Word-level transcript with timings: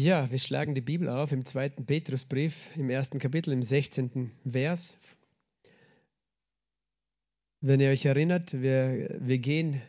Ja, 0.00 0.30
wir 0.30 0.38
schlagen 0.38 0.76
die 0.76 0.80
Bibel 0.80 1.08
auf 1.08 1.32
im 1.32 1.44
zweiten 1.44 1.84
Petrusbrief, 1.84 2.70
im 2.76 2.88
ersten 2.88 3.18
Kapitel, 3.18 3.52
im 3.52 3.64
16. 3.64 4.30
Vers. 4.48 4.96
Wenn 7.60 7.80
ihr 7.80 7.90
euch 7.90 8.04
erinnert, 8.04 8.62
wir, 8.62 9.16
wir 9.18 9.38
gehen 9.38 9.82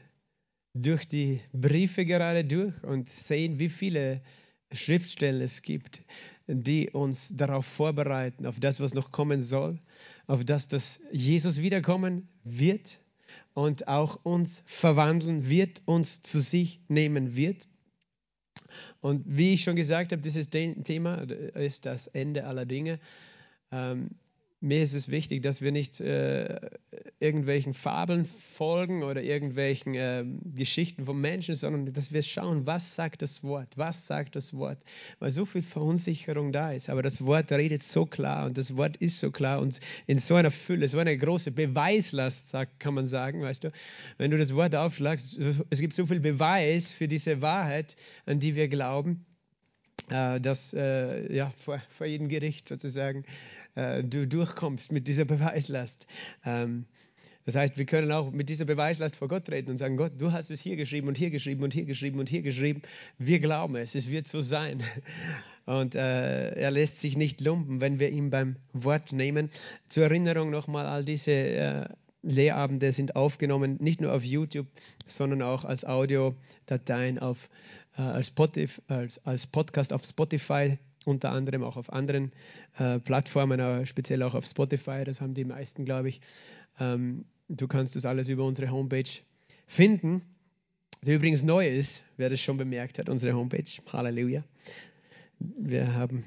durch 0.74 1.08
die 1.08 1.42
Briefe 1.54 2.08
gerade 2.08 2.44
durch 2.44 2.84
und 2.84 3.08
sehen, 3.08 3.60
wie 3.60 3.70
viele 3.70 4.24
Schriftstellen 4.72 5.42
es 5.42 5.62
gibt, 5.62 6.02
die 6.48 6.90
uns 6.90 7.32
darauf 7.38 7.68
vorbereiten, 7.68 8.48
auf 8.48 8.60
das, 8.60 8.80
was 8.80 8.96
noch 8.96 9.12
kommen 9.12 9.44
soll, 9.44 9.80
auf 10.26 10.44
das, 10.44 10.68
dass 10.68 11.02
Jesus 11.12 11.62
wiederkommen 11.62 12.28
wird 12.44 13.00
und 13.54 13.88
auch 13.88 14.26
uns 14.26 14.64
verwandeln 14.66 15.48
wird, 15.48 15.84
uns 15.86 16.24
zu 16.24 16.40
sich 16.40 16.82
nehmen 16.88 17.36
wird. 17.36 17.68
Und 19.02 19.24
wie 19.26 19.54
ich 19.54 19.64
schon 19.64 19.76
gesagt 19.76 20.12
habe, 20.12 20.22
dieses 20.22 20.50
Thema 20.50 21.22
ist 21.56 21.86
das 21.86 22.08
Ende 22.08 22.46
aller 22.46 22.66
Dinge. 22.66 23.00
Ähm, 23.72 24.12
mir 24.62 24.84
ist 24.84 24.94
es 24.94 25.10
wichtig, 25.10 25.42
dass 25.42 25.62
wir 25.62 25.72
nicht 25.72 26.02
äh, 26.02 26.60
irgendwelchen 27.20 27.74
Fabeln 27.74 28.26
folgen 28.26 29.04
oder 29.04 29.22
irgendwelchen 29.22 29.94
äh, 29.96 30.26
Geschichten 30.54 31.06
von 31.06 31.20
Menschen, 31.20 31.56
sondern 31.56 31.94
dass 31.94 32.12
wir 32.12 32.24
schauen, 32.24 32.68
was 32.68 32.96
sagt 32.96 33.22
das 33.22 33.44
Wort, 33.44 33.78
was 33.78 34.06
sagt 34.06 34.36
das 34.36 34.54
Wort, 34.54 34.80
weil 35.20 35.32
so 35.32 35.46
viel 35.46 35.62
Verunsicherung 35.62 36.52
da 36.52 36.74
ist. 36.74 36.90
Aber 36.90 37.02
das 37.02 37.26
Wort 37.26 37.52
redet 37.52 37.84
so 37.84 38.06
klar 38.06 38.48
und 38.48 38.58
das 38.58 38.76
Wort 38.76 38.98
ist 38.98 39.20
so 39.20 39.32
klar 39.32 39.62
und 39.62 39.80
in 40.08 40.20
so 40.20 40.36
einer 40.36 40.52
Fülle, 40.52 40.90
so 40.90 41.00
eine 41.00 41.18
große 41.18 41.52
Beweislast, 41.52 42.54
kann 42.80 42.94
man 42.94 43.08
sagen, 43.08 43.42
weißt 43.42 43.64
du, 43.64 43.72
wenn 44.18 44.32
du 44.32 44.38
das 44.38 44.54
Wort 44.56 44.76
aufschlagst, 44.76 45.40
es 45.70 45.80
gibt 45.80 45.94
so 45.94 46.06
viel 46.06 46.20
Beweis 46.20 46.92
für 46.92 47.08
diese 47.08 47.42
Wahrheit, 47.42 47.96
an 48.26 48.40
die 48.40 48.56
wir 48.56 48.68
glauben, 48.68 49.26
äh, 50.10 50.42
dass 50.42 50.74
äh, 50.74 51.34
ja 51.34 51.54
vor, 51.58 51.82
vor 51.90 52.08
jedem 52.08 52.30
Gericht 52.30 52.68
sozusagen 52.68 53.24
äh, 53.80 54.04
du 54.04 54.28
durchkommst 54.28 54.92
mit 54.92 55.08
dieser 55.08 55.26
Beweislast. 55.34 56.08
Ähm, 56.46 56.86
das 57.46 57.56
heißt, 57.56 57.78
wir 57.78 57.86
können 57.86 58.12
auch 58.12 58.32
mit 58.32 58.50
dieser 58.50 58.66
Beweislast 58.66 59.16
vor 59.16 59.28
Gott 59.28 59.46
treten 59.46 59.72
und 59.72 59.78
sagen, 59.78 59.98
Gott, 59.98 60.12
du 60.20 60.32
hast 60.32 60.52
es 60.52 60.62
hier 60.62 60.76
geschrieben 60.76 61.08
und 61.08 61.18
hier 61.18 61.32
geschrieben 61.32 61.64
und 61.64 61.74
hier 61.74 61.86
geschrieben 61.86 62.20
und 62.20 62.30
hier 62.30 62.42
geschrieben. 62.42 62.82
Wir 63.18 63.40
glauben 63.40 63.76
es, 63.76 63.96
es 63.96 64.12
wird 64.12 64.28
so 64.28 64.42
sein. 64.42 64.84
Und 65.66 65.94
äh, 65.94 66.56
er 66.56 66.72
lässt 66.72 67.00
sich 67.00 67.16
nicht 67.16 67.42
lumpen, 67.42 67.80
wenn 67.80 68.00
wir 68.00 68.10
ihn 68.10 68.32
beim 68.32 68.56
Wort 68.74 69.14
nehmen. 69.14 69.52
Zur 69.88 70.06
Erinnerung 70.06 70.50
nochmal, 70.50 70.88
all 70.88 71.06
diese 71.06 71.32
äh, 71.32 71.86
Lehrabende 72.24 72.92
sind 72.92 73.16
aufgenommen, 73.16 73.78
nicht 73.80 74.02
nur 74.02 74.12
auf 74.12 74.24
YouTube, 74.24 74.66
sondern 75.06 75.44
auch 75.44 75.66
als 75.66 75.86
Audiodateien 75.86 77.20
auf, 77.20 77.52
äh, 78.00 78.02
als, 78.02 78.28
Spotify, 78.28 78.82
als, 78.88 79.24
als 79.28 79.46
Podcast 79.46 79.94
auf 79.94 80.04
Spotify 80.04 80.80
unter 81.10 81.32
anderem 81.32 81.64
auch 81.64 81.78
auf 81.78 81.92
anderen 81.92 82.32
äh, 82.78 83.00
Plattformen, 83.00 83.60
aber 83.60 83.86
speziell 83.86 84.24
auch 84.24 84.36
auf 84.36 84.46
Spotify. 84.46 85.04
Das 85.04 85.22
haben 85.22 85.34
die 85.34 85.46
meisten, 85.46 85.86
glaube 85.86 86.10
ich. 86.10 86.22
Ähm, 86.80 87.26
du 87.48 87.68
kannst 87.68 87.96
das 87.96 88.06
alles 88.06 88.30
über 88.30 88.46
unsere 88.46 88.72
Homepage 88.72 89.10
finden, 89.68 90.22
die 91.02 91.14
übrigens 91.14 91.44
neu 91.44 91.68
ist, 91.68 92.04
wer 92.18 92.30
das 92.30 92.40
schon 92.40 92.58
bemerkt 92.58 93.00
hat, 93.00 93.10
unsere 93.10 93.36
Homepage. 93.36 93.70
Halleluja. 93.92 94.44
Wir 95.40 95.94
haben 95.94 96.24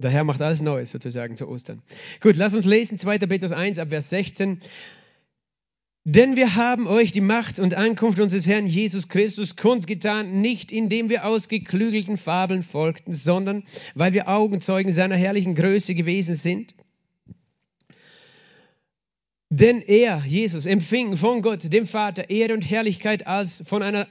der 0.00 0.12
Herr 0.12 0.22
macht 0.22 0.40
alles 0.40 0.62
Neues 0.62 0.92
sozusagen 0.92 1.34
zu 1.34 1.48
Ostern. 1.48 1.82
Gut, 2.20 2.36
lass 2.36 2.54
uns 2.54 2.64
lesen 2.64 2.98
2. 2.98 3.18
Petrus 3.18 3.50
1 3.50 3.80
ab 3.80 3.88
Vers 3.88 4.10
16. 4.10 4.60
Denn 6.04 6.36
wir 6.36 6.54
haben 6.54 6.86
euch 6.86 7.12
die 7.12 7.20
Macht 7.20 7.58
und 7.58 7.74
Ankunft 7.74 8.18
unseres 8.18 8.46
Herrn 8.46 8.66
Jesus 8.66 9.08
Christus 9.08 9.56
kundgetan, 9.56 10.40
nicht 10.40 10.72
indem 10.72 11.10
wir 11.10 11.26
ausgeklügelten 11.26 12.16
Fabeln 12.16 12.62
folgten, 12.62 13.12
sondern 13.12 13.64
weil 13.94 14.12
wir 14.12 14.28
Augenzeugen 14.28 14.92
seiner 14.92 15.16
herrlichen 15.16 15.54
Größe 15.54 15.94
gewesen 15.94 16.34
sind. 16.34 16.74
Denn 19.50 19.80
er, 19.80 20.22
Jesus, 20.26 20.66
empfing 20.66 21.16
von 21.16 21.42
Gott, 21.42 21.72
dem 21.72 21.86
Vater, 21.86 22.28
Ehre 22.28 22.54
und 22.54 22.68
Herrlichkeit 22.68 23.26
als 23.26 23.62
von 23.66 23.82
einer 23.82 24.06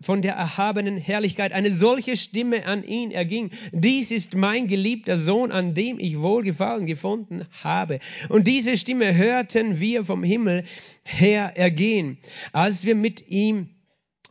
von 0.00 0.22
der 0.22 0.34
erhabenen 0.34 0.96
Herrlichkeit 0.96 1.52
eine 1.52 1.72
solche 1.72 2.16
Stimme 2.16 2.66
an 2.66 2.84
ihn 2.84 3.10
erging. 3.10 3.50
Dies 3.72 4.10
ist 4.10 4.34
mein 4.34 4.68
geliebter 4.68 5.18
Sohn, 5.18 5.50
an 5.50 5.74
dem 5.74 5.98
ich 5.98 6.20
Wohlgefallen 6.20 6.86
gefunden 6.86 7.44
habe. 7.62 7.98
Und 8.28 8.46
diese 8.46 8.76
Stimme 8.76 9.16
hörten 9.16 9.80
wir 9.80 10.04
vom 10.04 10.22
Himmel 10.22 10.64
her 11.02 11.52
ergehen, 11.56 12.18
als 12.52 12.84
wir 12.84 12.94
mit 12.94 13.28
ihm 13.28 13.70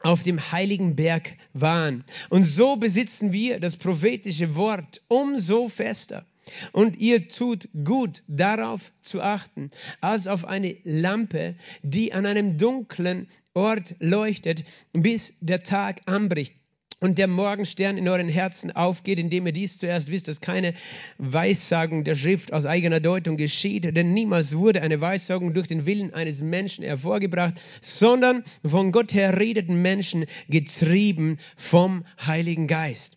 auf 0.03 0.23
dem 0.23 0.51
heiligen 0.51 0.95
Berg 0.95 1.35
waren. 1.53 2.05
Und 2.29 2.43
so 2.43 2.77
besitzen 2.77 3.33
wir 3.33 3.59
das 3.59 3.75
prophetische 3.75 4.55
Wort 4.55 5.01
umso 5.09 5.67
fester. 5.67 6.25
Und 6.71 6.97
ihr 6.97 7.27
tut 7.27 7.67
gut 7.83 8.23
darauf 8.27 8.93
zu 9.01 9.21
achten, 9.21 9.69
als 9.99 10.27
auf 10.27 10.45
eine 10.45 10.77
Lampe, 10.83 11.55
die 11.83 12.13
an 12.13 12.25
einem 12.25 12.57
dunklen 12.57 13.27
Ort 13.57 13.95
leuchtet, 13.99 14.63
bis 14.93 15.33
der 15.41 15.63
Tag 15.63 16.01
anbricht 16.05 16.53
und 16.99 17.17
der 17.17 17.27
Morgenstern 17.27 17.97
in 17.97 18.07
euren 18.07 18.29
Herzen 18.29 18.71
aufgeht, 18.71 19.17
indem 19.17 19.47
ihr 19.47 19.51
dies 19.51 19.79
zuerst 19.79 20.11
wisst, 20.11 20.27
dass 20.27 20.41
keine 20.41 20.75
Weissagung 21.17 22.03
der 22.03 22.13
Schrift 22.13 22.53
aus 22.53 22.67
eigener 22.67 22.99
Deutung 22.99 23.35
geschieht, 23.35 23.95
denn 23.97 24.13
niemals 24.13 24.57
wurde 24.57 24.83
eine 24.83 25.01
Weissagung 25.01 25.55
durch 25.55 25.67
den 25.67 25.87
Willen 25.87 26.13
eines 26.13 26.41
Menschen 26.41 26.83
hervorgebracht, 26.83 27.55
sondern 27.81 28.43
von 28.63 28.91
Gott 28.91 29.15
her 29.15 29.39
redeten 29.39 29.81
Menschen 29.81 30.25
getrieben 30.49 31.37
vom 31.55 32.05
Heiligen 32.25 32.67
Geist. 32.67 33.16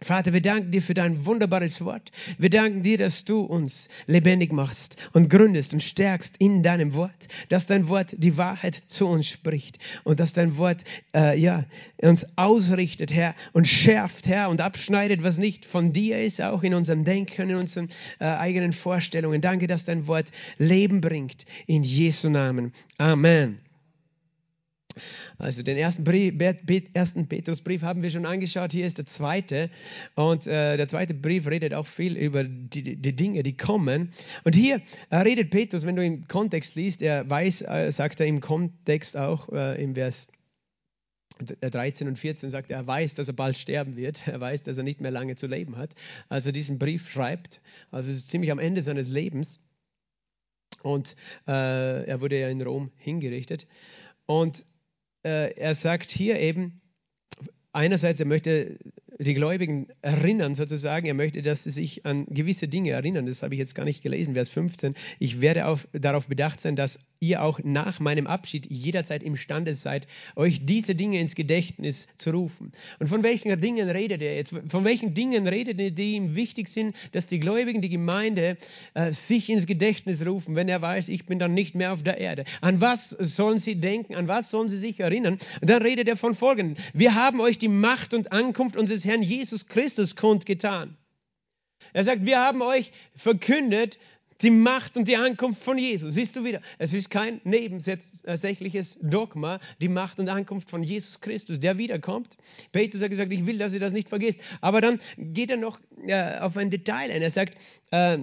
Vater, 0.00 0.32
wir 0.32 0.40
danken 0.40 0.70
dir 0.70 0.80
für 0.80 0.94
dein 0.94 1.26
wunderbares 1.26 1.84
Wort. 1.84 2.12
Wir 2.38 2.50
danken 2.50 2.84
dir, 2.84 2.98
dass 2.98 3.24
du 3.24 3.40
uns 3.40 3.88
lebendig 4.06 4.52
machst 4.52 4.96
und 5.12 5.28
gründest 5.28 5.72
und 5.72 5.82
stärkst 5.82 6.36
in 6.38 6.62
deinem 6.62 6.94
Wort, 6.94 7.26
dass 7.48 7.66
dein 7.66 7.88
Wort 7.88 8.14
die 8.16 8.36
Wahrheit 8.36 8.80
zu 8.86 9.08
uns 9.08 9.26
spricht 9.26 9.78
und 10.04 10.20
dass 10.20 10.32
dein 10.32 10.56
Wort 10.56 10.84
äh, 11.16 11.36
ja, 11.36 11.64
uns 12.00 12.38
ausrichtet, 12.38 13.12
Herr, 13.12 13.34
und 13.52 13.66
schärft, 13.66 14.28
Herr, 14.28 14.50
und 14.50 14.60
abschneidet, 14.60 15.24
was 15.24 15.38
nicht 15.38 15.64
von 15.64 15.92
dir 15.92 16.22
ist, 16.22 16.40
auch 16.40 16.62
in 16.62 16.74
unserem 16.74 17.04
Denken, 17.04 17.50
in 17.50 17.56
unseren 17.56 17.88
äh, 18.20 18.26
eigenen 18.26 18.72
Vorstellungen. 18.72 19.40
Danke, 19.40 19.66
dass 19.66 19.84
dein 19.84 20.06
Wort 20.06 20.30
Leben 20.58 21.00
bringt. 21.00 21.44
In 21.66 21.82
Jesu 21.82 22.28
Namen. 22.28 22.72
Amen. 22.98 23.58
Also 25.38 25.62
den 25.62 25.76
ersten, 25.76 26.02
Brief, 26.02 26.34
ersten 26.94 27.28
Petrusbrief 27.28 27.82
haben 27.82 28.02
wir 28.02 28.10
schon 28.10 28.26
angeschaut, 28.26 28.72
hier 28.72 28.86
ist 28.86 28.98
der 28.98 29.06
zweite. 29.06 29.70
Und 30.16 30.48
äh, 30.48 30.76
der 30.76 30.88
zweite 30.88 31.14
Brief 31.14 31.46
redet 31.46 31.74
auch 31.74 31.86
viel 31.86 32.16
über 32.16 32.42
die, 32.42 32.96
die 32.96 33.16
Dinge, 33.16 33.44
die 33.44 33.56
kommen. 33.56 34.10
Und 34.42 34.56
hier 34.56 34.82
äh, 35.10 35.16
redet 35.16 35.50
Petrus, 35.50 35.86
wenn 35.86 35.94
du 35.94 36.04
im 36.04 36.26
Kontext 36.26 36.74
liest, 36.74 37.02
er 37.02 37.28
weiß, 37.30 37.62
äh, 37.62 37.92
sagt 37.92 38.18
er 38.18 38.26
im 38.26 38.40
Kontext 38.40 39.16
auch 39.16 39.48
äh, 39.50 39.80
im 39.80 39.94
Vers 39.94 40.26
13 41.38 42.08
und 42.08 42.18
14 42.18 42.50
sagt, 42.50 42.72
er 42.72 42.84
weiß, 42.84 43.14
dass 43.14 43.28
er 43.28 43.34
bald 43.34 43.56
sterben 43.56 43.96
wird. 43.96 44.26
Er 44.26 44.40
weiß, 44.40 44.64
dass 44.64 44.76
er 44.76 44.82
nicht 44.82 45.00
mehr 45.00 45.10
lange 45.10 45.36
zu 45.36 45.46
leben 45.46 45.76
hat. 45.76 45.94
Als 46.28 46.46
er 46.46 46.52
diesen 46.52 46.78
Brief 46.78 47.10
schreibt, 47.10 47.60
also 47.90 48.10
es 48.10 48.18
ist 48.18 48.28
ziemlich 48.28 48.50
am 48.50 48.58
Ende 48.58 48.82
seines 48.82 49.08
Lebens. 49.08 49.64
Und 50.82 51.16
äh, 51.46 52.04
er 52.04 52.20
wurde 52.20 52.40
ja 52.40 52.48
in 52.48 52.60
Rom 52.60 52.90
hingerichtet. 52.96 53.66
Und 54.26 54.64
er 55.28 55.74
sagt 55.74 56.10
hier 56.10 56.38
eben, 56.38 56.80
einerseits, 57.72 58.20
er 58.20 58.26
möchte 58.26 58.78
die 59.18 59.34
Gläubigen 59.34 59.88
erinnern, 60.00 60.54
sozusagen. 60.54 61.06
Er 61.06 61.14
möchte, 61.14 61.42
dass 61.42 61.64
sie 61.64 61.72
sich 61.72 62.06
an 62.06 62.26
gewisse 62.26 62.68
Dinge 62.68 62.90
erinnern. 62.90 63.26
Das 63.26 63.42
habe 63.42 63.54
ich 63.54 63.58
jetzt 63.58 63.74
gar 63.74 63.84
nicht 63.84 64.02
gelesen, 64.02 64.34
Vers 64.34 64.50
15. 64.50 64.94
Ich 65.18 65.40
werde 65.40 65.66
auf, 65.66 65.88
darauf 65.92 66.28
bedacht 66.28 66.60
sein, 66.60 66.76
dass 66.76 67.00
ihr 67.20 67.42
auch 67.42 67.60
nach 67.64 67.98
meinem 67.98 68.28
Abschied 68.28 68.70
jederzeit 68.70 69.24
imstande 69.24 69.74
seid, 69.74 70.06
euch 70.36 70.64
diese 70.64 70.94
Dinge 70.94 71.18
ins 71.18 71.34
Gedächtnis 71.34 72.06
zu 72.16 72.30
rufen. 72.30 72.70
Und 73.00 73.08
von 73.08 73.24
welchen 73.24 73.60
Dingen 73.60 73.90
redet 73.90 74.22
er 74.22 74.36
jetzt? 74.36 74.54
Von 74.68 74.84
welchen 74.84 75.14
Dingen 75.14 75.48
redet 75.48 75.80
er, 75.80 75.90
die 75.90 76.14
ihm 76.14 76.36
wichtig 76.36 76.68
sind, 76.68 76.94
dass 77.12 77.26
die 77.26 77.40
Gläubigen, 77.40 77.80
die 77.80 77.88
Gemeinde 77.88 78.56
äh, 78.94 79.10
sich 79.10 79.50
ins 79.50 79.66
Gedächtnis 79.66 80.24
rufen, 80.24 80.54
wenn 80.54 80.68
er 80.68 80.80
weiß, 80.80 81.08
ich 81.08 81.26
bin 81.26 81.40
dann 81.40 81.54
nicht 81.54 81.74
mehr 81.74 81.92
auf 81.92 82.04
der 82.04 82.18
Erde. 82.18 82.44
An 82.60 82.80
was 82.80 83.10
sollen 83.10 83.58
sie 83.58 83.74
denken? 83.76 84.14
An 84.14 84.28
was 84.28 84.50
sollen 84.50 84.68
sie 84.68 84.78
sich 84.78 85.00
erinnern? 85.00 85.38
Und 85.60 85.68
dann 85.68 85.82
redet 85.82 86.06
er 86.06 86.16
von 86.16 86.36
folgendem. 86.36 86.76
Wir 86.94 87.16
haben 87.16 87.40
euch 87.40 87.58
die 87.58 87.68
Macht 87.68 88.14
und 88.14 88.30
Ankunft 88.30 88.76
unseres 88.76 89.07
Herrn 89.08 89.22
Jesus 89.22 89.66
Christus 89.66 90.16
kundgetan. 90.16 90.96
Er 91.92 92.04
sagt, 92.04 92.26
wir 92.26 92.38
haben 92.38 92.62
euch 92.62 92.92
verkündet 93.14 93.98
die 94.42 94.50
Macht 94.50 94.96
und 94.96 95.08
die 95.08 95.16
Ankunft 95.16 95.62
von 95.62 95.78
Jesus. 95.78 96.14
Siehst 96.14 96.36
du 96.36 96.44
wieder, 96.44 96.60
es 96.78 96.94
ist 96.94 97.10
kein 97.10 97.40
nebensächliches 97.44 98.98
Dogma, 99.02 99.58
die 99.80 99.88
Macht 99.88 100.20
und 100.20 100.28
Ankunft 100.28 100.70
von 100.70 100.82
Jesus 100.82 101.20
Christus, 101.20 101.58
der 101.58 101.78
wiederkommt. 101.78 102.36
Petrus 102.70 103.02
hat 103.02 103.10
gesagt, 103.10 103.32
ich 103.32 103.46
will, 103.46 103.58
dass 103.58 103.74
ihr 103.74 103.80
das 103.80 103.92
nicht 103.92 104.08
vergisst. 104.08 104.40
Aber 104.60 104.80
dann 104.80 105.00
geht 105.16 105.50
er 105.50 105.56
noch 105.56 105.80
äh, 106.06 106.38
auf 106.38 106.56
ein 106.56 106.70
Detail 106.70 107.10
ein. 107.10 107.22
Er 107.22 107.30
sagt, 107.30 107.56
äh, 107.90 108.18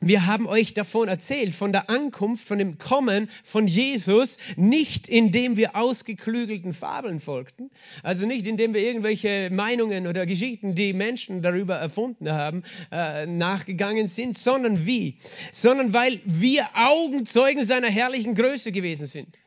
wir 0.00 0.26
haben 0.26 0.46
euch 0.46 0.74
davon 0.74 1.08
erzählt, 1.08 1.54
von 1.54 1.72
der 1.72 1.90
Ankunft, 1.90 2.46
von 2.46 2.58
dem 2.58 2.78
Kommen 2.78 3.28
von 3.42 3.66
Jesus, 3.66 4.38
nicht 4.56 5.08
indem 5.08 5.56
wir 5.56 5.76
ausgeklügelten 5.76 6.72
Fabeln 6.72 7.20
folgten, 7.20 7.70
also 8.02 8.26
nicht 8.26 8.46
indem 8.46 8.74
wir 8.74 8.80
irgendwelche 8.80 9.50
Meinungen 9.50 10.06
oder 10.06 10.24
Geschichten, 10.24 10.74
die 10.74 10.92
Menschen 10.92 11.42
darüber 11.42 11.76
erfunden 11.76 12.30
haben, 12.30 12.62
äh, 12.92 13.26
nachgegangen 13.26 14.06
sind, 14.06 14.38
sondern 14.38 14.86
wie? 14.86 15.18
Sondern 15.52 15.92
weil 15.92 16.20
wir 16.24 16.68
Augenzeugen 16.74 17.64
seiner 17.64 17.88
herrlichen 17.88 18.34
Größe 18.34 18.72
gewesen 18.72 19.06
sind. 19.06 19.38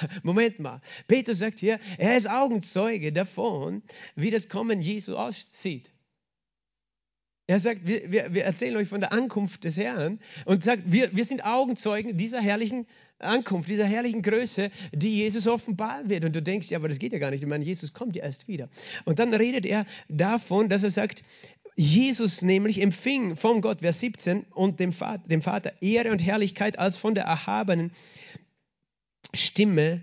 Moment 0.22 0.58
mal, 0.58 0.80
Peter 1.06 1.34
sagt 1.34 1.60
hier, 1.60 1.78
er 1.98 2.16
ist 2.16 2.28
Augenzeuge 2.28 3.12
davon, 3.12 3.82
wie 4.16 4.30
das 4.30 4.48
Kommen 4.48 4.80
Jesu 4.80 5.16
aussieht. 5.16 5.93
Er 7.46 7.60
sagt, 7.60 7.86
wir, 7.86 8.10
wir, 8.10 8.32
wir, 8.32 8.44
erzählen 8.44 8.76
euch 8.76 8.88
von 8.88 9.00
der 9.00 9.12
Ankunft 9.12 9.64
des 9.64 9.76
Herrn 9.76 10.18
und 10.46 10.64
sagt, 10.64 10.84
wir, 10.86 11.14
wir 11.14 11.24
sind 11.26 11.44
Augenzeugen 11.44 12.16
dieser 12.16 12.40
herrlichen 12.40 12.86
Ankunft, 13.18 13.68
dieser 13.68 13.84
herrlichen 13.84 14.22
Größe, 14.22 14.70
die 14.92 15.16
Jesus 15.16 15.46
offenbaren 15.46 16.08
wird. 16.08 16.24
Und 16.24 16.34
du 16.34 16.42
denkst, 16.42 16.70
ja, 16.70 16.78
aber 16.78 16.88
das 16.88 16.98
geht 16.98 17.12
ja 17.12 17.18
gar 17.18 17.30
nicht. 17.30 17.42
Ich 17.42 17.48
meine, 17.48 17.64
Jesus 17.64 17.92
kommt 17.92 18.16
ja 18.16 18.24
erst 18.24 18.48
wieder. 18.48 18.70
Und 19.04 19.18
dann 19.18 19.34
redet 19.34 19.66
er 19.66 19.84
davon, 20.08 20.70
dass 20.70 20.82
er 20.82 20.90
sagt, 20.90 21.22
Jesus 21.76 22.40
nämlich 22.40 22.80
empfing 22.80 23.36
von 23.36 23.60
Gott, 23.60 23.80
Vers 23.80 24.00
17, 24.00 24.44
und 24.50 24.80
dem 24.80 24.92
Vater, 24.92 25.26
dem 25.28 25.42
Vater 25.42 25.72
Ehre 25.82 26.12
und 26.12 26.24
Herrlichkeit 26.24 26.78
als 26.78 26.96
von 26.96 27.14
der 27.14 27.24
erhabenen 27.24 27.92
Stimme 29.34 30.02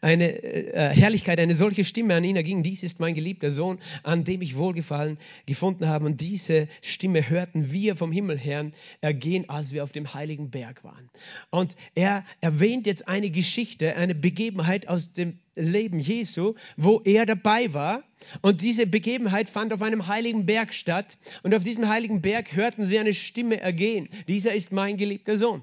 eine 0.00 0.42
äh, 0.42 0.94
Herrlichkeit, 0.94 1.38
eine 1.38 1.54
solche 1.54 1.84
Stimme 1.84 2.14
an 2.14 2.24
ihn 2.24 2.36
erging. 2.36 2.62
Dies 2.62 2.82
ist 2.82 3.00
mein 3.00 3.14
geliebter 3.14 3.50
Sohn, 3.50 3.78
an 4.02 4.24
dem 4.24 4.42
ich 4.42 4.56
Wohlgefallen 4.56 5.18
gefunden 5.46 5.88
habe. 5.88 6.06
Und 6.06 6.20
diese 6.20 6.68
Stimme 6.80 7.28
hörten 7.28 7.70
wir 7.72 7.96
vom 7.96 8.12
Himmel 8.12 8.38
her 8.38 8.70
ergehen, 9.00 9.48
als 9.48 9.72
wir 9.72 9.84
auf 9.84 9.92
dem 9.92 10.14
heiligen 10.14 10.50
Berg 10.50 10.84
waren. 10.84 11.10
Und 11.50 11.76
er 11.94 12.24
erwähnt 12.40 12.86
jetzt 12.86 13.08
eine 13.08 13.30
Geschichte, 13.30 13.96
eine 13.96 14.14
Begebenheit 14.14 14.88
aus 14.88 15.12
dem 15.12 15.38
Leben 15.54 15.98
Jesu, 15.98 16.54
wo 16.76 17.00
er 17.04 17.26
dabei 17.26 17.72
war. 17.74 18.02
Und 18.42 18.62
diese 18.62 18.86
Begebenheit 18.86 19.48
fand 19.48 19.72
auf 19.72 19.82
einem 19.82 20.06
heiligen 20.06 20.46
Berg 20.46 20.72
statt. 20.72 21.18
Und 21.42 21.54
auf 21.54 21.64
diesem 21.64 21.88
heiligen 21.88 22.22
Berg 22.22 22.54
hörten 22.54 22.84
sie 22.84 22.98
eine 22.98 23.14
Stimme 23.14 23.60
ergehen. 23.60 24.08
Dieser 24.28 24.54
ist 24.54 24.72
mein 24.72 24.96
geliebter 24.96 25.36
Sohn. 25.36 25.62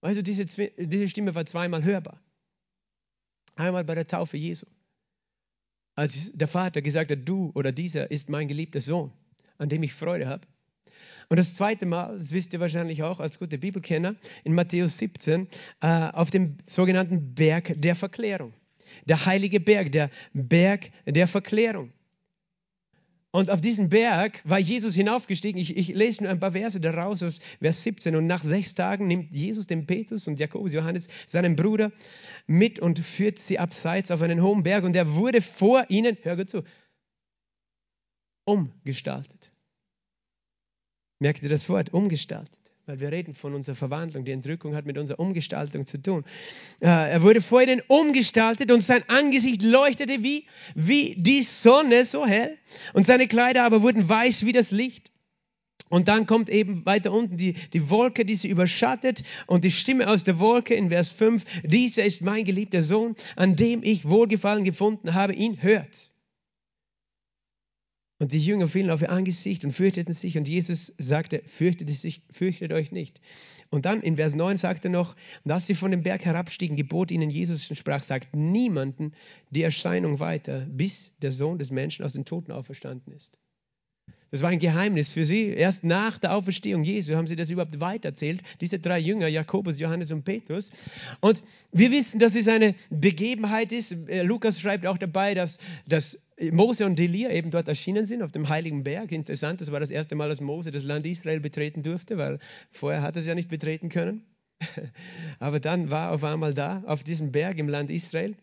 Also 0.00 0.20
diese, 0.20 0.44
diese 0.44 1.08
Stimme 1.08 1.34
war 1.34 1.46
zweimal 1.46 1.82
hörbar. 1.82 2.20
Einmal 3.56 3.84
bei 3.84 3.94
der 3.94 4.06
Taufe 4.06 4.36
Jesu. 4.36 4.66
Als 5.96 6.32
der 6.32 6.48
Vater 6.48 6.82
gesagt 6.82 7.10
hat, 7.10 7.20
du 7.24 7.52
oder 7.54 7.70
dieser 7.70 8.10
ist 8.10 8.28
mein 8.28 8.48
geliebter 8.48 8.80
Sohn, 8.80 9.12
an 9.58 9.68
dem 9.68 9.82
ich 9.82 9.94
Freude 9.94 10.26
habe. 10.26 10.46
Und 11.28 11.38
das 11.38 11.54
zweite 11.54 11.86
Mal, 11.86 12.18
das 12.18 12.32
wisst 12.32 12.52
ihr 12.52 12.60
wahrscheinlich 12.60 13.02
auch 13.02 13.20
als 13.20 13.38
gute 13.38 13.58
Bibelkenner, 13.58 14.16
in 14.42 14.54
Matthäus 14.54 14.98
17, 14.98 15.48
äh, 15.80 15.86
auf 15.86 16.30
dem 16.30 16.58
sogenannten 16.66 17.34
Berg 17.34 17.74
der 17.80 17.94
Verklärung. 17.94 18.52
Der 19.06 19.24
heilige 19.24 19.60
Berg, 19.60 19.92
der 19.92 20.10
Berg 20.32 20.90
der 21.06 21.28
Verklärung. 21.28 21.92
Und 23.34 23.50
auf 23.50 23.60
diesen 23.60 23.88
Berg 23.88 24.40
war 24.44 24.60
Jesus 24.60 24.94
hinaufgestiegen. 24.94 25.60
Ich, 25.60 25.76
ich, 25.76 25.88
lese 25.88 26.22
nur 26.22 26.30
ein 26.30 26.38
paar 26.38 26.52
Verse 26.52 26.78
daraus 26.78 27.20
aus 27.20 27.40
Vers 27.60 27.82
17. 27.82 28.14
Und 28.14 28.28
nach 28.28 28.44
sechs 28.44 28.76
Tagen 28.76 29.08
nimmt 29.08 29.34
Jesus 29.34 29.66
den 29.66 29.86
Petrus 29.86 30.28
und 30.28 30.38
Jakobus, 30.38 30.72
Johannes, 30.72 31.08
seinen 31.26 31.56
Bruder, 31.56 31.90
mit 32.46 32.78
und 32.78 33.00
führt 33.00 33.40
sie 33.40 33.58
abseits 33.58 34.12
auf 34.12 34.22
einen 34.22 34.40
hohen 34.40 34.62
Berg. 34.62 34.84
Und 34.84 34.94
er 34.94 35.16
wurde 35.16 35.42
vor 35.42 35.84
ihnen, 35.88 36.16
hör 36.22 36.36
gut 36.36 36.48
zu, 36.48 36.62
umgestaltet. 38.44 39.50
Merkt 41.18 41.42
ihr 41.42 41.48
das 41.48 41.68
Wort? 41.68 41.92
Umgestaltet 41.92 42.63
weil 42.86 43.00
wir 43.00 43.12
reden 43.12 43.34
von 43.34 43.54
unserer 43.54 43.76
Verwandlung. 43.76 44.24
Die 44.24 44.32
Entrückung 44.32 44.74
hat 44.74 44.84
mit 44.84 44.98
unserer 44.98 45.18
Umgestaltung 45.18 45.86
zu 45.86 46.02
tun. 46.02 46.24
Äh, 46.80 46.88
er 46.88 47.22
wurde 47.22 47.40
vor 47.40 47.62
ihnen 47.62 47.80
umgestaltet 47.86 48.70
und 48.70 48.80
sein 48.80 49.02
Angesicht 49.08 49.62
leuchtete 49.62 50.22
wie, 50.22 50.44
wie 50.74 51.14
die 51.16 51.42
Sonne 51.42 52.04
so 52.04 52.26
hell 52.26 52.58
und 52.92 53.06
seine 53.06 53.26
Kleider 53.26 53.64
aber 53.64 53.82
wurden 53.82 54.08
weiß 54.08 54.44
wie 54.44 54.52
das 54.52 54.70
Licht. 54.70 55.10
Und 55.88 56.08
dann 56.08 56.26
kommt 56.26 56.50
eben 56.50 56.84
weiter 56.86 57.12
unten 57.12 57.36
die, 57.36 57.52
die 57.52 57.88
Wolke, 57.88 58.24
die 58.24 58.34
sie 58.34 58.48
überschattet 58.48 59.22
und 59.46 59.64
die 59.64 59.70
Stimme 59.70 60.08
aus 60.08 60.24
der 60.24 60.38
Wolke 60.38 60.74
in 60.74 60.90
Vers 60.90 61.10
5, 61.10 61.62
dieser 61.62 62.04
ist 62.04 62.20
mein 62.22 62.44
geliebter 62.44 62.82
Sohn, 62.82 63.14
an 63.36 63.54
dem 63.54 63.82
ich 63.82 64.08
Wohlgefallen 64.08 64.64
gefunden 64.64 65.14
habe, 65.14 65.34
ihn 65.34 65.62
hört. 65.62 66.10
Und 68.20 68.32
die 68.32 68.38
Jünger 68.38 68.68
fielen 68.68 68.90
auf 68.90 69.02
ihr 69.02 69.10
Angesicht 69.10 69.64
und 69.64 69.72
fürchteten 69.72 70.14
sich. 70.14 70.38
Und 70.38 70.48
Jesus 70.48 70.94
sagte, 70.98 71.42
fürchtet, 71.44 71.90
sich, 71.90 72.22
fürchtet 72.30 72.72
euch 72.72 72.92
nicht. 72.92 73.20
Und 73.70 73.86
dann 73.86 74.02
in 74.02 74.16
Vers 74.16 74.36
9 74.36 74.56
sagte 74.56 74.88
er 74.88 74.92
noch, 74.92 75.16
und 75.42 75.50
als 75.50 75.66
sie 75.66 75.74
von 75.74 75.90
dem 75.90 76.04
Berg 76.04 76.24
herabstiegen, 76.24 76.76
gebot 76.76 77.10
ihnen 77.10 77.28
Jesus 77.28 77.68
und 77.68 77.76
sprach, 77.76 78.04
sagt 78.04 78.34
niemanden 78.34 79.12
die 79.50 79.64
Erscheinung 79.64 80.20
weiter, 80.20 80.66
bis 80.70 81.14
der 81.22 81.32
Sohn 81.32 81.58
des 81.58 81.72
Menschen 81.72 82.04
aus 82.04 82.12
den 82.12 82.24
Toten 82.24 82.52
auferstanden 82.52 83.12
ist. 83.12 83.40
Das 84.30 84.42
war 84.42 84.50
ein 84.50 84.58
Geheimnis 84.58 85.10
für 85.10 85.24
sie. 85.24 85.46
Erst 85.50 85.84
nach 85.84 86.18
der 86.18 86.34
Auferstehung 86.34 86.82
Jesu 86.82 87.14
haben 87.14 87.28
sie 87.28 87.36
das 87.36 87.50
überhaupt 87.50 87.78
weitererzählt. 87.78 88.42
Diese 88.60 88.80
drei 88.80 88.98
Jünger, 88.98 89.28
Jakobus, 89.28 89.78
Johannes 89.78 90.10
und 90.10 90.24
Petrus. 90.24 90.72
Und 91.20 91.40
wir 91.70 91.92
wissen, 91.92 92.18
dass 92.18 92.34
es 92.34 92.48
eine 92.48 92.74
Begebenheit 92.90 93.70
ist. 93.70 93.92
Äh, 94.08 94.22
Lukas 94.22 94.60
schreibt 94.60 94.86
auch 94.86 94.98
dabei, 94.98 95.34
dass, 95.34 95.58
dass 95.86 96.18
Mose 96.50 96.84
und 96.84 96.98
Elia 96.98 97.30
eben 97.30 97.50
dort 97.50 97.68
erschienen 97.68 98.06
sind 98.06 98.22
auf 98.22 98.32
dem 98.32 98.48
heiligen 98.48 98.82
Berg. 98.82 99.12
Interessant, 99.12 99.60
das 99.60 99.70
war 99.70 99.80
das 99.80 99.90
erste 99.90 100.14
Mal, 100.16 100.28
dass 100.28 100.40
Mose 100.40 100.72
das 100.72 100.82
Land 100.82 101.06
Israel 101.06 101.40
betreten 101.40 101.82
durfte, 101.82 102.18
weil 102.18 102.38
vorher 102.70 103.02
hat 103.02 103.16
er 103.16 103.20
es 103.20 103.26
ja 103.26 103.34
nicht 103.34 103.48
betreten 103.48 103.88
können. 103.88 104.24
Aber 105.38 105.60
dann 105.60 105.90
war 105.90 106.12
auf 106.12 106.24
einmal 106.24 106.54
da, 106.54 106.82
auf 106.86 107.04
diesem 107.04 107.32
Berg 107.32 107.58
im 107.58 107.68
Land 107.68 107.90
Israel. 107.90 108.34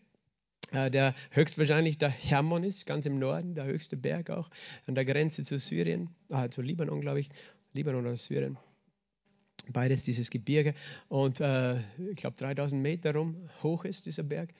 Äh, 0.72 0.90
der 0.90 1.14
höchstwahrscheinlich 1.30 1.98
der 1.98 2.08
Hermon 2.08 2.64
ist, 2.64 2.86
ganz 2.86 3.04
im 3.04 3.18
Norden, 3.18 3.54
der 3.54 3.64
höchste 3.64 3.96
Berg 3.96 4.30
auch, 4.30 4.48
an 4.86 4.94
der 4.94 5.04
Grenze 5.04 5.42
zu 5.42 5.58
Syrien, 5.58 6.08
ah, 6.30 6.48
zu 6.48 6.62
Libanon, 6.62 7.02
glaube 7.02 7.20
ich, 7.20 7.28
Libanon 7.74 8.06
oder 8.06 8.16
Syrien. 8.16 8.56
Beides 9.68 10.02
dieses 10.02 10.30
Gebirge 10.30 10.74
und 11.08 11.40
äh, 11.40 11.76
ich 12.10 12.16
glaube 12.16 12.36
3000 12.36 12.82
Meter 12.82 13.14
rum 13.14 13.48
hoch 13.62 13.84
ist 13.84 14.06
dieser 14.06 14.24
Berg. 14.24 14.50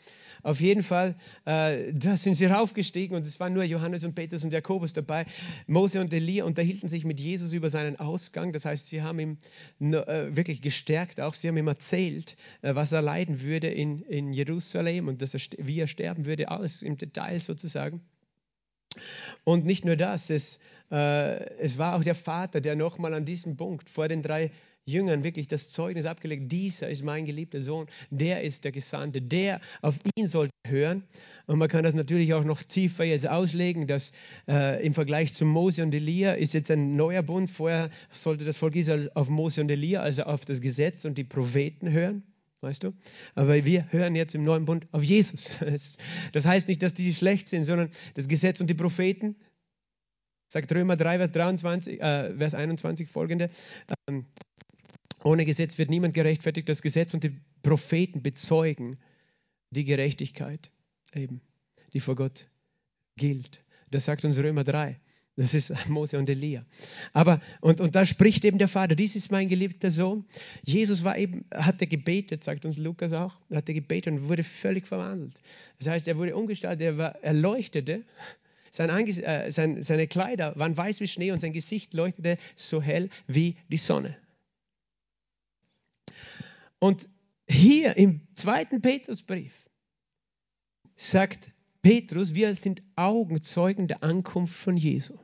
Auf 0.44 0.60
jeden 0.60 0.82
Fall, 0.82 1.16
äh, 1.44 1.93
da 1.93 2.16
sind 2.16 2.34
sie 2.34 2.46
raufgestiegen 2.46 3.16
und 3.16 3.26
es 3.26 3.38
waren 3.40 3.52
nur 3.52 3.64
Johannes 3.64 4.04
und 4.04 4.14
Petrus 4.14 4.44
und 4.44 4.52
Jakobus 4.52 4.93
dabei. 4.93 5.26
Mose 5.66 6.00
und 6.00 6.12
Elia 6.12 6.44
unterhielten 6.44 6.88
sich 6.88 7.04
mit 7.04 7.20
Jesus 7.20 7.52
über 7.52 7.69
seinen 7.70 7.99
Ausgang. 7.99 8.52
Das 8.52 8.64
heißt, 8.64 8.88
sie 8.88 9.02
haben 9.02 9.19
ihn 9.19 9.38
äh, 9.94 10.37
wirklich 10.37 10.62
gestärkt. 10.62 11.20
Auch 11.20 11.34
sie 11.34 11.48
haben 11.48 11.56
ihm 11.56 11.69
erzählt, 11.69 12.37
äh, 12.62 12.75
was 12.75 12.93
er 12.93 13.02
leiden 13.02 13.43
würde 13.43 13.69
in, 13.69 14.02
in 14.02 14.32
Jerusalem 14.32 15.08
und 15.08 15.22
dass 15.22 15.34
er, 15.34 15.40
wie 15.58 15.81
er 15.81 15.87
sterben 15.87 16.26
würde. 16.26 16.48
Alles 16.48 16.82
im 16.82 16.96
Detail 16.96 17.40
sozusagen. 17.40 18.00
Und 19.44 19.64
nicht 19.64 19.84
nur 19.84 19.96
das, 19.96 20.31
es, 20.31 20.58
äh, 20.90 21.44
es 21.58 21.78
war 21.78 21.96
auch 21.96 22.02
der 22.02 22.14
Vater, 22.14 22.60
der 22.60 22.76
nochmal 22.76 23.15
an 23.15 23.24
diesem 23.24 23.56
Punkt 23.56 23.88
vor 23.88 24.08
den 24.08 24.22
drei 24.22 24.50
Jüngern 24.84 25.22
wirklich 25.22 25.46
das 25.46 25.70
Zeugnis 25.70 26.06
abgelegt, 26.06 26.51
dieser 26.51 26.89
ist 26.89 27.05
mein 27.05 27.24
geliebter 27.24 27.62
Sohn, 27.62 27.86
der 28.10 28.43
ist 28.43 28.65
der 28.65 28.72
Gesandte, 28.72 29.22
der 29.22 29.60
auf 29.81 29.98
ihn 30.17 30.27
sollte 30.27 30.53
hören. 30.67 31.05
Und 31.46 31.58
man 31.58 31.69
kann 31.69 31.84
das 31.84 31.94
natürlich 31.94 32.34
auch 32.34 32.44
noch 32.44 32.62
tiefer 32.62 33.05
jetzt 33.05 33.29
auslegen, 33.29 33.86
dass 33.86 34.12
äh, 34.48 34.84
im 34.84 34.94
Vergleich 34.94 35.34
zu 35.34 35.44
Mose 35.44 35.82
und 35.82 35.94
Elia 35.94 36.32
ist 36.32 36.55
jetzt 36.55 36.70
ein 36.70 36.96
neuer 36.96 37.22
Bund. 37.22 37.51
Vorher 37.51 37.91
sollte 38.10 38.44
das 38.44 38.56
Volk 38.56 38.74
Israel 38.77 39.10
auf 39.15 39.29
Mose 39.29 39.60
und 39.60 39.70
Elia, 39.70 40.01
also 40.01 40.24
auf 40.24 40.44
das 40.44 40.60
Gesetz 40.60 41.05
und 41.05 41.19
die 41.19 41.24
Propheten 41.24 41.91
hören. 41.91 42.22
Weißt 42.60 42.84
du? 42.84 42.93
Aber 43.34 43.65
wir 43.65 43.91
hören 43.91 44.15
jetzt 44.15 44.36
im 44.36 44.44
neuen 44.44 44.65
Bund 44.65 44.86
auf 44.93 45.03
Jesus. 45.03 45.56
Das 46.32 46.46
heißt 46.46 46.69
nicht, 46.69 46.82
dass 46.82 46.94
die 46.94 47.12
schlecht 47.12 47.48
sind, 47.48 47.65
sondern 47.65 47.91
das 48.15 48.29
Gesetz 48.29 48.60
und 48.60 48.70
die 48.70 48.74
Propheten, 48.74 49.36
sagt 50.48 50.72
Römer 50.72 50.96
3, 50.96 51.19
Vers, 51.19 51.32
23, 51.32 52.01
äh, 52.01 52.36
Vers 52.36 52.55
21 52.55 53.08
folgende, 53.08 53.51
ähm, 54.08 54.27
ohne 55.24 55.44
Gesetz 55.44 55.79
wird 55.79 55.91
niemand 55.91 56.14
gerechtfertigt. 56.14 56.69
Das 56.69 56.82
Gesetz 56.82 57.14
und 57.14 57.24
die 57.24 57.36
Propheten 57.62 58.22
bezeugen 58.22 58.98
die 59.70 59.84
Gerechtigkeit, 59.84 60.70
eben, 61.14 61.41
die 61.93 62.00
vor 62.00 62.17
Gott 62.17 62.48
gilt. 63.17 63.62
Das 63.91 64.05
sagt 64.05 64.24
uns 64.24 64.38
Römer 64.38 64.64
3. 64.64 64.98
Das 65.36 65.55
ist 65.55 65.72
Mose 65.88 66.19
und 66.19 66.29
Elia. 66.29 66.64
Aber, 67.12 67.41
und, 67.60 67.81
und 67.81 67.94
da 67.94 68.05
spricht 68.05 68.44
eben 68.44 68.58
der 68.58 68.69
Vater, 68.69 68.94
dies 68.94 69.17
ist 69.17 69.31
mein 69.31 69.48
geliebter 69.48 69.91
Sohn. 69.91 70.26
Jesus 70.62 71.05
war 71.05 71.17
eben, 71.17 71.46
hatte 71.52 71.86
gebetet, 71.86 72.43
sagt 72.43 72.64
uns 72.64 72.76
Lukas 72.76 73.12
auch, 73.12 73.34
hatte 73.50 73.72
gebetet 73.72 74.12
und 74.12 74.29
wurde 74.29 74.44
völlig 74.44 74.86
verwandelt. 74.86 75.41
Das 75.79 75.88
heißt, 75.88 76.08
er 76.08 76.19
wurde 76.19 76.36
umgestaltet, 76.36 76.82
er, 76.82 76.98
war, 76.98 77.17
er 77.22 77.32
leuchtete, 77.32 78.05
sein 78.70 78.88
äh, 78.91 79.52
sein, 79.52 79.82
seine 79.82 80.06
Kleider 80.06 80.55
waren 80.56 80.74
weiß 80.74 81.00
wie 81.00 81.06
Schnee 81.06 81.31
und 81.31 81.38
sein 81.38 81.52
Gesicht 81.52 81.93
leuchtete 81.93 82.38
so 82.56 82.81
hell 82.81 83.10
wie 83.26 83.56
die 83.69 83.76
Sonne. 83.76 84.17
Und 86.82 87.08
hier 87.48 87.96
im 87.96 88.27
zweiten 88.34 88.82
Petrusbrief 88.82 89.70
sagt 90.96 91.53
Petrus, 91.81 92.34
wir 92.34 92.56
sind 92.56 92.82
Augenzeugen 92.96 93.86
der 93.86 94.03
Ankunft 94.03 94.56
von 94.56 94.77
Jesu. 94.77 95.17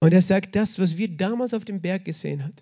Und 0.00 0.14
er 0.14 0.22
sagt, 0.22 0.56
das, 0.56 0.78
was 0.78 0.96
wir 0.96 1.14
damals 1.14 1.52
auf 1.52 1.66
dem 1.66 1.82
Berg 1.82 2.06
gesehen 2.06 2.42
haben, 2.42 2.56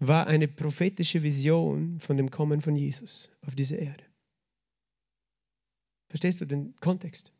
war 0.00 0.26
eine 0.26 0.48
prophetische 0.48 1.22
Vision 1.22 2.00
von 2.00 2.16
dem 2.16 2.32
Kommen 2.32 2.60
von 2.60 2.74
Jesus 2.74 3.30
auf 3.46 3.54
diese 3.54 3.76
Erde. 3.76 4.02
Verstehst 6.08 6.40
du 6.40 6.44
den 6.44 6.74
Kontext? 6.80 7.32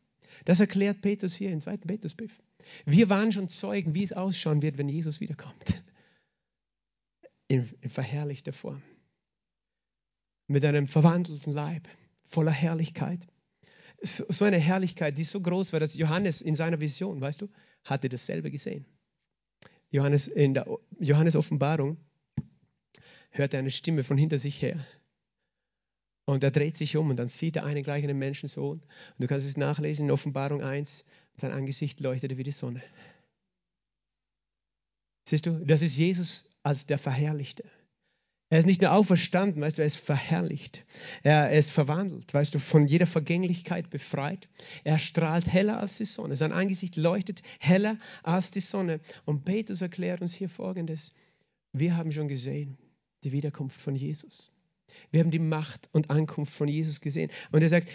Das 0.44 0.60
erklärt 0.60 1.00
Petrus 1.00 1.34
hier 1.34 1.50
im 1.50 1.60
zweiten 1.60 1.88
Petrusbrief. 1.88 2.40
Wir 2.84 3.10
waren 3.10 3.32
schon 3.32 3.48
Zeugen, 3.48 3.96
wie 3.96 4.04
es 4.04 4.12
ausschauen 4.12 4.62
wird, 4.62 4.78
wenn 4.78 4.88
Jesus 4.88 5.20
wiederkommt. 5.20 5.82
In, 7.48 7.68
in 7.80 7.90
verherrlichter 7.90 8.52
Form. 8.52 8.82
Mit 10.46 10.64
einem 10.64 10.86
verwandelten 10.86 11.52
Leib, 11.52 11.88
voller 12.24 12.52
Herrlichkeit. 12.52 13.26
So, 14.00 14.44
eine 14.44 14.58
Herrlichkeit, 14.58 15.18
die 15.18 15.24
so 15.24 15.40
groß 15.40 15.72
war, 15.72 15.80
dass 15.80 15.94
Johannes 15.94 16.40
in 16.40 16.54
seiner 16.54 16.80
Vision, 16.80 17.20
weißt 17.20 17.42
du, 17.42 17.48
hatte 17.84 18.08
dasselbe 18.08 18.50
gesehen. 18.50 18.86
Johannes 19.90 20.28
in 20.28 20.54
der 20.54 20.66
Johannes 21.00 21.34
Offenbarung 21.34 21.96
hört 23.30 23.54
er 23.54 23.60
eine 23.60 23.70
Stimme 23.70 24.04
von 24.04 24.18
hinter 24.18 24.38
sich 24.38 24.60
her. 24.60 24.86
Und 26.26 26.44
er 26.44 26.50
dreht 26.50 26.76
sich 26.76 26.96
um 26.96 27.08
und 27.08 27.16
dann 27.16 27.28
sieht 27.28 27.56
er 27.56 27.64
einen 27.64 27.82
gleich 27.82 28.04
einen 28.04 28.18
Menschensohn. 28.18 28.80
Und 28.80 29.18
du 29.18 29.26
kannst 29.26 29.46
es 29.46 29.56
nachlesen 29.56 30.06
in 30.06 30.10
Offenbarung 30.10 30.62
1. 30.62 31.04
Sein 31.36 31.52
Angesicht 31.52 32.00
leuchtete 32.00 32.36
wie 32.36 32.42
die 32.42 32.50
Sonne. 32.50 32.82
Siehst 35.26 35.46
du, 35.46 35.64
das 35.64 35.82
ist 35.82 35.96
Jesus 35.96 36.50
als 36.68 36.84
der 36.84 36.98
Verherrlichte. 36.98 37.64
Er 38.50 38.58
ist 38.58 38.66
nicht 38.66 38.82
nur 38.82 38.92
auferstanden, 38.92 39.62
weißt 39.62 39.78
du, 39.78 39.82
er 39.82 39.86
ist 39.86 39.96
verherrlicht. 39.96 40.84
Er, 41.22 41.50
ist 41.50 41.70
verwandelt, 41.70 42.32
weißt 42.32 42.54
du, 42.54 42.58
von 42.58 42.86
jeder 42.86 43.06
Vergänglichkeit 43.06 43.88
befreit. 43.88 44.50
Er 44.84 44.98
strahlt 44.98 45.50
heller 45.50 45.80
als 45.80 45.96
die 45.96 46.04
Sonne. 46.04 46.36
Sein 46.36 46.52
Angesicht 46.52 46.96
leuchtet 46.96 47.42
heller 47.58 47.96
als 48.22 48.50
die 48.50 48.60
Sonne. 48.60 49.00
Und 49.24 49.46
Petrus 49.46 49.80
erklärt 49.80 50.20
uns 50.20 50.34
hier 50.34 50.50
Folgendes. 50.50 51.14
Wir 51.72 51.96
haben 51.96 52.12
schon 52.12 52.28
gesehen, 52.28 52.76
die 53.24 53.32
Wiederkunft 53.32 53.80
von 53.80 53.94
Jesus. 53.94 54.52
Wir 55.10 55.20
haben 55.20 55.30
die 55.30 55.38
Macht 55.38 55.88
und 55.92 56.10
Ankunft 56.10 56.52
von 56.52 56.68
Jesus 56.68 57.00
gesehen. 57.00 57.30
Und 57.50 57.62
er 57.62 57.70
sagt, 57.70 57.88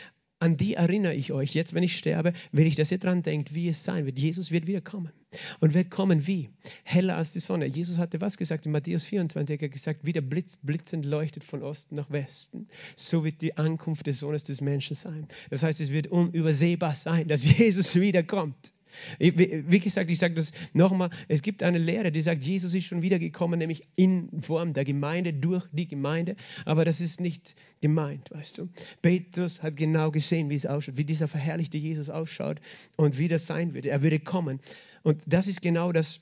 an 0.44 0.58
die 0.58 0.74
erinnere 0.74 1.14
ich 1.14 1.32
euch. 1.32 1.56
Jetzt, 1.56 1.74
wenn 1.74 1.84
ich 1.84 1.98
sterbe, 1.98 2.34
will 2.52 2.68
ich, 2.68 2.76
dass 2.76 2.92
ihr 2.92 2.98
dran 2.98 3.24
denkt, 3.24 3.56
wie 3.56 3.70
es 3.70 3.86
sein 3.86 4.06
wird. 4.06 4.20
Jesus 4.20 4.52
wird 4.52 4.68
wiederkommen. 4.68 5.14
Und 5.62 5.74
wird 5.74 5.90
kommen 5.90 6.28
wie? 6.28 6.50
Heller 6.84 7.16
als 7.16 7.32
die 7.32 7.40
Sonne. 7.40 7.66
Jesus 7.66 7.98
hatte 7.98 8.20
was 8.20 8.38
gesagt? 8.38 8.66
In 8.66 8.74
Matthäus 8.74 9.06
24 9.06 9.62
er 9.62 9.68
hat 9.68 9.72
gesagt, 9.72 10.02
wie 10.04 10.12
der 10.12 10.22
Blitz 10.22 10.58
blitzend 10.62 11.06
leuchtet 11.06 11.46
von 11.46 11.64
Osten 11.64 11.96
nach 11.96 12.12
Westen. 12.12 12.68
So 12.98 13.24
wird 13.24 13.42
die 13.42 13.58
Ankunft 13.58 14.06
des 14.06 14.20
Sohnes 14.20 14.44
des 14.44 14.60
Menschen 14.60 14.98
sein. 14.98 15.30
Das 15.50 15.64
heißt, 15.64 15.80
es 15.80 15.94
wird 15.94 16.08
unübersehbar 16.08 16.94
sein, 16.94 17.30
dass 17.30 17.46
Jesus 17.58 17.96
wiederkommt. 17.96 18.74
Wie 19.20 19.80
gesagt, 19.80 20.10
ich 20.12 20.20
sage 20.20 20.36
das 20.36 20.52
nochmal, 20.74 21.10
es 21.28 21.42
gibt 21.42 21.64
eine 21.64 21.78
Lehre, 21.78 22.12
die 22.12 22.22
sagt, 22.22 22.44
Jesus 22.44 22.74
ist 22.74 22.86
schon 22.86 23.02
wiedergekommen, 23.02 23.60
nämlich 23.60 23.88
in 23.96 24.42
Form 24.42 24.74
der 24.74 24.86
Gemeinde, 24.86 25.34
durch 25.34 25.66
die 25.72 25.88
Gemeinde, 25.88 26.36
aber 26.66 26.86
das 26.86 27.02
ist 27.02 27.22
nicht 27.22 27.56
gemeint, 27.82 28.32
weißt 28.32 28.58
du. 28.58 28.70
Petrus 29.02 29.64
hat 29.64 29.78
genau 29.78 30.12
gesehen, 30.12 30.50
wie 30.50 30.56
es 30.56 30.66
ausschaut, 30.66 30.98
wie 30.98 31.06
dieser 31.06 31.28
verherrlichte 31.28 31.78
Jesus 31.78 32.10
ausschaut 32.10 32.60
und 32.96 33.18
wie 33.18 33.28
das 33.28 33.48
sein 33.48 33.74
würde. 33.74 33.90
Er 33.90 34.04
würde 34.04 34.20
kommen. 34.20 34.60
Und 35.04 35.22
das 35.26 35.48
ist 35.48 35.62
genau 35.62 35.92
das, 35.92 36.22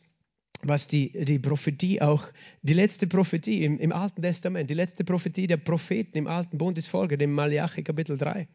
was 0.63 0.88
die, 0.88 1.12
die 1.25 1.40
Prophetie 1.40 2.01
auch, 2.01 2.28
die 2.62 2.74
letzte 2.74 3.08
Prophetie 3.08 3.63
im, 3.63 3.80
im 3.80 3.92
Alten 3.92 4.22
Testament, 4.22 4.70
die 4.70 4.75
letzte 4.75 5.04
Prophetie 5.04 5.48
der 5.48 5.58
Propheten 5.58 6.18
im 6.18 6.28
Alten 6.28 6.58
Bund 6.58 6.78
ist 6.78 6.88
folge, 6.88 7.18
dem 7.18 7.34
Malachi 7.34 7.84
Kapitel 7.84 8.18
3. 8.18 8.48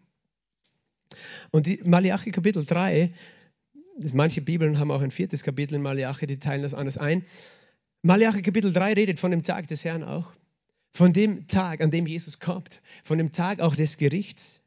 Und 1.51 1.67
die 1.67 1.81
Malachi 1.85 2.31
Kapitel 2.31 2.65
3 2.65 3.13
manche 4.13 4.41
Bibeln 4.41 4.79
haben 4.79 4.91
auch 4.91 5.03
ein 5.03 5.11
viertes 5.11 5.43
Kapitel 5.43 5.75
in 5.75 5.83
Malachi, 5.83 6.27
die 6.27 6.39
teilen 6.39 6.63
das 6.63 6.75
anders 6.75 6.99
ein. 6.99 7.25
Malachi 8.03 8.43
Kapitel 8.43 8.73
3 8.73 8.93
redet 8.93 9.21
von 9.21 9.31
dem 9.31 9.43
Tag 9.43 9.67
des 9.69 9.85
Herrn 9.85 10.05
auch. 10.05 10.33
Von 10.93 11.13
dem 11.13 11.47
Tag, 11.47 11.81
an 11.81 11.91
dem 11.91 12.07
Jesus 12.07 12.41
kommt. 12.41 12.81
Von 13.05 13.19
dem 13.19 13.33
Tag 13.33 13.61
auch 13.61 13.75
des 13.75 13.99
Gerichts, 13.99 14.61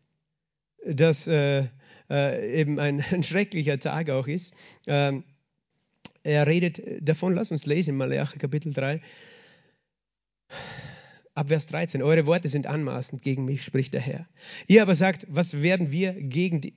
das 0.85 1.27
äh, 1.27 1.67
äh, 2.09 2.59
eben 2.59 2.79
ein, 2.79 3.01
ein, 3.11 3.23
schrecklicher 3.23 3.79
Tag 3.79 4.09
auch 4.09 4.27
ist. 4.27 4.53
Ähm, 4.87 5.23
er 6.23 6.47
redet 6.47 6.81
davon, 7.01 7.33
lass 7.33 7.51
uns 7.51 7.65
lesen, 7.65 7.97
Malachi 7.97 8.37
Kapitel 8.39 8.73
3. 8.73 9.01
Ab 11.33 11.47
Vers 11.47 11.67
13. 11.67 12.03
Eure 12.03 12.25
Worte 12.25 12.49
sind 12.49 12.67
anmaßend 12.67 13.21
gegen 13.21 13.45
mich, 13.45 13.63
spricht 13.63 13.93
der 13.93 14.01
Herr. 14.01 14.27
Ihr 14.67 14.81
aber 14.81 14.95
sagt, 14.95 15.25
was 15.29 15.61
werden 15.61 15.91
wir 15.91 16.13
gegen 16.13 16.59
die, 16.61 16.73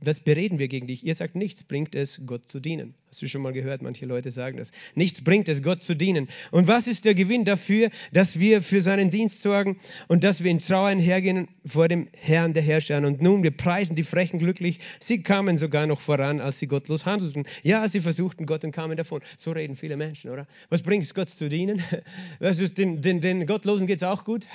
was 0.00 0.20
bereden 0.20 0.58
wir 0.58 0.68
gegen 0.68 0.86
dich? 0.86 1.04
Ihr 1.04 1.14
sagt, 1.14 1.36
nichts 1.36 1.62
bringt 1.62 1.94
es, 1.94 2.22
Gott 2.24 2.48
zu 2.48 2.60
dienen. 2.60 2.94
Hast 3.08 3.20
du 3.20 3.28
schon 3.28 3.42
mal 3.42 3.52
gehört? 3.52 3.82
Manche 3.82 4.06
Leute 4.06 4.30
sagen 4.30 4.56
das. 4.56 4.72
Nichts 4.94 5.22
bringt 5.22 5.50
es, 5.50 5.62
Gott 5.62 5.82
zu 5.82 5.94
dienen. 5.94 6.28
Und 6.50 6.66
was 6.66 6.86
ist 6.86 7.04
der 7.04 7.14
Gewinn 7.14 7.44
dafür, 7.44 7.90
dass 8.10 8.38
wir 8.38 8.62
für 8.62 8.80
seinen 8.80 9.10
Dienst 9.10 9.42
sorgen 9.42 9.78
und 10.08 10.24
dass 10.24 10.42
wir 10.42 10.50
in 10.50 10.60
Trauern 10.60 10.98
hergehen 10.98 11.48
vor 11.66 11.88
dem 11.88 12.08
Herrn 12.16 12.54
der 12.54 12.62
Herrscher? 12.62 13.06
Und 13.06 13.20
nun, 13.20 13.42
wir 13.42 13.50
preisen 13.50 13.96
die 13.96 14.02
Frechen 14.02 14.38
glücklich. 14.38 14.80
Sie 14.98 15.22
kamen 15.22 15.58
sogar 15.58 15.86
noch 15.86 16.00
voran, 16.00 16.40
als 16.40 16.58
sie 16.58 16.68
gottlos 16.68 17.04
handelten. 17.04 17.44
Ja, 17.62 17.86
sie 17.86 18.00
versuchten 18.00 18.46
Gott 18.46 18.64
und 18.64 18.72
kamen 18.72 18.96
davon. 18.96 19.20
So 19.36 19.52
reden 19.52 19.76
viele 19.76 19.98
Menschen, 19.98 20.30
oder? 20.30 20.46
Was 20.70 20.82
bringt 20.82 21.04
es, 21.04 21.12
Gott 21.12 21.28
zu 21.28 21.50
dienen? 21.50 21.82
Was 22.38 22.60
ist, 22.60 22.78
den, 22.78 23.02
den, 23.02 23.20
den 23.20 23.46
Gottlosen 23.46 23.86
geht 23.86 23.98
es 23.98 24.02
auch 24.02 24.24
gut. 24.24 24.46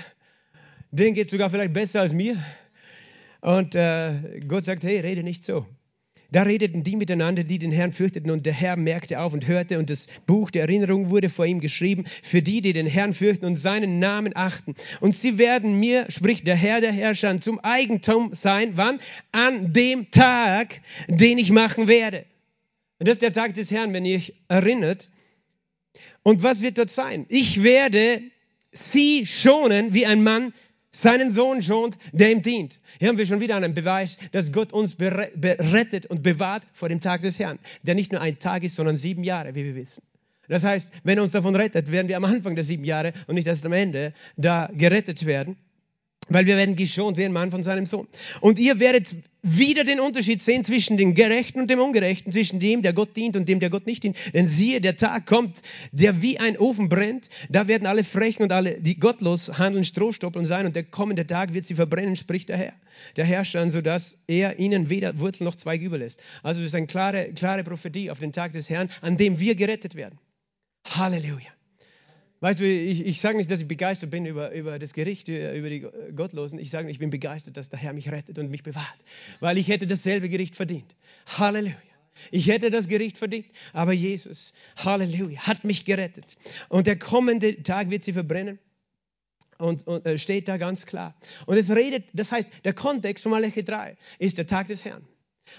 Denen 0.89 1.13
geht 1.13 1.25
es 1.25 1.31
sogar 1.31 1.51
vielleicht 1.51 1.73
besser 1.73 2.01
als 2.01 2.11
mir. 2.11 2.37
Und 3.41 3.75
äh, 3.75 4.39
Gott 4.47 4.65
sagt, 4.65 4.83
hey, 4.83 4.99
rede 4.99 5.23
nicht 5.23 5.43
so. 5.43 5.65
Da 6.31 6.43
redeten 6.43 6.83
die 6.83 6.95
miteinander, 6.95 7.43
die 7.43 7.59
den 7.59 7.73
Herrn 7.73 7.91
fürchteten, 7.91 8.31
und 8.31 8.45
der 8.45 8.53
Herr 8.53 8.77
merkte 8.77 9.19
auf 9.19 9.33
und 9.33 9.47
hörte, 9.47 9.79
und 9.79 9.89
das 9.89 10.07
Buch 10.27 10.49
der 10.49 10.61
Erinnerung 10.61 11.09
wurde 11.09 11.29
vor 11.29 11.45
ihm 11.45 11.59
geschrieben, 11.59 12.05
für 12.05 12.41
die, 12.41 12.61
die 12.61 12.71
den 12.71 12.87
Herrn 12.87 13.13
fürchten 13.13 13.45
und 13.45 13.57
seinen 13.57 13.99
Namen 13.99 14.33
achten. 14.33 14.75
Und 15.01 15.13
sie 15.13 15.37
werden 15.37 15.77
mir, 15.77 16.05
spricht 16.09 16.47
der 16.47 16.55
Herr 16.55 16.79
der 16.79 16.93
Herrscher, 16.93 17.41
zum 17.41 17.59
Eigentum 17.59 18.33
sein. 18.33 18.73
Wann? 18.75 18.99
An 19.33 19.73
dem 19.73 20.09
Tag, 20.09 20.79
den 21.09 21.37
ich 21.37 21.51
machen 21.51 21.89
werde. 21.89 22.25
Und 22.99 23.09
das 23.09 23.13
ist 23.13 23.23
der 23.23 23.33
Tag 23.33 23.55
des 23.55 23.69
Herrn, 23.69 23.91
wenn 23.91 24.05
ihr 24.05 24.15
euch 24.15 24.33
erinnert. 24.47 25.09
Und 26.23 26.43
was 26.43 26.61
wird 26.61 26.77
dort 26.77 26.91
sein? 26.91 27.25
Ich 27.27 27.61
werde 27.61 28.21
sie 28.71 29.25
schonen, 29.25 29.93
wie 29.93 30.05
ein 30.05 30.23
Mann 30.23 30.53
seinen 30.91 31.31
Sohn 31.31 31.61
schont, 31.61 31.97
der 32.11 32.31
ihm 32.31 32.41
dient. 32.41 32.79
Hier 32.99 33.09
haben 33.09 33.17
wir 33.17 33.25
schon 33.25 33.39
wieder 33.39 33.55
einen 33.55 33.73
Beweis, 33.73 34.17
dass 34.31 34.51
Gott 34.51 34.73
uns 34.73 34.95
berettet 34.95 36.05
und 36.05 36.23
bewahrt 36.23 36.63
vor 36.73 36.89
dem 36.89 36.99
Tag 36.99 37.21
des 37.21 37.39
Herrn, 37.39 37.59
der 37.83 37.95
nicht 37.95 38.11
nur 38.11 38.21
ein 38.21 38.39
Tag 38.39 38.63
ist, 38.63 38.75
sondern 38.75 38.95
sieben 38.95 39.23
Jahre, 39.23 39.55
wie 39.55 39.63
wir 39.63 39.75
wissen. 39.75 40.03
Das 40.47 40.63
heißt, 40.63 40.91
wenn 41.03 41.17
er 41.17 41.23
uns 41.23 41.31
davon 41.31 41.55
rettet, 41.55 41.91
werden 41.91 42.09
wir 42.09 42.17
am 42.17 42.25
Anfang 42.25 42.55
der 42.55 42.65
sieben 42.65 42.83
Jahre 42.83 43.13
und 43.27 43.35
nicht 43.35 43.47
erst 43.47 43.65
am 43.65 43.73
Ende 43.73 44.13
da 44.35 44.69
gerettet 44.73 45.25
werden 45.25 45.55
weil 46.29 46.45
wir 46.45 46.57
werden 46.57 46.75
geschont 46.75 47.17
wie 47.17 47.25
ein 47.25 47.33
Mann 47.33 47.51
von 47.51 47.63
seinem 47.63 47.85
Sohn. 47.85 48.07
Und 48.39 48.59
ihr 48.59 48.79
werdet 48.79 49.15
wieder 49.43 49.83
den 49.83 49.99
Unterschied 49.99 50.39
sehen 50.39 50.63
zwischen 50.63 50.97
dem 50.97 51.15
Gerechten 51.15 51.61
und 51.61 51.69
dem 51.69 51.79
Ungerechten, 51.79 52.31
zwischen 52.31 52.59
dem, 52.59 52.83
der 52.83 52.93
Gott 52.93 53.15
dient 53.17 53.35
und 53.35 53.49
dem, 53.49 53.59
der 53.59 53.71
Gott 53.71 53.87
nicht 53.87 54.03
dient. 54.03 54.15
Denn 54.33 54.45
siehe, 54.45 54.81
der 54.81 54.95
Tag 54.95 55.25
kommt, 55.25 55.57
der 55.91 56.21
wie 56.21 56.39
ein 56.39 56.57
Ofen 56.57 56.89
brennt. 56.89 57.29
Da 57.49 57.67
werden 57.67 57.87
alle 57.87 58.03
Frechen 58.03 58.43
und 58.43 58.51
alle, 58.51 58.79
die 58.79 58.99
gottlos 58.99 59.57
handeln, 59.57 59.83
Strohstoppeln 59.83 60.45
sein. 60.45 60.65
Und 60.67 60.75
der 60.75 60.83
kommende 60.83 61.25
Tag 61.25 61.53
wird 61.53 61.65
sie 61.65 61.73
verbrennen, 61.73 62.15
spricht 62.15 62.49
der 62.49 62.57
Herr. 62.57 62.73
Der 63.15 63.25
Herrscher, 63.25 63.67
sodass 63.69 64.19
er 64.27 64.59
ihnen 64.59 64.89
weder 64.89 65.17
Wurzel 65.19 65.45
noch 65.45 65.55
Zweig 65.55 65.81
überlässt. 65.81 66.21
Also 66.43 66.59
das 66.59 66.67
ist 66.67 66.75
eine 66.75 66.87
klare, 66.87 67.33
klare 67.33 67.63
Prophetie 67.63 68.11
auf 68.11 68.19
den 68.19 68.31
Tag 68.31 68.53
des 68.53 68.69
Herrn, 68.69 68.89
an 69.01 69.17
dem 69.17 69.39
wir 69.39 69.55
gerettet 69.55 69.95
werden. 69.95 70.19
Halleluja. 70.87 71.49
Weißt 72.41 72.59
du, 72.59 72.65
ich, 72.65 73.05
ich 73.05 73.21
sage 73.21 73.37
nicht, 73.37 73.51
dass 73.51 73.61
ich 73.61 73.67
begeistert 73.67 74.09
bin 74.09 74.25
über, 74.25 74.51
über 74.51 74.79
das 74.79 74.93
Gericht, 74.93 75.27
über 75.29 75.69
die 75.69 75.85
Gottlosen. 76.15 76.57
Ich 76.57 76.71
sage, 76.71 76.89
ich 76.89 76.97
bin 76.97 77.11
begeistert, 77.11 77.55
dass 77.55 77.69
der 77.69 77.77
Herr 77.77 77.93
mich 77.93 78.11
rettet 78.11 78.39
und 78.39 78.49
mich 78.49 78.63
bewahrt, 78.63 78.97
weil 79.39 79.59
ich 79.59 79.67
hätte 79.67 79.85
dasselbe 79.85 80.27
Gericht 80.27 80.55
verdient. 80.55 80.95
Halleluja. 81.37 81.75
Ich 82.31 82.47
hätte 82.47 82.71
das 82.71 82.87
Gericht 82.87 83.17
verdient, 83.17 83.45
aber 83.73 83.93
Jesus, 83.93 84.53
Halleluja, 84.75 85.41
hat 85.41 85.63
mich 85.63 85.85
gerettet. 85.85 86.35
Und 86.67 86.87
der 86.87 86.97
kommende 86.97 87.61
Tag 87.61 87.89
wird 87.91 88.03
sie 88.03 88.13
verbrennen. 88.13 88.59
Und, 89.59 89.85
und 89.85 90.07
äh, 90.07 90.17
steht 90.17 90.47
da 90.47 90.57
ganz 90.57 90.87
klar. 90.87 91.15
Und 91.45 91.57
es 91.57 91.69
redet, 91.69 92.05
das 92.13 92.31
heißt, 92.31 92.49
der 92.65 92.73
Kontext 92.73 93.21
von 93.21 93.31
Malachi 93.31 93.63
3 93.63 93.95
ist 94.17 94.39
der 94.39 94.47
Tag 94.47 94.67
des 94.67 94.83
Herrn. 94.83 95.07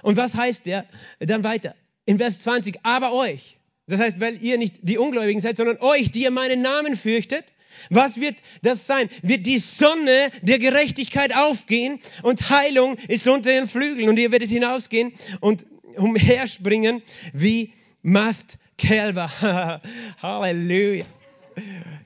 Und 0.02 0.16
was 0.16 0.36
heißt 0.36 0.66
der 0.66 0.86
dann 1.20 1.44
weiter? 1.44 1.76
In 2.04 2.18
Vers 2.18 2.40
20, 2.40 2.80
aber 2.82 3.12
euch, 3.12 3.60
das 3.86 4.00
heißt, 4.00 4.20
weil 4.20 4.42
ihr 4.42 4.58
nicht 4.58 4.76
die 4.82 4.98
Ungläubigen 4.98 5.40
seid, 5.40 5.56
sondern 5.56 5.78
euch, 5.80 6.10
die 6.10 6.22
ihr 6.22 6.30
meinen 6.30 6.62
Namen 6.62 6.96
fürchtet. 6.96 7.44
Was 7.90 8.20
wird 8.20 8.36
das 8.62 8.86
sein? 8.86 9.08
Wird 9.22 9.46
die 9.46 9.58
Sonne 9.58 10.30
der 10.42 10.58
Gerechtigkeit 10.58 11.34
aufgehen 11.34 11.98
und 12.22 12.50
Heilung 12.50 12.96
ist 13.08 13.26
unter 13.26 13.50
den 13.50 13.66
Flügeln 13.66 14.08
und 14.08 14.18
ihr 14.18 14.30
werdet 14.30 14.50
hinausgehen 14.50 15.12
und 15.40 15.66
umherspringen 15.96 17.02
wie 17.32 17.72
Mastkälber. 18.02 19.30
Halleluja. 20.22 21.06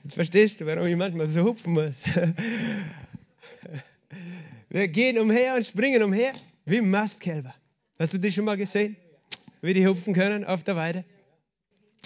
Jetzt 0.03 0.15
verstehst 0.15 0.61
du, 0.61 0.65
warum 0.65 0.87
ich 0.87 0.95
manchmal 0.95 1.27
so 1.27 1.43
hupfen 1.43 1.73
muss. 1.73 2.05
Wir 4.69 4.87
gehen 4.89 5.17
umher 5.17 5.55
und 5.55 5.65
springen 5.65 6.03
umher 6.03 6.33
wie 6.65 6.81
Mastkälber. 6.81 7.55
Hast 7.99 8.13
du 8.13 8.17
die 8.17 8.31
schon 8.31 8.45
mal 8.45 8.57
gesehen? 8.57 8.97
Wie 9.61 9.73
die 9.73 9.87
hupfen 9.87 10.13
können 10.13 10.43
auf 10.43 10.63
der 10.63 10.75
Weide? 10.75 11.05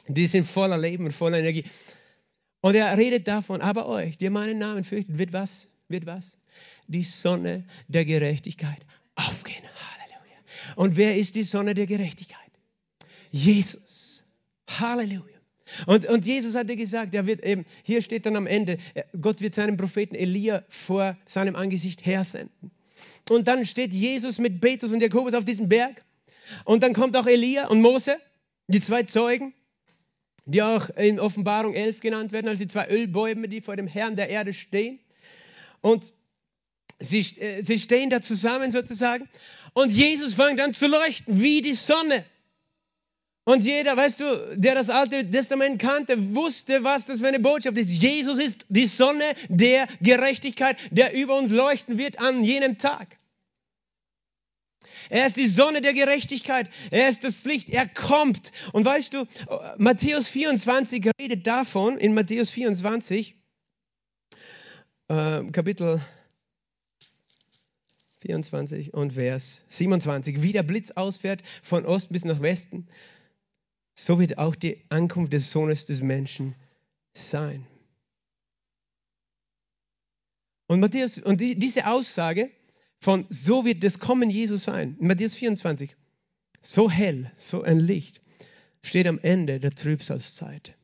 Die 0.08 0.27
sind 0.27 0.48
voller 0.48 0.77
Leben 0.77 1.05
und 1.05 1.12
voller 1.12 1.39
Energie. 1.39 1.65
Und 2.62 2.75
er 2.75 2.96
redet 2.98 3.27
davon, 3.27 3.62
aber 3.62 3.88
euch, 3.88 4.17
die 4.17 4.29
meinen 4.29 4.60
Namen 4.60 4.84
fürchtet, 4.84 5.17
wird 5.17 5.34
was? 5.34 5.67
Wird 5.88 6.05
was? 6.05 6.38
Die 6.88 7.03
Sonne 7.03 7.65
der 7.88 8.05
Gerechtigkeit 8.05 8.79
aufgehen. 9.15 9.63
Halleluja. 9.63 10.38
Und 10.75 10.96
wer 10.96 11.17
ist 11.17 11.36
die 11.36 11.43
Sonne 11.43 11.74
der 11.74 11.88
Gerechtigkeit? 11.88 12.39
Jesus. 13.31 14.24
Halleluja. 14.67 15.41
Und, 15.86 16.05
und 16.05 16.25
Jesus 16.25 16.55
hatte 16.55 16.75
gesagt, 16.75 17.15
er 17.15 17.25
wird 17.25 17.43
eben, 17.43 17.65
hier 17.84 18.01
steht 18.01 18.25
dann 18.25 18.36
am 18.36 18.48
Ende, 18.48 18.77
Gott 19.20 19.41
wird 19.41 19.55
seinen 19.55 19.77
Propheten 19.77 20.15
Elia 20.15 20.63
vor 20.67 21.17
seinem 21.25 21.55
Angesicht 21.55 22.05
hersenden. 22.05 22.72
Und 23.29 23.48
dann 23.48 23.65
steht 23.65 23.93
Jesus 23.93 24.38
mit 24.38 24.60
Petrus 24.62 24.91
und 24.91 25.01
Jakobus 25.01 25.34
auf 25.34 25.46
diesem 25.46 25.70
Berg. 25.70 26.03
Und 26.65 26.84
dann 26.84 26.93
kommt 26.93 27.15
auch 27.15 27.27
Elia 27.27 27.67
und 27.67 27.81
Mose, 27.81 28.17
die 28.67 28.81
zwei 28.81 29.03
Zeugen, 29.03 29.53
die 30.45 30.62
auch 30.62 30.89
in 30.91 31.19
Offenbarung 31.19 31.74
11 31.74 32.00
genannt 32.00 32.31
werden, 32.31 32.48
als 32.48 32.60
die 32.60 32.67
zwei 32.67 32.89
Ölbäume, 32.89 33.48
die 33.48 33.62
vor 33.62 33.75
dem 33.75 33.88
Herrn 33.88 34.15
der 34.15 34.29
Erde 34.29 34.53
stehen. 34.53 35.00
Und 35.81 36.13
sie, 37.00 37.19
äh, 37.19 37.62
sie 37.62 37.79
stehen 37.79 38.10
da 38.10 38.21
zusammen 38.21 38.71
sozusagen. 38.71 39.29
Und 39.74 39.91
Jesus 39.91 40.33
fängt 40.33 40.60
an 40.60 40.74
zu 40.74 40.88
leuchten 40.88 41.39
wie 41.39 41.62
die 41.62 41.74
Sonne. 41.74 42.25
Und 43.43 43.65
jeder, 43.65 43.98
weißt 43.98 44.19
du, 44.19 44.55
der 44.55 44.75
das 44.75 44.89
Alte 44.89 45.29
Testament 45.29 45.81
kannte, 45.81 46.36
wusste, 46.36 46.83
was 46.83 47.07
das 47.07 47.21
für 47.21 47.27
eine 47.27 47.39
Botschaft 47.39 47.77
ist. 47.77 47.89
Jesus 47.89 48.38
ist 48.38 48.65
die 48.69 48.86
Sonne 48.86 49.24
der 49.50 49.88
Gerechtigkeit, 50.00 50.77
der 50.91 51.13
über 51.13 51.38
uns 51.38 51.50
leuchten 51.50 51.98
wird 51.98 52.19
an 52.19 52.43
jenem 52.43 52.77
Tag. 52.77 53.17
Er 55.11 55.27
ist 55.27 55.35
die 55.35 55.47
Sonne 55.47 55.81
der 55.81 55.93
Gerechtigkeit. 55.93 56.69
Er 56.89 57.09
ist 57.09 57.25
das 57.25 57.43
Licht. 57.43 57.69
Er 57.69 57.85
kommt. 57.87 58.53
Und 58.71 58.85
weißt 58.85 59.13
du, 59.13 59.25
Matthäus 59.77 60.29
24 60.29 61.11
redet 61.19 61.45
davon, 61.45 61.97
in 61.97 62.13
Matthäus 62.13 62.49
24, 62.49 63.35
äh, 65.09 65.43
Kapitel 65.51 65.99
24 68.21 68.93
und 68.93 69.13
Vers 69.13 69.65
27, 69.67 70.41
wie 70.41 70.53
der 70.53 70.63
Blitz 70.63 70.91
ausfährt 70.91 71.41
von 71.61 71.85
Osten 71.85 72.13
bis 72.13 72.23
nach 72.23 72.41
Westen 72.41 72.87
so 73.93 74.17
wird 74.17 74.37
auch 74.37 74.55
die 74.55 74.81
Ankunft 74.89 75.33
des 75.33 75.51
Sohnes 75.51 75.85
des 75.85 76.01
Menschen 76.01 76.55
sein. 77.13 77.67
Und, 80.67 80.79
Matthäus, 80.79 81.17
und 81.17 81.41
die, 81.41 81.59
diese 81.59 81.87
Aussage 81.87 82.49
von 83.01 83.25
so 83.29 83.65
wird 83.65 83.84
das 83.84 83.98
Kommen 83.98 84.29
Jesus 84.29 84.63
sein, 84.63 84.96
in 85.00 85.08
Matthäus 85.08 85.36
24, 85.36 85.96
so 86.62 86.89
hell, 86.89 87.31
so 87.36 87.63
ein 87.63 87.79
Licht, 87.79 88.22
steht 88.84 89.08
am 89.08 89.17
Ende 89.20 89.60
der 89.60 89.72
Trübsalzeit. 89.72 90.75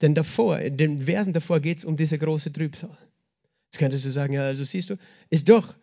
Denn 0.00 0.14
davor, 0.14 0.60
in 0.60 0.76
den 0.76 1.06
Versen 1.06 1.32
davor 1.32 1.58
geht 1.58 1.78
es 1.78 1.84
um 1.84 1.96
diese 1.96 2.18
große 2.18 2.52
Trübsal. 2.52 2.96
Jetzt 3.66 3.78
könntest 3.78 4.04
du 4.04 4.12
sagen, 4.12 4.32
ja, 4.32 4.44
also 4.44 4.62
siehst 4.62 4.90
du, 4.90 4.96
ist 5.28 5.48
doch, 5.48 5.74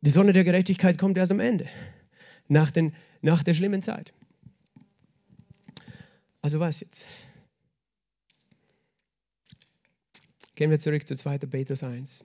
die 0.00 0.10
Sonne 0.10 0.32
der 0.32 0.42
Gerechtigkeit 0.42 0.98
kommt 0.98 1.16
erst 1.16 1.30
am 1.30 1.40
Ende, 1.40 1.68
nach, 2.48 2.72
den, 2.72 2.92
nach 3.22 3.44
der 3.44 3.54
schlimmen 3.54 3.82
Zeit. 3.82 4.12
Also 6.42 6.58
was 6.58 6.80
jetzt? 6.80 7.04
Gehen 10.56 10.72
wir 10.72 10.80
zurück 10.80 11.06
zu 11.06 11.14
2. 11.14 11.38
Petrus 11.38 11.84
1. 11.84 12.24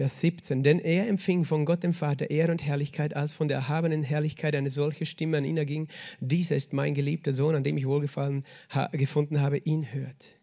Vers 0.00 0.18
17. 0.20 0.62
Denn 0.62 0.78
er 0.78 1.08
empfing 1.08 1.44
von 1.44 1.66
Gott 1.66 1.82
dem 1.82 1.92
Vater 1.92 2.30
Ehre 2.30 2.52
und 2.52 2.64
Herrlichkeit, 2.64 3.14
als 3.14 3.32
von 3.32 3.48
der 3.48 3.58
erhabenen 3.58 4.02
Herrlichkeit 4.02 4.54
eine 4.54 4.70
solche 4.70 5.04
Stimme 5.04 5.36
an 5.36 5.44
ihn 5.44 5.58
erging. 5.58 5.88
Dieser 6.20 6.56
ist 6.56 6.72
mein 6.72 6.94
geliebter 6.94 7.34
Sohn, 7.34 7.54
an 7.54 7.64
dem 7.64 7.76
ich 7.76 7.86
Wohlgefallen 7.86 8.46
ha 8.70 8.86
gefunden 8.86 9.42
habe, 9.42 9.58
ihn 9.58 9.92
hört. 9.92 10.40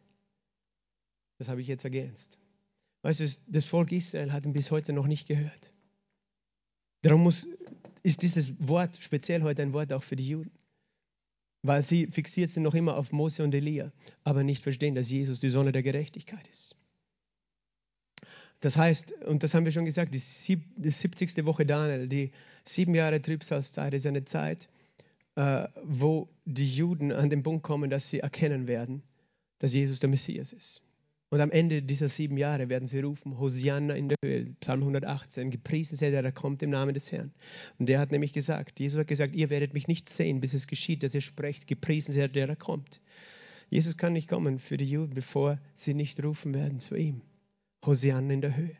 Das 1.40 1.50
habe 1.50 1.62
ich 1.62 1.68
jetzt 1.68 1.86
ergänzt. 1.86 2.38
Weißt 3.02 3.20
du, 3.20 3.26
das 3.48 3.66
Volk 3.66 3.92
Israel 3.92 4.32
hat 4.32 4.46
ihn 4.46 4.54
bis 4.54 4.70
heute 4.70 4.94
noch 4.94 5.08
nicht 5.08 5.28
gehört. 5.28 5.74
Darum 7.02 7.24
muss, 7.24 7.48
ist 8.04 8.22
dieses 8.22 8.54
Wort 8.60 9.00
speziell 9.02 9.42
heute 9.42 9.64
ein 9.64 9.74
Wort 9.74 9.92
auch 9.92 10.04
für 10.04 10.16
die 10.16 10.30
Juden 10.30 10.52
weil 11.64 11.82
sie 11.82 12.08
fixiert 12.08 12.50
sind 12.50 12.64
noch 12.64 12.76
immer 12.76 12.96
auf 12.96 13.12
Mose 13.12 13.44
und 13.44 13.54
Elia, 13.54 13.92
aber 14.24 14.44
nicht 14.44 14.64
verstehen, 14.64 14.96
dass 14.96 15.12
Jesus 15.12 15.40
die 15.40 15.50
Sonne 15.50 15.72
der 15.72 15.84
Gerechtigkeit 15.84 16.48
ist. 16.48 16.76
Das 18.60 18.76
heißt, 18.76 19.14
und 19.26 19.44
das 19.44 19.54
haben 19.54 19.66
wir 19.66 19.72
schon 19.72 19.86
gesagt, 19.86 20.14
die, 20.14 20.20
sieb, 20.20 20.64
die 20.76 20.90
70. 20.90 21.46
Woche 21.46 21.66
Daniel, 21.66 22.08
die 22.08 22.32
sieben 22.64 22.96
Jahre 22.96 23.22
Trübsalzeit 23.22 23.94
ist 23.94 24.08
eine 24.08 24.26
Zeit, 24.26 24.68
äh, 25.36 25.68
wo 25.84 26.30
die 26.46 26.66
Juden 26.68 27.12
an 27.12 27.30
den 27.30 27.44
Punkt 27.44 27.64
kommen, 27.64 27.90
dass 27.90 28.10
sie 28.10 28.20
erkennen 28.20 28.68
werden, 28.68 29.04
dass 29.60 29.74
Jesus 29.74 30.00
der 30.00 30.10
Messias 30.10 30.54
ist. 30.54 30.82
Und 31.30 31.42
am 31.42 31.52
Ende 31.52 31.84
dieser 31.84 32.08
sieben 32.08 32.38
Jahre 32.38 32.70
werden 32.70 32.88
sie 32.88 33.02
rufen, 33.02 33.38
Hosianna 33.38 33.96
in 33.96 34.08
der 34.08 34.18
Höhe, 34.24 34.46
Psalm 34.62 34.80
118, 34.80 35.52
gepriesen 35.52 35.98
sei 35.98 36.10
der, 36.10 36.22
der 36.22 36.32
kommt 36.32 36.64
im 36.64 36.70
Namen 36.70 36.94
des 36.94 37.12
Herrn. 37.12 37.34
Und 37.78 37.90
der 37.90 38.00
hat 38.00 38.12
nämlich 38.12 38.32
gesagt, 38.32 38.80
Jesus 38.80 39.00
hat 39.00 39.08
gesagt, 39.08 39.36
ihr 39.36 39.50
werdet 39.50 39.74
mich 39.74 39.90
nicht 39.90 40.08
sehen, 40.08 40.40
bis 40.40 40.54
es 40.54 40.68
geschieht, 40.68 41.04
dass 41.04 41.14
ihr 41.14 41.22
sprecht, 41.22 41.68
gepriesen 41.68 42.14
sei 42.14 42.30
der, 42.30 42.48
der 42.48 42.56
kommt. 42.56 43.02
Jesus 43.70 43.98
kann 43.98 44.14
nicht 44.14 44.30
kommen 44.30 44.60
für 44.60 44.78
die 44.78 44.90
Juden, 44.90 45.14
bevor 45.14 45.60
sie 45.74 45.94
nicht 45.94 46.24
rufen 46.24 46.54
werden 46.54 46.80
zu 46.80 46.96
ihm. 46.96 47.22
Hosianna 47.88 48.34
in 48.34 48.42
der 48.42 48.56
Höhe. 48.56 48.78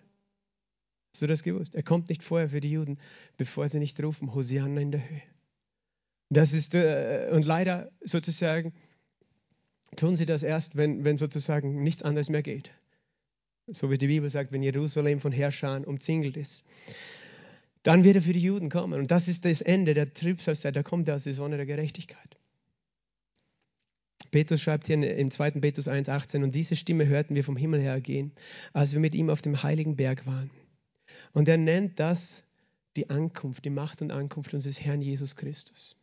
Hast 1.14 1.22
du 1.24 1.28
das 1.28 1.42
gewusst? 1.42 1.74
Er 1.74 1.82
kommt 1.82 2.10
nicht 2.10 2.22
vorher 2.22 2.50
für 2.50 2.60
die 2.60 2.70
Juden, 2.70 3.00
bevor 3.38 3.68
sie 3.68 3.80
nicht 3.80 4.02
rufen, 4.04 4.36
Hosianna 4.36 4.82
in 4.82 4.92
der 4.92 5.10
Höhe. 5.10 5.24
Das 6.30 6.54
ist, 6.54 6.76
äh, 6.76 7.30
und 7.32 7.46
leider 7.46 7.90
sozusagen, 8.02 8.74
tun 9.96 10.16
sie 10.16 10.26
das 10.26 10.44
erst, 10.44 10.76
wenn, 10.76 11.06
wenn 11.06 11.18
sozusagen 11.18 11.82
nichts 11.82 12.04
anderes 12.04 12.30
mehr 12.30 12.44
geht. 12.44 12.72
So 13.68 13.90
wie 13.90 13.98
die 13.98 14.08
Bibel 14.08 14.30
sagt, 14.30 14.52
wenn 14.52 14.62
Jerusalem 14.62 15.20
von 15.20 15.32
Herrschern 15.32 15.86
umzingelt 15.86 16.38
ist. 16.38 16.64
Dann 17.84 18.04
wird 18.04 18.18
er 18.18 18.22
für 18.22 18.34
die 18.34 18.42
Juden 18.42 18.70
kommen. 18.70 19.00
Und 19.00 19.12
das 19.12 19.28
ist 19.28 19.46
das 19.46 19.62
Ende 19.62 19.94
der 19.94 20.14
Trübsalzeit. 20.14 20.76
Da 20.76 20.84
kommt 20.84 21.08
er 21.08 21.16
aus 21.16 21.24
der 21.24 21.34
Sonne 21.34 21.58
der 21.58 21.66
Gerechtigkeit. 21.66 22.38
Petrus 24.32 24.62
schreibt 24.62 24.88
hier 24.88 24.96
im 25.18 25.32
2. 25.32 25.52
Petrus 25.52 25.88
1,18: 25.88 26.44
Und 26.44 26.56
diese 26.56 26.76
Stimme 26.76 27.08
hörten 27.08 27.36
wir 27.36 27.44
vom 27.44 27.58
Himmel 27.58 27.82
her 27.82 28.02
gehen, 28.02 28.32
als 28.74 28.94
wir 28.94 29.00
mit 29.00 29.16
ihm 29.16 29.30
auf 29.30 29.42
dem 29.42 29.64
heiligen 29.64 29.96
Berg 29.96 30.26
waren. 30.26 30.50
Und 31.34 31.48
er 31.48 31.58
nennt 31.58 32.00
das 32.00 32.44
die 32.96 33.10
Ankunft, 33.10 33.66
die 33.66 33.70
Macht 33.70 34.02
und 34.02 34.12
Ankunft 34.12 34.54
unseres 34.54 34.82
Herrn 34.82 35.02
Jesus 35.02 35.36
Christus. 35.36 35.96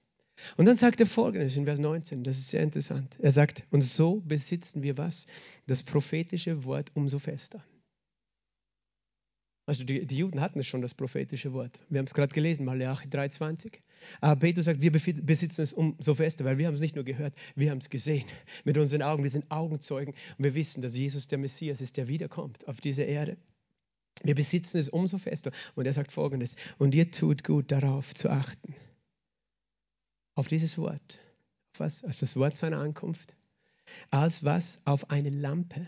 Und 0.57 0.67
dann 0.67 0.77
sagt 0.77 1.01
er 1.01 1.07
folgendes 1.07 1.57
in 1.57 1.65
Vers 1.65 1.79
19, 1.79 2.25
das 2.25 2.39
ist 2.39 2.49
sehr 2.49 2.63
interessant. 2.63 3.19
Er 3.21 3.31
sagt, 3.31 3.65
und 3.71 3.83
so 3.83 4.21
besitzen 4.21 4.83
wir 4.83 4.99
was? 4.99 5.27
Das 5.67 5.83
prophetische 5.83 6.65
Wort 6.65 6.91
umso 6.95 7.19
fester. 7.19 7.65
Also 9.67 9.85
die, 9.85 10.07
die 10.07 10.19
Juden 10.19 10.41
hatten 10.41 10.63
schon, 10.63 10.83
das 10.83 10.95
prophetische 10.95 11.53
Wort. 11.55 11.79
Wir 11.89 11.99
haben 11.99 12.07
es 12.07 12.13
gerade 12.13 12.35
gelesen, 12.35 12.67
Malachi 12.67 13.09
3,20. 13.09 13.79
Aber 14.21 14.39
Petrus 14.39 14.67
sagt, 14.67 14.83
wir 14.83 14.93
besitzen 14.93 15.63
es 15.63 15.73
umso 15.73 16.15
fester, 16.15 16.45
weil 16.45 16.59
wir 16.59 16.67
haben 16.67 16.75
es 16.75 16.81
nicht 16.81 16.97
nur 16.97 17.05
gehört, 17.05 17.35
wir 17.55 17.71
haben 17.71 17.79
es 17.79 17.89
gesehen 17.89 18.27
mit 18.65 18.77
unseren 18.77 19.01
Augen. 19.01 19.23
Wir 19.23 19.31
sind 19.31 19.51
Augenzeugen 19.51 20.15
und 20.37 20.45
wir 20.45 20.55
wissen, 20.55 20.83
dass 20.83 20.97
Jesus 20.97 21.29
der 21.29 21.39
Messias 21.39 21.81
ist, 21.81 21.97
der 21.97 22.09
wiederkommt 22.09 22.69
auf 22.69 22.81
diese 22.81 23.05
Erde. 23.05 23.39
Wir 24.23 24.35
besitzen 24.35 24.79
es 24.79 24.91
umso 24.91 25.19
fester. 25.19 25.51
Und 25.75 25.87
er 25.87 25.93
sagt 25.93 26.13
folgendes, 26.13 26.57
und 26.79 26.95
ihr 26.95 27.11
tut 27.11 27.43
gut 27.43 27.73
darauf 27.73 28.15
zu 28.15 28.31
achten 28.31 28.75
auf 30.35 30.49
dieses 30.49 30.79
Wort. 30.79 31.21
Auf 31.73 31.81
was? 31.81 32.05
Auf 32.05 32.19
das 32.19 32.37
Wort 32.37 32.57
seiner 32.57 32.81
Ankunft. 32.81 33.35
Als 34.11 34.45
was? 34.45 34.81
Auf 34.85 35.11
eine 35.11 35.31
Lampe. 35.31 35.87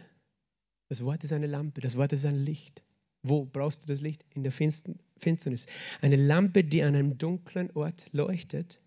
Das 0.89 1.05
Wort 1.05 1.25
ist 1.25 1.33
eine 1.33 1.47
Lampe, 1.47 1.81
das 1.81 1.97
Wort 1.97 2.13
ist 2.13 2.25
ein 2.25 2.37
Licht. 2.37 2.83
Wo 3.29 3.45
brauchst 3.45 3.83
du 3.83 3.87
das 3.87 4.01
Licht? 4.01 4.25
In 4.35 4.43
der 4.43 4.53
Finsternis. 4.53 5.67
Eine 6.01 6.17
Lampe, 6.17 6.63
die 6.63 6.83
an 6.83 6.95
einem 6.95 7.19
dunklen 7.19 7.71
Ort 7.73 8.09
leuchtet, 8.13 8.81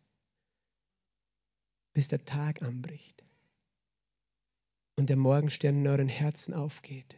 bis 1.94 2.08
der 2.08 2.24
Tag 2.24 2.62
anbricht 2.62 3.24
und 4.96 5.10
der 5.10 5.18
Morgenstern 5.18 5.80
in 5.80 5.88
euren 5.88 6.08
Herzen 6.08 6.54
aufgeht. 6.54 7.18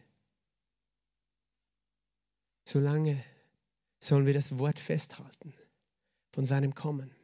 Solange 2.68 3.22
sollen 4.02 4.26
wir 4.26 4.34
das 4.34 4.58
Wort 4.58 4.78
festhalten 4.78 5.54
von 6.32 6.44
seinem 6.44 6.74
Kommen. 6.74 7.14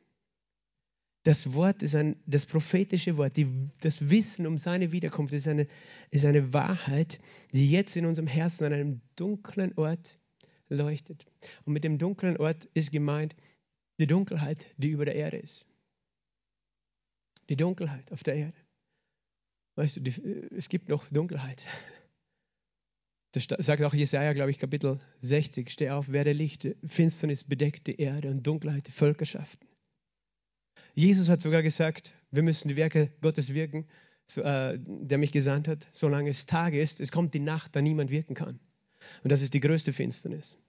Das 1.29 1.53
Wort 1.53 1.83
ist 1.83 1.95
ein, 1.95 2.17
das 2.25 2.47
prophetische 2.47 3.19
Wort, 3.19 3.37
die, 3.37 3.69
das 3.83 4.09
Wissen 4.09 4.47
um 4.47 4.57
seine 4.57 4.93
Wiederkunft 4.93 5.35
ist 5.35 5.47
eine, 5.47 5.69
ist 6.11 6.25
eine 6.25 6.55
Wahrheit, 6.55 7.19
die 7.53 7.71
jetzt 7.71 7.97
in 7.97 8.07
unserem 8.07 8.27
Herzen 8.27 8.65
an 8.65 8.73
einem 8.73 9.01
dunklen 9.15 9.77
Ort 9.77 10.19
leuchtet. 10.71 11.27
Und 11.67 11.75
mit 11.75 11.85
dem 11.85 11.99
dunklen 11.99 12.39
Ort 12.39 12.65
ist 12.73 12.93
gemeint 12.93 13.37
die 14.01 14.07
Dunkelheit, 14.07 14.69
die 14.79 14.89
über 14.89 15.05
der 15.05 15.17
Erde 15.17 15.37
ist. 15.37 15.67
Die 17.51 17.57
Dunkelheit 17.57 18.11
auf 18.11 18.23
der 18.23 18.37
Erde. 18.37 18.57
Weißt 19.77 19.97
du, 19.97 20.01
die, 20.01 20.15
es 20.57 20.71
gibt 20.71 20.89
noch 20.89 21.09
Dunkelheit. 21.09 21.63
Das 23.33 23.49
sagt 23.59 23.83
auch 23.83 23.93
Jesaja, 23.93 24.33
glaube 24.33 24.51
ich, 24.51 24.59
Kapitel 24.59 24.99
60. 25.21 25.69
Steh 25.69 25.91
auf, 25.91 26.09
werde 26.09 26.33
Licht, 26.33 26.69
Finsternis 26.87 27.45
bedeckt 27.45 27.87
die 27.87 28.01
Erde 28.01 28.31
und 28.31 28.47
Dunkelheit 28.47 28.87
die 28.87 28.93
Völkerschaften. 28.93 29.68
Jesus 30.99 31.29
hat 31.29 31.41
sogar 31.41 31.63
gesagt, 31.63 32.13
wir 32.33 32.43
müssen 32.43 32.67
die 32.67 32.75
Werke 32.75 33.13
Gottes 33.21 33.55
wirken, 33.55 33.87
äh, 34.35 34.77
der 34.81 35.19
mich 35.19 35.31
gesandt 35.31 35.69
hat, 35.69 35.87
solange 35.93 36.29
es 36.29 36.47
Tag 36.47 36.75
ist. 36.75 36.99
Es 36.99 37.13
kommt 37.13 37.35
die 37.35 37.39
Nacht, 37.39 37.77
da 37.77 37.81
niemand 37.81 38.11
wirken 38.11 38.35
kann. 38.35 38.59
Und 39.23 39.31
das 39.31 39.41
ist 39.41 39.55
die 39.55 39.61
größte 39.61 39.93
Finsternis. 39.93 40.61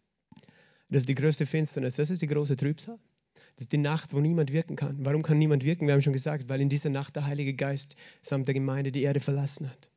Das 0.87 1.01
ist 1.01 1.09
die 1.09 1.15
größte 1.15 1.47
Finsternis. 1.47 1.95
Das 1.95 2.11
ist 2.11 2.21
die 2.21 2.27
große 2.27 2.57
Trübsal. 2.57 2.99
Das 3.55 3.63
ist 3.63 3.71
die 3.71 3.79
Nacht, 3.79 4.13
wo 4.13 4.19
niemand 4.19 4.53
wirken 4.53 4.75
kann. 4.75 5.03
Warum 5.03 5.23
kann 5.23 5.39
niemand 5.39 5.63
wirken? 5.63 5.87
Wir 5.87 5.95
haben 5.95 6.03
schon 6.03 6.13
gesagt, 6.13 6.47
weil 6.47 6.61
in 6.61 6.69
dieser 6.69 6.91
Nacht 6.91 7.15
der 7.15 7.25
Heilige 7.25 7.55
Geist 7.55 7.95
samt 8.21 8.47
der 8.47 8.53
Gemeinde 8.53 8.91
die 8.91 9.01
Erde 9.01 9.21
verlassen 9.21 9.67
hat. 9.67 9.89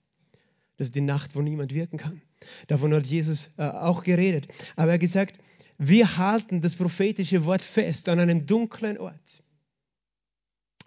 Das 0.78 0.86
ist 0.86 0.94
die 0.94 1.02
Nacht, 1.02 1.34
wo 1.34 1.42
niemand 1.42 1.74
wirken 1.74 1.98
kann. 1.98 2.22
Davon 2.68 2.94
hat 2.94 3.06
Jesus 3.06 3.52
äh, 3.58 3.64
auch 3.64 4.02
geredet. 4.02 4.48
Aber 4.76 4.92
er 4.92 4.94
hat 4.94 5.00
gesagt, 5.00 5.38
wir 5.76 6.16
halten 6.16 6.62
das 6.62 6.74
prophetische 6.74 7.44
Wort 7.44 7.60
fest 7.60 8.08
an 8.08 8.18
einem 8.18 8.46
dunklen 8.46 8.96
Ort. 8.96 9.44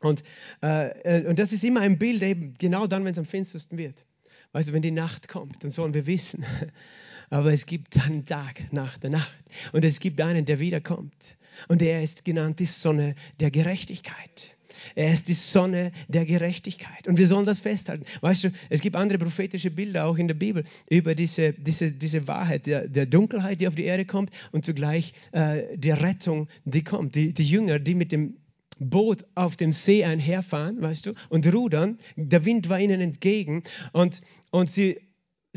Und, 0.06 0.24
äh, 0.62 1.20
äh 1.20 1.28
und 1.28 1.40
das 1.40 1.52
ist 1.52 1.64
immer 1.64 1.82
ein 1.82 1.98
Bild, 1.98 2.22
eben 2.22 2.54
genau 2.60 2.86
dann, 2.88 3.04
wenn 3.06 3.12
es 3.12 3.18
am 3.18 3.26
finstersten 3.26 3.78
wird. 3.78 4.06
Weißt 4.52 4.70
du, 4.70 4.74
wenn 4.74 4.84
die 4.84 4.92
Nacht 4.92 5.28
kommt, 5.28 5.64
dann 5.64 5.72
sollen 5.72 5.94
wir 5.94 6.06
wissen, 6.06 6.46
aber 7.30 7.52
es 7.52 7.66
gibt 7.66 8.00
einen 8.06 8.26
Tag 8.26 8.72
nach 8.72 8.98
der 8.98 9.10
Nacht. 9.10 9.44
Und 9.74 9.84
es 9.84 10.00
gibt 10.00 10.22
einen, 10.22 10.46
der 10.46 10.60
wiederkommt. 10.60 11.38
Und 11.68 11.82
er 11.82 12.04
ist 12.04 12.24
genannt 12.24 12.60
die 12.60 12.66
Sonne 12.66 13.16
der 13.40 13.50
Gerechtigkeit. 13.50 14.56
Er 14.94 15.12
ist 15.12 15.28
die 15.28 15.34
Sonne 15.34 15.92
der 16.08 16.26
Gerechtigkeit. 16.26 17.08
Und 17.08 17.18
wir 17.18 17.28
sollen 17.28 17.46
das 17.46 17.60
festhalten. 17.60 18.06
Weißt 18.22 18.44
du, 18.44 18.52
es 18.70 18.82
gibt 18.82 18.96
andere 18.96 19.18
prophetische 19.18 19.72
Bilder 19.72 20.06
auch 20.06 20.18
in 20.18 20.28
der 20.28 20.36
Bibel 20.36 20.66
über 20.90 21.16
diese, 21.16 21.54
diese, 21.54 21.92
diese 21.92 22.28
Wahrheit 22.28 22.68
der, 22.68 22.88
der 22.88 23.08
Dunkelheit, 23.08 23.62
die 23.62 23.68
auf 23.68 23.76
die 23.76 23.86
Erde 23.86 24.06
kommt 24.06 24.30
und 24.52 24.66
zugleich 24.66 25.14
äh, 25.32 25.78
die 25.78 25.92
Rettung, 25.92 26.48
die 26.66 26.84
kommt. 26.84 27.16
Die, 27.16 27.34
die 27.34 27.46
Jünger, 27.46 27.80
die 27.80 27.96
mit 27.96 28.12
dem 28.12 28.38
Boot 28.80 29.26
auf 29.36 29.56
dem 29.58 29.74
See 29.74 30.04
einherfahren, 30.04 30.82
weißt 30.82 31.08
du, 31.08 31.14
und 31.30 31.52
rudern. 31.54 32.00
Der 32.16 32.46
Wind 32.46 32.70
war 32.70 32.80
ihnen 32.80 33.02
entgegen 33.02 33.64
und, 33.94 34.22
und 34.52 34.70
sie 34.70 35.00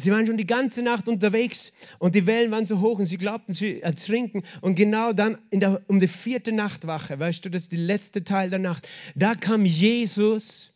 Sie 0.01 0.13
waren 0.13 0.29
schon 0.29 0.37
die 0.37 0.47
ganze 0.47 0.81
Nacht 0.83 1.09
unterwegs 1.09 1.73
und 1.99 2.15
die 2.15 2.25
Wellen 2.25 2.53
waren 2.53 2.65
so 2.65 2.81
hoch 2.81 3.01
und 3.01 3.07
sie 3.07 3.19
glaubten, 3.19 3.53
sie 3.53 3.83
ertrinken. 3.83 4.45
Und 4.61 4.77
genau 4.77 5.13
dann 5.13 5.39
der, 5.51 5.83
um 5.89 5.99
die 5.99 6.07
vierte 6.07 6.53
Nachtwache, 6.53 7.19
weißt 7.19 7.45
du, 7.45 7.51
das 7.51 7.63
ist 7.63 7.73
der 7.73 7.81
letzte 7.81 8.23
Teil 8.23 8.49
der 8.49 8.61
Nacht, 8.61 8.89
da 9.17 9.35
kam 9.35 9.65
Jesus. 9.65 10.73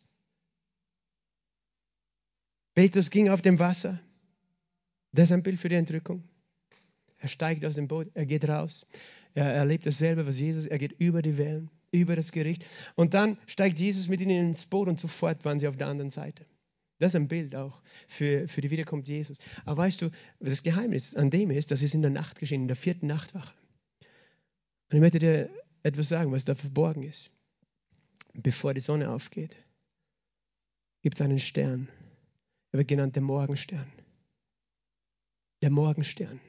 Petrus 2.75 3.09
ging 3.09 3.29
auf 3.29 3.41
dem 3.41 3.59
Wasser. 3.59 3.97
Das 5.13 5.29
ist 5.29 5.31
ein 5.31 5.43
Bild 5.43 5.57
für 5.57 5.69
die 5.69 5.75
Entrückung. 5.75 6.27
Er 7.17 7.29
steigt 7.29 7.63
aus 7.63 7.75
dem 7.75 7.87
Boot, 7.87 8.11
er 8.15 8.25
geht 8.25 8.49
raus. 8.49 8.85
Er 9.33 9.45
erlebt 9.45 9.85
dasselbe, 9.85 10.27
was 10.27 10.39
Jesus, 10.39 10.65
er 10.65 10.77
geht 10.77 10.93
über 10.99 11.21
die 11.21 11.37
Wellen, 11.37 11.69
über 11.91 12.15
das 12.15 12.31
Gericht. 12.31 12.65
Und 12.95 13.13
dann 13.13 13.37
steigt 13.47 13.79
Jesus 13.79 14.07
mit 14.07 14.21
ihnen 14.21 14.49
ins 14.49 14.65
Boot 14.65 14.87
und 14.87 14.99
sofort 14.99 15.43
waren 15.45 15.59
sie 15.59 15.67
auf 15.67 15.77
der 15.77 15.87
anderen 15.87 16.09
Seite. 16.09 16.45
Das 16.99 17.13
ist 17.13 17.15
ein 17.15 17.27
Bild 17.27 17.55
auch 17.55 17.81
für, 18.07 18.47
für 18.47 18.61
die 18.61 18.71
Wiederkunft 18.71 19.07
Jesus. 19.07 19.37
Aber 19.65 19.77
weißt 19.77 20.01
du, 20.01 20.09
das 20.39 20.63
Geheimnis 20.63 21.15
an 21.15 21.31
dem 21.31 21.51
ist, 21.51 21.71
dass 21.71 21.81
es 21.81 21.93
in 21.93 22.01
der 22.01 22.11
Nacht 22.11 22.39
geschehen, 22.39 22.61
in 22.61 22.67
der 22.67 22.77
vierten 22.77 23.07
Nachtwache. 23.07 23.53
Und 24.89 24.97
ich 24.97 25.01
möchte 25.01 25.19
dir 25.19 25.49
etwas 25.81 26.09
sagen, 26.09 26.31
was 26.31 26.45
da 26.45 26.55
verborgen 26.55 27.03
ist. 27.03 27.31
Bevor 28.33 28.73
die 28.73 28.81
Sonne 28.81 29.09
aufgeht, 29.09 29.57
gibt 31.01 31.19
es 31.19 31.25
einen 31.25 31.39
Stern. 31.39 31.89
Er 32.71 32.79
wird 32.79 32.87
genannt 32.87 33.15
der 33.15 33.23
Morgenstern. 33.23 33.91
Der 35.61 35.69
Morgenstern. 35.69 36.39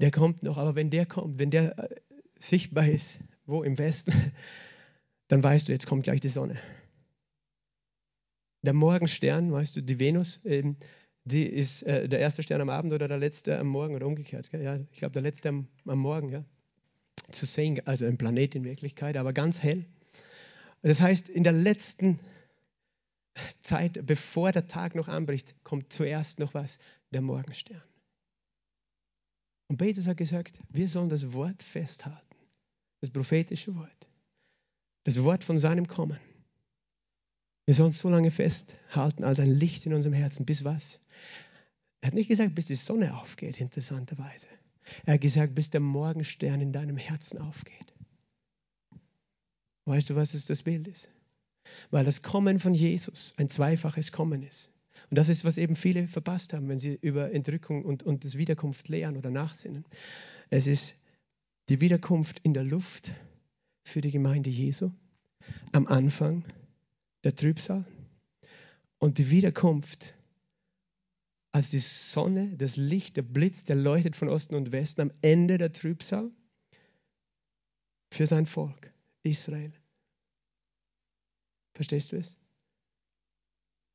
Der 0.00 0.10
kommt 0.10 0.42
noch, 0.42 0.58
aber 0.58 0.74
wenn 0.74 0.90
der 0.90 1.06
kommt, 1.06 1.38
wenn 1.38 1.50
der 1.50 1.78
äh, 1.78 1.96
sichtbar 2.38 2.86
ist, 2.86 3.18
wo 3.46 3.62
im 3.62 3.78
Westen, 3.78 4.12
dann 5.28 5.42
weißt 5.42 5.68
du, 5.68 5.72
jetzt 5.72 5.86
kommt 5.86 6.04
gleich 6.04 6.20
die 6.20 6.28
Sonne 6.28 6.56
der 8.66 8.74
Morgenstern, 8.74 9.52
weißt 9.52 9.76
du, 9.76 9.82
die 9.82 9.98
Venus, 9.98 10.40
ähm, 10.44 10.76
die 11.24 11.46
ist 11.46 11.82
äh, 11.82 12.08
der 12.08 12.18
erste 12.18 12.42
Stern 12.42 12.60
am 12.60 12.68
Abend 12.68 12.92
oder 12.92 13.08
der 13.08 13.18
letzte 13.18 13.58
am 13.58 13.68
Morgen 13.68 13.94
oder 13.94 14.06
umgekehrt. 14.06 14.50
Gell? 14.50 14.62
Ja, 14.62 14.78
ich 14.92 14.98
glaube, 14.98 15.12
der 15.12 15.22
letzte 15.22 15.48
am, 15.48 15.68
am 15.86 15.98
Morgen, 15.98 16.30
ja, 16.30 16.44
zu 17.30 17.46
sehen, 17.46 17.80
also 17.86 18.04
ein 18.04 18.18
Planet 18.18 18.54
in 18.54 18.64
Wirklichkeit, 18.64 19.16
aber 19.16 19.32
ganz 19.32 19.62
hell. 19.62 19.86
Das 20.82 21.00
heißt, 21.00 21.28
in 21.28 21.42
der 21.42 21.52
letzten 21.52 22.20
Zeit, 23.62 24.04
bevor 24.06 24.52
der 24.52 24.66
Tag 24.66 24.94
noch 24.94 25.08
anbricht, 25.08 25.56
kommt 25.64 25.92
zuerst 25.92 26.38
noch 26.38 26.54
was, 26.54 26.78
der 27.12 27.22
Morgenstern. 27.22 27.82
Und 29.68 29.78
Petrus 29.78 30.06
hat 30.06 30.16
gesagt, 30.16 30.60
wir 30.70 30.88
sollen 30.88 31.08
das 31.08 31.32
Wort 31.32 31.62
festhalten, 31.62 32.36
das 33.00 33.10
prophetische 33.10 33.74
Wort, 33.74 34.08
das 35.04 35.22
Wort 35.22 35.44
von 35.44 35.58
seinem 35.58 35.86
Kommen. 35.86 36.18
Wir 37.64 37.74
sollen 37.74 37.92
so 37.92 38.08
lange 38.08 38.30
festhalten 38.30 39.24
als 39.24 39.40
ein 39.40 39.50
Licht 39.50 39.86
in 39.86 39.94
unserem 39.94 40.14
Herzen. 40.14 40.46
Bis 40.46 40.64
was? 40.64 41.00
Er 42.00 42.08
hat 42.08 42.14
nicht 42.14 42.28
gesagt, 42.28 42.54
bis 42.54 42.66
die 42.66 42.76
Sonne 42.76 43.16
aufgeht, 43.18 43.60
interessanterweise. 43.60 44.46
Er 45.04 45.14
hat 45.14 45.20
gesagt, 45.20 45.56
bis 45.56 45.70
der 45.70 45.80
Morgenstern 45.80 46.60
in 46.60 46.72
deinem 46.72 46.96
Herzen 46.96 47.38
aufgeht. 47.38 47.92
Weißt 49.84 50.10
du, 50.10 50.14
was 50.14 50.34
es 50.34 50.46
das 50.46 50.62
Bild 50.62 50.86
ist? 50.86 51.10
Weil 51.90 52.04
das 52.04 52.22
Kommen 52.22 52.60
von 52.60 52.74
Jesus 52.74 53.34
ein 53.36 53.48
zweifaches 53.48 54.12
Kommen 54.12 54.44
ist. 54.44 54.75
Und 55.10 55.18
das 55.18 55.28
ist, 55.28 55.44
was 55.44 55.58
eben 55.58 55.76
viele 55.76 56.08
verpasst 56.08 56.52
haben, 56.52 56.68
wenn 56.68 56.80
sie 56.80 56.98
über 57.00 57.32
Entrückung 57.32 57.84
und, 57.84 58.02
und 58.02 58.24
das 58.24 58.36
Wiederkunft 58.36 58.88
lehren 58.88 59.16
oder 59.16 59.30
nachsinnen. 59.30 59.84
Es 60.50 60.66
ist 60.66 60.96
die 61.68 61.80
Wiederkunft 61.80 62.40
in 62.40 62.54
der 62.54 62.64
Luft 62.64 63.12
für 63.84 64.00
die 64.00 64.10
Gemeinde 64.10 64.50
Jesu 64.50 64.90
am 65.72 65.86
Anfang 65.86 66.44
der 67.22 67.34
Trübsal 67.34 67.84
und 68.98 69.18
die 69.18 69.30
Wiederkunft 69.30 70.14
als 71.52 71.70
die 71.70 71.78
Sonne, 71.78 72.56
das 72.56 72.76
Licht, 72.76 73.16
der 73.16 73.22
Blitz, 73.22 73.64
der 73.64 73.76
leuchtet 73.76 74.14
von 74.14 74.28
Osten 74.28 74.54
und 74.54 74.72
Westen 74.72 75.00
am 75.00 75.12
Ende 75.22 75.56
der 75.56 75.72
Trübsal 75.72 76.30
für 78.12 78.26
sein 78.26 78.44
Volk, 78.44 78.92
Israel. 79.22 79.72
Verstehst 81.74 82.12
du 82.12 82.16
es? 82.16 82.38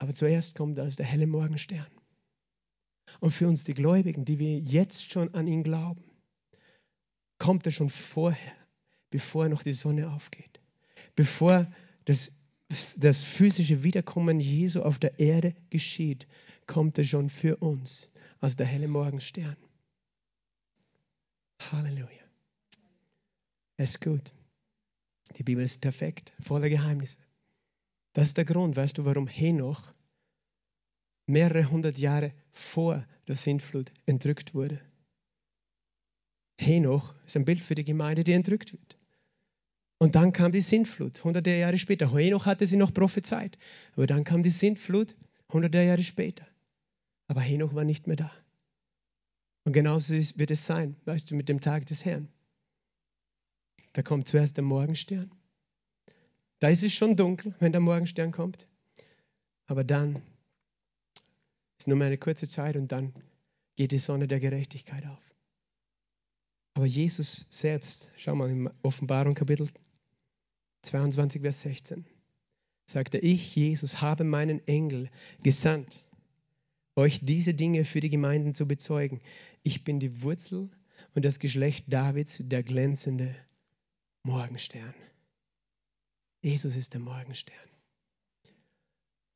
Aber 0.01 0.15
zuerst 0.15 0.55
kommt 0.55 0.79
also 0.79 0.95
der 0.95 1.05
helle 1.05 1.27
Morgenstern. 1.27 1.85
Und 3.19 3.33
für 3.33 3.47
uns, 3.47 3.65
die 3.65 3.75
Gläubigen, 3.75 4.25
die 4.25 4.39
wir 4.39 4.57
jetzt 4.57 5.11
schon 5.11 5.31
an 5.35 5.45
ihn 5.45 5.61
glauben, 5.61 6.03
kommt 7.37 7.67
er 7.67 7.71
schon 7.71 7.91
vorher, 7.91 8.55
bevor 9.11 9.47
noch 9.47 9.61
die 9.61 9.73
Sonne 9.73 10.09
aufgeht, 10.09 10.59
bevor 11.15 11.71
das 12.05 12.39
das 12.97 13.21
physische 13.21 13.83
Wiederkommen 13.83 14.39
Jesu 14.39 14.81
auf 14.81 14.97
der 14.97 15.19
Erde 15.19 15.53
geschieht, 15.69 16.25
kommt 16.65 16.97
er 16.97 17.03
schon 17.03 17.29
für 17.29 17.57
uns 17.57 18.11
als 18.39 18.55
der 18.55 18.65
helle 18.65 18.87
Morgenstern. 18.87 19.57
Halleluja. 21.59 22.07
Es 23.77 23.91
ist 23.91 24.01
gut. 24.01 24.33
Die 25.35 25.43
Bibel 25.43 25.63
ist 25.63 25.79
perfekt, 25.79 26.33
voller 26.39 26.69
Geheimnisse. 26.69 27.17
Das 28.13 28.27
ist 28.27 28.37
der 28.37 28.45
Grund, 28.45 28.75
weißt 28.75 28.97
du, 28.97 29.05
warum 29.05 29.27
Henoch 29.27 29.93
mehrere 31.27 31.69
hundert 31.69 31.97
Jahre 31.97 32.31
vor 32.51 33.05
der 33.27 33.35
Sintflut 33.35 33.91
entrückt 34.05 34.53
wurde. 34.53 34.81
Henoch 36.57 37.15
ist 37.25 37.37
ein 37.37 37.45
Bild 37.45 37.61
für 37.61 37.75
die 37.75 37.85
Gemeinde, 37.85 38.23
die 38.23 38.33
entrückt 38.33 38.73
wird. 38.73 38.97
Und 39.97 40.15
dann 40.15 40.33
kam 40.33 40.51
die 40.51 40.61
Sintflut, 40.61 41.23
hunderte 41.23 41.51
Jahre 41.51 41.77
später. 41.77 42.11
Henoch 42.11 42.45
hatte 42.45 42.67
sie 42.67 42.75
noch 42.75 42.93
prophezeit. 42.93 43.57
Aber 43.93 44.07
dann 44.07 44.23
kam 44.23 44.43
die 44.43 44.51
Sintflut, 44.51 45.15
hunderte 45.49 45.81
Jahre 45.81 46.03
später. 46.03 46.45
Aber 47.27 47.41
Henoch 47.41 47.75
war 47.75 47.83
nicht 47.83 48.07
mehr 48.07 48.17
da. 48.17 48.31
Und 49.63 49.73
genauso 49.73 50.13
wird 50.13 50.51
es 50.51 50.65
sein, 50.65 50.95
weißt 51.05 51.29
du, 51.29 51.35
mit 51.35 51.49
dem 51.49 51.61
Tag 51.61 51.85
des 51.85 52.03
Herrn. 52.03 52.27
Da 53.93 54.01
kommt 54.01 54.27
zuerst 54.27 54.57
der 54.57 54.63
Morgenstern. 54.63 55.31
Da 56.61 56.69
ist 56.69 56.83
es 56.83 56.93
schon 56.93 57.15
dunkel, 57.15 57.55
wenn 57.59 57.71
der 57.71 57.81
Morgenstern 57.81 58.31
kommt. 58.31 58.67
Aber 59.65 59.83
dann 59.83 60.21
ist 61.79 61.87
nur 61.87 61.97
mehr 61.97 62.07
eine 62.07 62.19
kurze 62.19 62.47
Zeit 62.47 62.75
und 62.75 62.91
dann 62.91 63.13
geht 63.75 63.91
die 63.91 63.97
Sonne 63.97 64.27
der 64.27 64.39
Gerechtigkeit 64.39 65.07
auf. 65.07 65.35
Aber 66.75 66.85
Jesus 66.85 67.47
selbst, 67.49 68.11
schau 68.15 68.35
mal 68.35 68.51
in 68.51 68.69
Offenbarung 68.83 69.33
Kapitel 69.33 69.69
22, 70.83 71.41
Vers 71.41 71.61
16, 71.63 72.05
sagte, 72.85 73.17
ich, 73.17 73.55
Jesus, 73.55 74.01
habe 74.01 74.23
meinen 74.23 74.65
Engel 74.67 75.09
gesandt, 75.41 76.05
euch 76.95 77.21
diese 77.23 77.55
Dinge 77.55 77.85
für 77.85 78.01
die 78.01 78.11
Gemeinden 78.11 78.53
zu 78.53 78.67
bezeugen. 78.67 79.19
Ich 79.63 79.83
bin 79.83 79.99
die 79.99 80.21
Wurzel 80.21 80.69
und 81.15 81.25
das 81.25 81.39
Geschlecht 81.39 81.85
Davids, 81.87 82.37
der 82.39 82.61
glänzende 82.61 83.35
Morgenstern. 84.21 84.93
Jesus 86.41 86.75
ist 86.75 86.93
der 86.93 87.01
Morgenstern. 87.01 87.55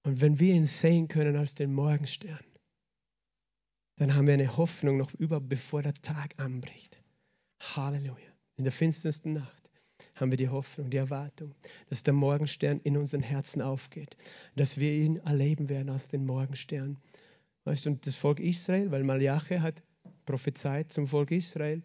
Und 0.03 0.21
wenn 0.21 0.39
wir 0.39 0.53
ihn 0.53 0.65
sehen 0.65 1.07
können 1.07 1.35
als 1.35 1.55
den 1.55 1.73
Morgenstern, 1.73 2.43
dann 3.97 4.15
haben 4.15 4.27
wir 4.27 4.33
eine 4.33 4.57
Hoffnung 4.57 4.97
noch 4.97 5.13
über, 5.13 5.39
bevor 5.39 5.81
der 5.81 5.93
Tag 5.93 6.33
anbricht. 6.37 6.99
Halleluja. 7.59 8.33
In 8.57 8.63
der 8.63 8.73
finstersten 8.73 9.33
Nacht 9.33 9.69
haben 10.15 10.31
wir 10.31 10.37
die 10.37 10.49
Hoffnung, 10.49 10.89
die 10.89 10.97
Erwartung, 10.97 11.55
dass 11.89 12.03
der 12.03 12.13
Morgenstern 12.13 12.79
in 12.81 12.97
unseren 12.97 13.21
Herzen 13.21 13.61
aufgeht, 13.61 14.17
dass 14.55 14.77
wir 14.77 14.91
ihn 14.91 15.17
erleben 15.17 15.69
werden 15.69 15.89
als 15.89 16.09
den 16.09 16.25
Morgenstern. 16.25 16.97
Weißt 17.63 17.85
du, 17.85 17.91
und 17.91 18.05
das 18.05 18.15
Volk 18.15 18.39
Israel, 18.39 18.91
weil 18.91 19.03
Malachi 19.03 19.57
hat 19.57 19.81
prophezeit 20.25 20.91
zum 20.91 21.07
Volk 21.07 21.31
Israel, 21.31 21.83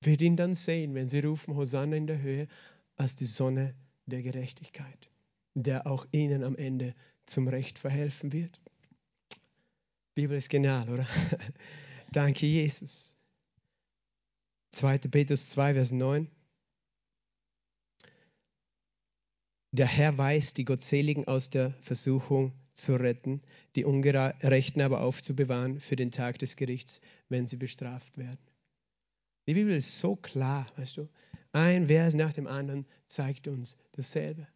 wird 0.00 0.20
ihn 0.20 0.36
dann 0.36 0.54
sehen, 0.54 0.94
wenn 0.94 1.08
sie 1.08 1.20
rufen, 1.20 1.56
Hosanna 1.56 1.96
in 1.96 2.06
der 2.06 2.20
Höhe, 2.20 2.48
als 2.96 3.16
die 3.16 3.26
Sonne 3.26 3.74
der 4.06 4.22
Gerechtigkeit, 4.22 5.10
der 5.54 5.86
auch 5.86 6.06
ihnen 6.12 6.42
am 6.42 6.56
Ende 6.56 6.94
zum 7.26 7.48
Recht 7.48 7.78
verhelfen 7.78 8.32
wird. 8.32 8.60
Die 9.32 10.22
Bibel 10.22 10.36
ist 10.36 10.48
genial, 10.48 10.88
oder? 10.88 11.06
Danke, 12.12 12.46
Jesus. 12.46 13.16
2. 14.72 14.98
Petrus 14.98 15.48
2, 15.50 15.74
Vers 15.74 15.92
9. 15.92 16.28
Der 19.72 19.86
Herr 19.86 20.16
weiß, 20.16 20.54
die 20.54 20.64
Gottseligen 20.64 21.26
aus 21.26 21.50
der 21.50 21.72
Versuchung 21.80 22.52
zu 22.72 22.94
retten, 22.94 23.42
die 23.74 23.84
Ungerechten 23.84 24.82
aber 24.82 25.00
aufzubewahren 25.00 25.80
für 25.80 25.96
den 25.96 26.12
Tag 26.12 26.38
des 26.38 26.54
Gerichts, 26.54 27.00
wenn 27.28 27.46
sie 27.46 27.56
bestraft 27.56 28.16
werden. 28.16 28.38
Die 29.46 29.54
Bibel 29.54 29.74
ist 29.74 29.98
so 29.98 30.16
klar, 30.16 30.66
weißt 30.76 30.96
du. 30.96 31.08
Ein 31.52 31.86
Vers 31.86 32.14
nach 32.14 32.32
dem 32.32 32.46
anderen 32.46 32.86
zeigt 33.06 33.46
uns 33.46 33.76
dasselbe. 33.92 34.46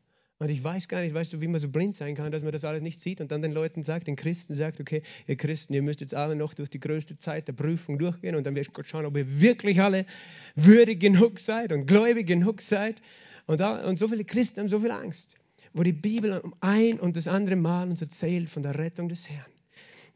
Und 0.40 0.50
ich 0.50 0.62
weiß 0.62 0.86
gar 0.86 1.00
nicht, 1.00 1.14
weißt 1.14 1.32
du, 1.32 1.40
wie 1.40 1.48
man 1.48 1.60
so 1.60 1.68
blind 1.68 1.96
sein 1.96 2.14
kann, 2.14 2.30
dass 2.30 2.44
man 2.44 2.52
das 2.52 2.64
alles 2.64 2.80
nicht 2.80 3.00
sieht 3.00 3.20
und 3.20 3.32
dann 3.32 3.42
den 3.42 3.50
Leuten 3.50 3.82
sagt, 3.82 4.06
den 4.06 4.14
Christen 4.14 4.54
sagt, 4.54 4.80
okay, 4.80 5.02
ihr 5.26 5.36
Christen, 5.36 5.74
ihr 5.74 5.82
müsst 5.82 6.00
jetzt 6.00 6.14
alle 6.14 6.36
noch 6.36 6.54
durch 6.54 6.70
die 6.70 6.78
größte 6.78 7.18
Zeit 7.18 7.48
der 7.48 7.54
Prüfung 7.54 7.98
durchgehen 7.98 8.36
und 8.36 8.46
dann 8.46 8.54
wird 8.54 8.72
Gott 8.72 8.86
schauen, 8.86 9.04
ob 9.04 9.16
ihr 9.16 9.40
wirklich 9.40 9.80
alle 9.80 10.06
würdig 10.54 11.00
genug 11.00 11.40
seid 11.40 11.72
und 11.72 11.86
gläubig 11.86 12.28
genug 12.28 12.62
seid. 12.62 13.02
Und, 13.46 13.58
da, 13.58 13.84
und 13.84 13.96
so 13.96 14.06
viele 14.06 14.24
Christen 14.24 14.60
haben 14.60 14.68
so 14.68 14.78
viel 14.78 14.92
Angst, 14.92 15.36
wo 15.72 15.82
die 15.82 15.92
Bibel 15.92 16.38
um 16.38 16.54
ein 16.60 17.00
und 17.00 17.16
das 17.16 17.26
andere 17.26 17.56
Mal 17.56 17.88
uns 17.88 18.00
erzählt 18.00 18.48
von 18.48 18.62
der 18.62 18.78
Rettung 18.78 19.08
des 19.08 19.28
Herrn, 19.28 19.50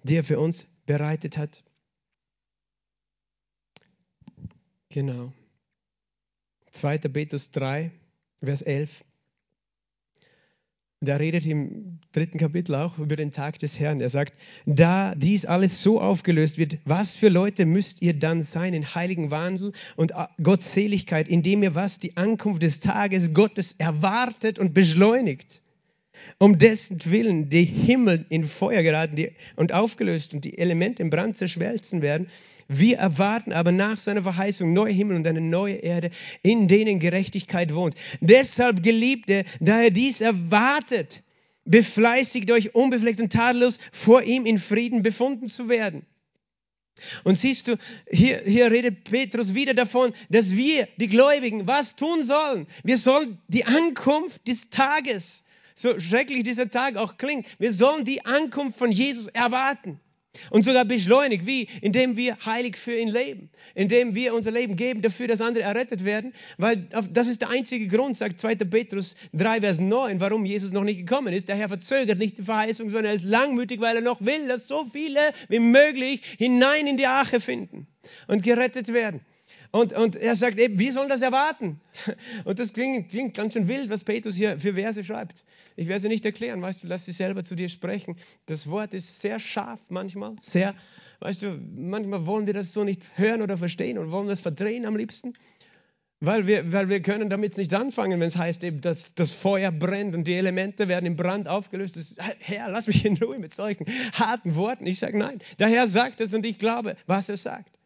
die 0.05 0.15
er 0.15 0.25
für 0.25 0.39
uns 0.39 0.67
bereitet 0.87 1.37
hat. 1.37 1.65
Genau. 4.93 5.33
2. 6.73 6.99
Petrus 6.99 7.51
3, 7.51 7.91
Vers 8.45 8.61
11. 8.61 9.05
Da 11.01 11.17
redet 11.17 11.47
im 11.47 11.99
dritten 12.13 12.39
Kapitel 12.39 12.75
auch 12.75 12.99
über 12.99 13.17
den 13.17 13.33
Tag 13.33 13.59
des 13.59 13.81
Herrn. 13.81 14.03
Er 14.03 14.11
sagt, 14.11 14.35
da 14.67 15.15
dies 15.15 15.47
alles 15.47 15.83
so 15.83 15.99
aufgelöst 15.99 16.59
wird, 16.59 16.77
was 16.85 17.17
für 17.17 17.31
Leute 17.31 17.65
müsst 17.65 18.03
ihr 18.03 18.13
dann 18.13 18.43
sein 18.43 18.75
in 18.75 18.95
heiligen 18.95 19.31
Wandel 19.31 19.73
und 19.97 20.13
Gottseligkeit, 20.43 21.27
indem 21.27 21.63
ihr 21.63 21.75
was 21.75 21.99
die 21.99 22.19
Ankunft 22.19 22.63
des 22.63 22.81
Tages 22.81 23.33
Gottes 23.33 23.75
erwartet 23.79 24.59
und 24.59 24.75
beschleunigt, 24.75 25.63
um 26.39 26.59
dessen 26.59 27.03
Willen 27.07 27.49
die 27.49 27.65
Himmel 27.65 28.27
in 28.29 28.45
Feuer 28.45 28.83
geraten 28.83 29.29
und 29.57 29.73
aufgelöst 29.73 30.35
und 30.35 30.45
die 30.45 30.59
Elemente 30.59 31.03
im 31.03 31.09
Brand 31.09 31.39
zerschmelzen 31.39 32.03
werden 32.03 32.29
wir 32.69 32.99
erwarten 32.99 33.53
aber 33.53 33.73
nach 33.73 33.99
seiner 33.99 34.23
Verheißung 34.23 34.73
neue 34.73 34.93
Himmel 34.93 35.17
und 35.17 35.27
eine 35.27 35.41
neue 35.41 35.77
Erde, 35.77 36.11
in 36.43 36.69
denen 36.69 36.99
Gerechtigkeit 36.99 37.75
wohnt. 37.75 37.95
Deshalb, 38.21 38.83
Geliebte, 38.83 39.45
da 39.61 39.83
ihr 39.83 39.91
dies 39.91 40.21
erwartet, 40.21 41.23
befleißigt 41.65 42.51
euch 42.51 42.75
unbefleckt 42.75 43.21
und 43.21 43.33
tadellos 43.33 43.79
vor 43.93 44.23
ihm 44.23 44.47
in 44.47 44.59
Frieden 44.59 45.03
befunden 45.03 45.49
zu 45.49 45.69
werden. 45.69 46.05
Und 47.25 47.37
siehst 47.37 47.69
du, 47.69 47.77
hier, 48.11 48.43
hier 48.45 48.71
redet 48.71 49.05
Petrus 49.05 49.55
wieder 49.55 49.75
davon, 49.75 50.13
dass 50.29 50.53
wir, 50.53 50.89
die 50.99 51.07
Gläubigen, 51.07 51.67
was 51.67 51.97
tun 51.97 52.23
sollen. 52.23 52.67
Wir 52.85 52.97
sollen 52.97 53.39
die 53.49 53.65
Ankunft 53.65 54.47
des 54.47 54.71
Tages, 54.71 55.43
so 55.75 55.99
schrecklich 55.99 56.45
dieser 56.45 56.69
Tag 56.69 56.97
auch 56.97 57.17
klingt, 57.17 57.47
wir 57.59 57.73
sollen 57.73 58.05
die 58.05 58.25
Ankunft 58.25 58.79
von 58.79 58.93
Jesus 58.93 59.27
erwarten. 59.29 60.01
Und 60.51 60.65
sogar 60.65 60.85
beschleunigt, 60.85 61.47
wie? 61.47 61.69
Indem 61.81 62.17
wir 62.17 62.37
heilig 62.45 62.77
für 62.77 62.97
ihn 62.97 63.09
leben. 63.09 63.51
Indem 63.75 64.15
wir 64.15 64.35
unser 64.35 64.51
Leben 64.51 64.77
geben 64.77 65.03
dafür, 65.03 65.29
dass 65.29 65.41
andere 65.41 65.65
errettet 65.65 66.05
werden. 66.05 66.33
Weil 66.59 66.89
das 67.13 67.29
ist 67.29 67.43
der 67.43 67.51
einzige 67.51 67.89
Grund, 67.89 68.17
sagt 68.17 68.41
2. 68.41 68.57
Petrus 68.57 69.17
3, 69.33 69.61
Vers 69.61 69.81
9, 69.81 70.21
warum 70.21 70.45
Jesus 70.45 70.73
noch 70.73 70.85
nicht 70.85 70.99
gekommen 70.99 71.33
ist. 71.33 71.49
Der 71.49 71.57
Herr 71.57 71.69
verzögert 71.69 72.19
nicht 72.19 72.39
die 72.39 72.43
Verheißung, 72.43 72.89
sondern 72.91 73.07
er 73.07 73.15
ist 73.15 73.25
langmütig, 73.25 73.81
weil 73.81 73.97
er 73.97 74.03
noch 74.03 74.21
will, 74.21 74.49
dass 74.49 74.69
so 74.69 74.87
viele 74.93 75.21
wie 75.49 75.59
möglich 75.59 76.23
hinein 76.39 76.87
in 76.87 76.97
die 76.97 77.07
Arche 77.07 77.41
finden 77.41 77.87
und 78.27 78.43
gerettet 78.43 78.93
werden. 78.93 79.21
Und, 79.73 79.95
und 79.95 80.17
er 80.17 80.37
sagt 80.37 80.59
eben, 80.59 80.79
wir 80.79 80.93
sollen 80.93 81.09
das 81.09 81.23
erwarten. 81.23 81.81
Und 82.45 82.59
das 82.59 82.75
klingt, 82.75 83.09
klingt 83.09 83.35
ganz 83.35 83.55
schön 83.55 83.69
wild, 83.69 83.89
was 83.89 84.05
Petrus 84.05 84.35
hier 84.35 84.61
für 84.61 84.75
Verse 84.75 85.03
schreibt. 85.03 85.45
Ich 85.77 85.89
werde 85.89 86.01
sie 86.01 86.09
nicht 86.09 86.25
erklären, 86.25 86.63
weißt 86.63 86.83
du, 86.83 86.87
lass 86.87 87.05
sie 87.05 87.13
selber 87.13 87.45
zu 87.45 87.55
dir 87.55 87.69
sprechen. 87.69 88.17
Das 88.47 88.69
Wort 88.69 88.95
ist 88.95 89.21
sehr 89.21 89.41
scharf 89.41 89.81
manchmal, 89.89 90.35
sehr, 90.39 90.75
weißt 91.21 91.43
du, 91.43 91.59
manchmal 91.77 92.27
wollen 92.27 92.47
wir 92.47 92.55
das 92.55 92.73
so 92.73 92.85
nicht 92.85 93.03
hören 93.17 93.43
oder 93.43 93.57
verstehen 93.57 93.99
und 93.99 94.11
wollen 94.11 94.29
das 94.29 94.41
verdrehen 94.41 94.87
am 94.87 94.97
liebsten. 94.97 95.33
Weil 96.25 96.47
wir, 96.47 96.71
weil 96.71 96.89
wir 96.89 97.03
können 97.03 97.31
damit 97.31 97.57
nicht 97.57 97.75
anfangen, 97.75 98.21
wenn 98.21 98.29
es 98.29 98.37
heißt, 98.37 98.63
eben, 98.63 98.81
dass 98.81 99.13
das 99.17 99.33
Feuer 99.33 99.73
brennt 99.73 100.15
und 100.15 100.29
die 100.29 100.35
Elemente 100.35 100.87
werden 100.87 101.05
im 101.05 101.17
Brand 101.17 101.49
aufgelöst. 101.49 101.97
Das, 101.97 102.17
Herr, 102.39 102.71
lass 102.71 102.87
mich 102.87 103.05
in 103.05 103.17
Ruhe 103.17 103.41
mit 103.41 103.53
solchen 103.53 103.87
harten 104.13 104.55
Worten. 104.55 104.87
Ich 104.87 105.01
sage 105.01 105.19
nein. 105.19 105.41
Der 105.59 105.67
Herr 105.67 105.89
sagt 105.89 106.21
es 106.21 106.33
und 106.33 106.47
ich 106.47 106.61
glaube, 106.61 106.97
was 107.09 107.29
er 107.29 107.37
sagt. 107.37 107.77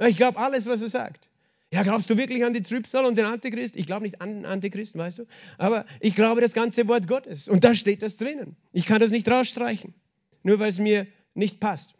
Ich 0.00 0.16
glaube 0.16 0.40
alles, 0.40 0.66
was 0.66 0.82
er 0.82 0.88
sagt. 0.88 1.30
Ja, 1.74 1.82
glaubst 1.82 2.08
du 2.08 2.16
wirklich 2.16 2.44
an 2.44 2.54
die 2.54 2.62
Trübsal 2.62 3.04
und 3.04 3.18
den 3.18 3.24
Antichrist? 3.24 3.74
Ich 3.74 3.86
glaube 3.86 4.04
nicht 4.04 4.20
an 4.20 4.32
den 4.32 4.46
Antichristen, 4.46 5.00
weißt 5.00 5.18
du? 5.18 5.26
Aber 5.58 5.84
ich 5.98 6.14
glaube 6.14 6.40
das 6.40 6.52
ganze 6.52 6.86
Wort 6.86 7.08
Gottes. 7.08 7.48
Und 7.48 7.64
da 7.64 7.74
steht 7.74 8.00
das 8.02 8.16
drinnen. 8.16 8.54
Ich 8.72 8.86
kann 8.86 9.00
das 9.00 9.10
nicht 9.10 9.28
rausstreichen, 9.28 9.92
nur 10.44 10.60
weil 10.60 10.68
es 10.68 10.78
mir 10.78 11.08
nicht 11.34 11.58
passt. 11.58 11.94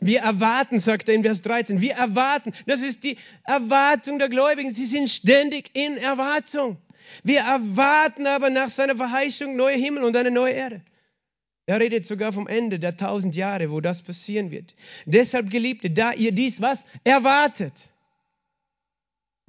Wir 0.00 0.20
erwarten, 0.20 0.78
sagt 0.78 1.10
er 1.10 1.14
in 1.14 1.24
Vers 1.24 1.42
13, 1.42 1.82
wir 1.82 1.92
erwarten. 1.92 2.54
Das 2.64 2.80
ist 2.80 3.04
die 3.04 3.18
Erwartung 3.44 4.18
der 4.18 4.30
Gläubigen. 4.30 4.70
Sie 4.70 4.86
sind 4.86 5.10
ständig 5.10 5.68
in 5.74 5.98
Erwartung. 5.98 6.78
Wir 7.24 7.40
erwarten 7.40 8.26
aber 8.26 8.48
nach 8.48 8.70
seiner 8.70 8.96
Verheißung 8.96 9.56
neue 9.56 9.76
Himmel 9.76 10.04
und 10.04 10.16
eine 10.16 10.30
neue 10.30 10.54
Erde. 10.54 10.80
Er 11.66 11.80
redet 11.80 12.06
sogar 12.06 12.32
vom 12.32 12.46
Ende 12.46 12.78
der 12.78 12.96
tausend 12.96 13.36
Jahre, 13.36 13.70
wo 13.70 13.82
das 13.82 14.00
passieren 14.00 14.50
wird. 14.50 14.74
Deshalb, 15.04 15.50
Geliebte, 15.50 15.90
da 15.90 16.14
ihr 16.14 16.32
dies 16.32 16.62
was 16.62 16.82
erwartet, 17.04 17.90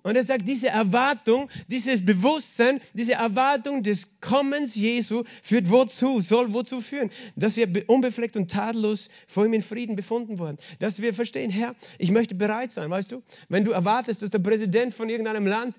und 0.03 0.15
er 0.15 0.23
sagt, 0.23 0.47
diese 0.47 0.69
Erwartung, 0.69 1.49
dieses 1.67 2.05
Bewusstsein, 2.05 2.79
diese 2.93 3.13
Erwartung 3.13 3.83
des 3.83 4.19
Kommens 4.21 4.75
Jesu 4.75 5.23
führt 5.43 5.69
wozu, 5.69 6.19
soll 6.19 6.53
wozu 6.53 6.81
führen? 6.81 7.09
Dass 7.35 7.55
wir 7.55 7.67
unbefleckt 7.87 8.35
und 8.35 8.51
tadellos 8.51 9.09
vor 9.27 9.45
ihm 9.45 9.53
in 9.53 9.61
Frieden 9.61 9.95
befunden 9.95 10.39
wurden. 10.39 10.57
Dass 10.79 11.01
wir 11.01 11.13
verstehen, 11.13 11.49
Herr, 11.51 11.75
ich 11.97 12.11
möchte 12.11 12.35
bereit 12.35 12.71
sein, 12.71 12.89
weißt 12.89 13.11
du? 13.11 13.21
Wenn 13.47 13.63
du 13.63 13.71
erwartest, 13.71 14.21
dass 14.21 14.31
der 14.31 14.39
Präsident 14.39 14.93
von 14.93 15.09
irgendeinem 15.09 15.47
Land 15.47 15.75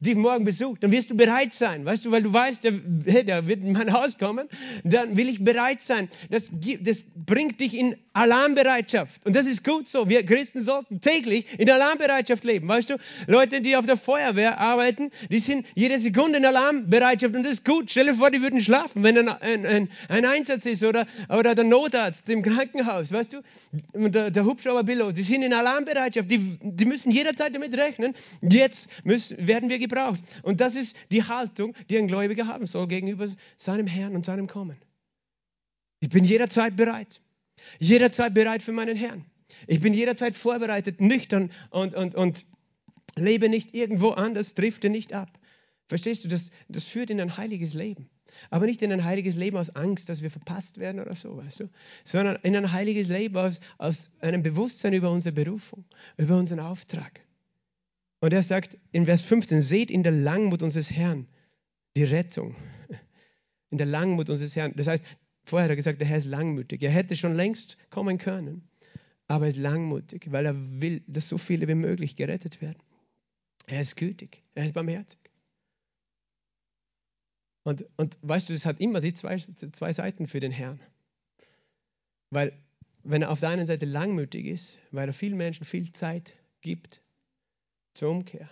dich 0.00 0.14
morgen 0.14 0.44
besucht, 0.44 0.82
dann 0.82 0.92
wirst 0.92 1.10
du 1.10 1.16
bereit 1.16 1.52
sein, 1.52 1.84
weißt 1.84 2.04
du? 2.04 2.10
Weil 2.10 2.22
du 2.22 2.32
weißt, 2.32 2.64
der, 2.64 2.72
der 2.72 3.46
wird 3.46 3.62
in 3.62 3.72
mein 3.72 3.92
Haus 3.92 4.18
kommen, 4.18 4.48
dann 4.84 5.16
will 5.16 5.28
ich 5.28 5.42
bereit 5.42 5.80
sein. 5.80 6.08
Das, 6.30 6.50
das 6.80 7.02
bringt 7.14 7.60
dich 7.60 7.74
in 7.74 7.96
Alarmbereitschaft. 8.12 9.24
Und 9.26 9.36
das 9.36 9.46
ist 9.46 9.64
gut 9.64 9.88
so. 9.88 10.08
Wir 10.08 10.24
Christen 10.24 10.60
sollten 10.60 11.00
täglich 11.00 11.46
in 11.58 11.70
Alarmbereitschaft 11.70 12.44
leben, 12.44 12.68
weißt 12.68 12.90
du? 12.90 12.96
Leute, 13.26 13.60
die 13.60 13.76
auf 13.76 13.86
der 13.86 13.96
Feuerwehr 13.96 14.58
arbeiten, 14.58 15.10
die 15.30 15.38
sind 15.38 15.66
jede 15.74 15.98
Sekunde 15.98 16.38
in 16.38 16.44
Alarmbereitschaft 16.44 17.34
und 17.34 17.42
das 17.42 17.54
ist 17.54 17.64
gut. 17.64 17.90
Stell 17.90 18.06
dir 18.06 18.14
vor, 18.14 18.30
die 18.30 18.42
würden 18.42 18.60
schlafen, 18.60 19.02
wenn 19.02 19.18
ein, 19.18 19.28
ein, 19.28 19.66
ein, 19.66 19.88
ein 20.08 20.24
Einsatz 20.24 20.66
ist 20.66 20.84
oder, 20.84 21.06
oder 21.28 21.54
der 21.54 21.64
Notarzt 21.64 22.28
im 22.30 22.42
Krankenhaus, 22.42 23.12
weißt 23.12 23.32
du, 23.32 23.42
der, 23.94 24.30
der 24.30 24.44
Hubschrauberpilot, 24.44 25.16
die 25.16 25.22
sind 25.22 25.42
in 25.42 25.52
Alarmbereitschaft, 25.52 26.30
die, 26.30 26.58
die 26.62 26.84
müssen 26.84 27.10
jederzeit 27.10 27.54
damit 27.54 27.76
rechnen, 27.76 28.14
jetzt 28.42 28.88
müssen, 29.04 29.46
werden 29.46 29.68
wir 29.68 29.78
gebraucht. 29.78 30.20
Und 30.42 30.60
das 30.60 30.74
ist 30.74 30.96
die 31.10 31.24
Haltung, 31.24 31.74
die 31.90 31.98
ein 31.98 32.08
Gläubiger 32.08 32.46
haben 32.46 32.66
soll 32.66 32.86
gegenüber 32.86 33.28
seinem 33.56 33.86
Herrn 33.86 34.14
und 34.14 34.24
seinem 34.24 34.46
Kommen. 34.46 34.76
Ich 36.00 36.08
bin 36.10 36.24
jederzeit 36.24 36.76
bereit. 36.76 37.20
Jederzeit 37.78 38.34
bereit 38.34 38.62
für 38.62 38.72
meinen 38.72 38.96
Herrn. 38.96 39.24
Ich 39.66 39.80
bin 39.80 39.94
jederzeit 39.94 40.36
vorbereitet, 40.36 41.00
nüchtern 41.00 41.50
und, 41.70 41.94
und, 41.94 42.14
und 42.14 42.44
Lebe 43.18 43.48
nicht 43.48 43.74
irgendwo 43.74 44.10
anders, 44.10 44.54
drifte 44.54 44.90
nicht 44.90 45.12
ab. 45.12 45.38
Verstehst 45.88 46.24
du, 46.24 46.28
das, 46.28 46.50
das 46.68 46.84
führt 46.84 47.10
in 47.10 47.20
ein 47.20 47.36
heiliges 47.36 47.74
Leben. 47.74 48.10
Aber 48.50 48.66
nicht 48.66 48.82
in 48.82 48.92
ein 48.92 49.04
heiliges 49.04 49.36
Leben 49.36 49.56
aus 49.56 49.70
Angst, 49.70 50.08
dass 50.08 50.22
wir 50.22 50.30
verpasst 50.30 50.78
werden 50.78 51.00
oder 51.00 51.14
so, 51.14 51.36
weißt 51.36 51.60
du? 51.60 51.70
Sondern 52.04 52.36
in 52.42 52.56
ein 52.56 52.72
heiliges 52.72 53.08
Leben 53.08 53.36
aus, 53.36 53.60
aus 53.78 54.10
einem 54.20 54.42
Bewusstsein 54.42 54.92
über 54.92 55.10
unsere 55.10 55.34
Berufung, 55.34 55.84
über 56.16 56.36
unseren 56.36 56.60
Auftrag. 56.60 57.20
Und 58.20 58.32
er 58.32 58.42
sagt 58.42 58.76
in 58.92 59.06
Vers 59.06 59.22
15, 59.22 59.60
seht 59.60 59.90
in 59.90 60.02
der 60.02 60.12
Langmut 60.12 60.62
unseres 60.62 60.90
Herrn 60.90 61.26
die 61.96 62.04
Rettung. 62.04 62.54
In 63.70 63.78
der 63.78 63.86
Langmut 63.86 64.30
unseres 64.30 64.54
Herrn. 64.54 64.74
Das 64.76 64.86
heißt, 64.86 65.04
vorher 65.44 65.64
hat 65.64 65.70
er 65.70 65.76
gesagt, 65.76 66.00
der 66.00 66.06
Herr 66.06 66.18
ist 66.18 66.26
langmütig. 66.26 66.82
Er 66.82 66.90
hätte 66.90 67.16
schon 67.16 67.34
längst 67.34 67.76
kommen 67.90 68.16
können, 68.16 68.68
aber 69.26 69.46
er 69.46 69.48
ist 69.50 69.58
langmutig, 69.58 70.30
weil 70.30 70.46
er 70.46 70.54
will, 70.80 71.02
dass 71.08 71.28
so 71.28 71.36
viele 71.36 71.66
wie 71.66 71.74
möglich 71.74 72.14
gerettet 72.14 72.62
werden. 72.62 72.78
Er 73.66 73.80
ist 73.80 73.96
gütig, 73.96 74.42
er 74.54 74.64
ist 74.64 74.74
barmherzig. 74.74 75.18
Und, 77.64 77.84
und 77.96 78.16
weißt 78.22 78.48
du, 78.48 78.54
es 78.54 78.64
hat 78.64 78.80
immer 78.80 79.00
die 79.00 79.12
zwei, 79.12 79.38
zwei 79.38 79.92
Seiten 79.92 80.28
für 80.28 80.38
den 80.38 80.52
Herrn. 80.52 80.80
Weil 82.30 82.56
wenn 83.02 83.22
er 83.22 83.30
auf 83.30 83.40
der 83.40 83.50
einen 83.50 83.66
Seite 83.66 83.86
langmütig 83.86 84.46
ist, 84.46 84.78
weil 84.92 85.08
er 85.08 85.12
vielen 85.12 85.36
Menschen 85.36 85.64
viel 85.64 85.90
Zeit 85.92 86.36
gibt 86.60 87.02
zur 87.94 88.10
Umkehr, 88.10 88.48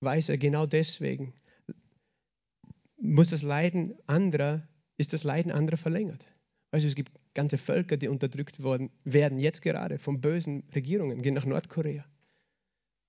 weiß 0.00 0.28
er 0.28 0.38
genau 0.38 0.66
deswegen, 0.66 1.32
muss 2.96 3.30
das 3.30 3.42
Leiden 3.42 3.96
anderer, 4.06 4.66
ist 4.96 5.12
das 5.12 5.24
Leiden 5.24 5.50
anderer 5.50 5.76
verlängert. 5.76 6.28
Weißt 6.70 6.84
du, 6.84 6.88
es 6.88 6.94
gibt 6.94 7.12
ganze 7.34 7.58
Völker, 7.58 7.96
die 7.96 8.08
unterdrückt 8.08 8.62
worden 8.62 8.90
werden, 9.04 9.38
jetzt 9.38 9.62
gerade 9.62 9.98
von 9.98 10.20
bösen 10.20 10.62
Regierungen, 10.74 11.22
gehen 11.22 11.34
nach 11.34 11.46
Nordkorea. 11.46 12.04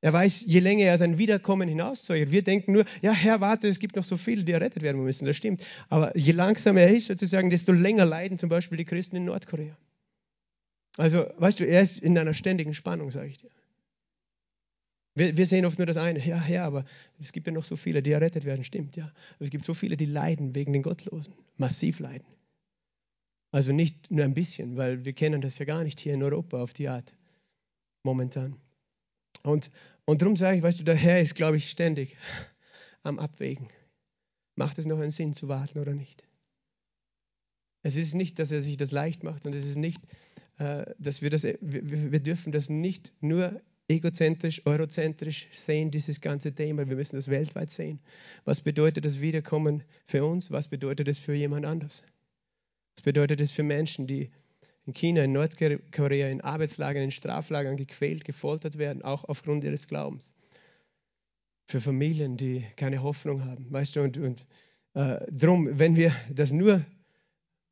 Er 0.02 0.14
weiß, 0.14 0.46
je 0.46 0.60
länger 0.60 0.86
er 0.86 0.98
sein 0.98 1.18
Wiederkommen 1.18 1.68
hinauszögert, 1.68 2.30
wir 2.32 2.44
denken 2.44 2.74
nur, 2.74 2.86
ja 3.02 3.12
Herr, 3.12 3.42
warte, 3.42 3.68
es 3.68 3.80
gibt 3.80 3.96
noch 3.96 4.04
so 4.04 4.18
viele, 4.18 4.44
die 4.44 4.52
errettet 4.52 4.84
werden 4.84 5.02
müssen, 5.04 5.26
das 5.26 5.36
stimmt. 5.36 5.66
Aber 5.90 6.16
je 6.18 6.32
langsamer 6.32 6.82
er 6.82 6.96
ist, 6.96 7.08
sozusagen, 7.08 7.50
desto 7.50 7.72
länger 7.72 8.06
leiden 8.06 8.38
zum 8.38 8.50
Beispiel 8.50 8.78
die 8.78 8.86
Christen 8.86 9.16
in 9.16 9.26
Nordkorea. 9.26 9.78
Also, 10.98 11.26
weißt 11.38 11.60
du, 11.60 11.66
er 11.66 11.82
ist 11.82 12.00
in 12.00 12.18
einer 12.18 12.34
ständigen 12.34 12.74
Spannung, 12.74 13.12
sage 13.12 13.28
ich 13.28 13.38
dir. 13.38 13.50
Wir, 15.16 15.38
wir, 15.38 15.48
sehen 15.48 15.66
oft 15.66 15.80
nur 15.80 15.86
das 15.86 15.98
eine, 15.98 16.20
ja, 16.26 16.46
ja, 16.48 16.66
aber 16.66 16.86
es 17.20 17.32
gibt 17.32 17.48
ja 17.48 17.54
noch 17.54 17.64
so 17.64 17.78
viele, 17.78 18.04
die 18.04 18.12
errettet 18.12 18.44
werden, 18.44 18.66
stimmt, 18.66 18.98
ja. 18.98 19.06
Aber 19.06 19.46
es 19.46 19.50
gibt 19.50 19.64
so 19.64 19.74
viele, 19.74 19.96
die 19.96 20.06
leiden 20.06 20.56
wegen 20.56 20.74
den 20.74 20.84
Gottlosen, 20.84 21.34
massiv 21.58 22.00
leiden. 22.00 22.28
Also 23.52 23.72
nicht 23.72 24.12
nur 24.12 24.26
ein 24.26 24.34
bisschen, 24.34 24.76
weil 24.76 25.06
wir 25.06 25.14
kennen 25.14 25.40
das 25.40 25.58
ja 25.58 25.66
gar 25.66 25.86
nicht 25.86 26.02
hier 26.02 26.14
in 26.14 26.22
Europa 26.24 26.62
auf 26.62 26.74
die 26.74 26.90
Art 26.90 27.16
momentan. 28.04 28.58
Und, 29.46 29.72
und 30.06 30.22
darum 30.22 30.36
sage 30.36 30.58
ich, 30.58 30.64
weißt 30.64 30.80
du, 30.80 30.84
der 30.84 30.96
Herr 30.96 31.22
ist, 31.22 31.36
glaube 31.36 31.58
ich, 31.58 31.70
ständig 31.70 32.18
am 33.04 33.20
Abwägen. 33.20 33.70
Macht 34.56 34.80
es 34.80 34.86
noch 34.86 35.00
einen 35.00 35.12
Sinn 35.12 35.34
zu 35.34 35.48
warten 35.48 35.80
oder 35.80 35.94
nicht? 35.94 36.28
Es 37.84 37.96
ist 37.96 38.16
nicht, 38.16 38.40
dass 38.40 38.52
er 38.52 38.62
sich 38.62 38.78
das 38.78 38.92
leicht 38.92 39.24
macht 39.24 39.46
und 39.46 39.54
es 39.54 39.66
ist 39.66 39.76
nicht, 39.76 40.02
äh, 40.58 40.86
dass 40.98 41.22
wir 41.22 41.30
das, 41.30 41.44
wir, 41.44 42.12
wir 42.12 42.20
dürfen 42.20 42.52
das 42.52 42.70
nicht 42.70 43.14
nur 43.22 43.62
egozentrisch, 43.88 44.66
eurozentrisch 44.66 45.48
sehen, 45.52 45.92
dieses 45.92 46.22
ganze 46.22 46.54
Thema. 46.54 46.90
Wir 46.90 46.96
müssen 46.96 47.18
das 47.18 47.28
weltweit 47.28 47.70
sehen. 47.70 48.00
Was 48.44 48.62
bedeutet 48.62 49.06
das 49.06 49.22
Wiederkommen 49.22 49.84
für 50.08 50.26
uns? 50.26 50.50
Was 50.50 50.70
bedeutet 50.70 51.08
es 51.08 51.20
für 51.20 51.36
jemand 51.36 51.66
anders? 51.66 52.04
Was 52.96 53.04
bedeutet 53.04 53.42
es 53.42 53.52
für 53.52 53.64
Menschen, 53.64 54.08
die 54.08 54.30
in 54.86 54.94
China, 54.94 55.24
in 55.24 55.32
Nordkorea, 55.32 56.28
in 56.30 56.42
Arbeitslagern, 56.42 57.04
in 57.04 57.12
Straflagern 57.12 57.78
gequält, 57.78 58.26
gefoltert 58.26 58.78
werden, 58.78 59.02
auch 59.02 59.24
aufgrund 59.24 59.64
ihres 59.64 59.88
Glaubens? 59.88 60.36
Für 61.68 61.82
Familien, 61.82 62.38
die 62.38 62.64
keine 62.76 63.02
Hoffnung 63.02 63.44
haben. 63.44 63.66
Weißt 63.72 63.96
du, 63.96 64.02
und, 64.02 64.18
und 64.18 64.46
äh, 64.94 65.20
drum, 65.32 65.68
wenn 65.72 65.96
wir 65.96 66.12
das 66.30 66.52
nur 66.52 66.86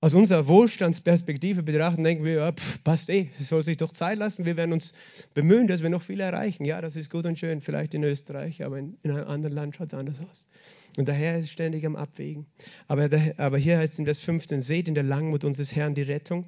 aus 0.04 0.13
unserer 0.13 0.47
Wohlstandsperspektive 0.47 1.63
betrachten, 1.63 2.04
denken 2.04 2.26
wir, 2.26 2.34
ja, 2.34 2.52
pff, 2.52 2.84
passt 2.84 3.10
eh, 3.10 3.30
es 3.39 3.47
soll 3.47 3.63
sich 3.63 3.78
doch 3.78 3.93
Zeit 3.93 4.17
lassen, 4.17 4.43
wir 4.43 4.58
werden 4.58 4.73
uns 4.73 4.91
bemühen, 5.34 5.65
dass 5.67 5.82
wir 5.82 5.89
noch 5.89 6.02
viel 6.02 6.19
erreichen. 6.19 6.65
Ja, 6.65 6.82
das 6.82 6.97
ist 6.97 7.10
gut 7.10 7.26
und 7.26 7.39
schön, 7.39 7.62
vielleicht 7.62 7.93
in 7.93 8.04
Österreich, 8.04 8.65
aber 8.65 8.80
in, 8.80 8.97
in 9.04 9.12
einem 9.12 9.30
anderen 9.30 9.56
Land 9.56 9.78
schaut 9.78 9.88
es 9.88 9.93
anders 9.93 10.19
aus. 10.19 10.49
Und 10.97 11.08
der 11.08 11.15
Herr 11.15 11.39
ist 11.39 11.52
ständig 11.52 11.86
am 11.86 11.95
Abwägen. 11.95 12.45
Aber, 12.89 13.10
aber 13.38 13.58
hier 13.58 13.78
heißt 13.78 13.93
es 13.93 13.99
in 13.99 14.04
Vers 14.04 14.19
15, 14.19 14.60
seht 14.60 14.89
in 14.89 14.93
der 14.93 15.04
Langmut 15.04 15.45
unseres 15.45 15.73
Herrn 15.73 15.95
die 15.95 16.02
Rettung, 16.02 16.47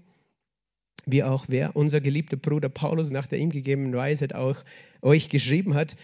wie 1.06 1.24
auch 1.24 1.46
wer, 1.48 1.76
unser 1.76 2.02
geliebter 2.02 2.38
Bruder 2.38 2.70
Paulus 2.70 3.12
nach 3.12 3.28
der 3.28 3.40
ihm 3.40 3.50
gegebenen 3.50 3.94
Weisheit 3.94 4.34
auch 4.34 4.64
euch 5.02 5.30
geschrieben 5.30 5.76
hat, 5.76 5.96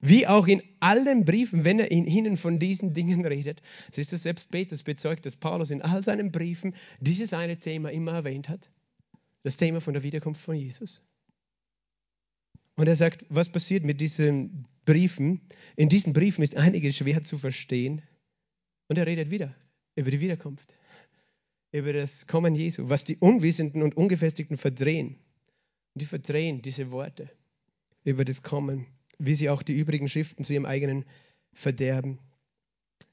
wie 0.00 0.26
auch 0.26 0.46
in 0.46 0.62
allen 0.80 1.24
Briefen, 1.24 1.64
wenn 1.64 1.78
er 1.78 1.90
in 1.90 2.06
ihnen 2.06 2.36
von 2.36 2.58
diesen 2.58 2.94
Dingen 2.94 3.24
redet. 3.24 3.60
Siehst 3.92 4.12
du, 4.12 4.16
selbst 4.16 4.50
Petrus 4.50 4.82
bezeugt, 4.82 5.26
dass 5.26 5.36
Paulus 5.36 5.70
in 5.70 5.82
all 5.82 6.02
seinen 6.02 6.32
Briefen 6.32 6.74
dieses 7.00 7.34
eine 7.34 7.58
Thema 7.58 7.90
immer 7.90 8.12
erwähnt 8.12 8.48
hat. 8.48 8.70
Das 9.42 9.56
Thema 9.56 9.80
von 9.80 9.94
der 9.94 10.02
Wiederkunft 10.02 10.42
von 10.42 10.54
Jesus. 10.54 11.06
Und 12.76 12.86
er 12.86 12.96
sagt, 12.96 13.26
was 13.28 13.50
passiert 13.50 13.84
mit 13.84 14.00
diesen 14.00 14.66
Briefen? 14.86 15.42
In 15.76 15.90
diesen 15.90 16.14
Briefen 16.14 16.42
ist 16.42 16.56
einiges 16.56 16.96
schwer 16.96 17.22
zu 17.22 17.36
verstehen. 17.36 18.02
Und 18.88 18.96
er 18.96 19.06
redet 19.06 19.30
wieder 19.30 19.54
über 19.96 20.10
die 20.10 20.20
Wiederkunft, 20.20 20.74
über 21.72 21.92
das 21.92 22.26
Kommen 22.26 22.54
Jesu, 22.54 22.88
was 22.88 23.04
die 23.04 23.16
Unwissenden 23.16 23.82
und 23.82 23.96
Ungefestigten 23.96 24.56
verdrehen. 24.56 25.16
Und 25.94 26.02
die 26.02 26.06
verdrehen 26.06 26.62
diese 26.62 26.90
Worte 26.90 27.30
über 28.04 28.24
das 28.24 28.42
Kommen 28.42 28.86
wie 29.20 29.34
sie 29.34 29.50
auch 29.50 29.62
die 29.62 29.74
übrigen 29.74 30.08
Schriften 30.08 30.44
zu 30.44 30.54
ihrem 30.54 30.64
eigenen 30.64 31.04
Verderben 31.52 32.18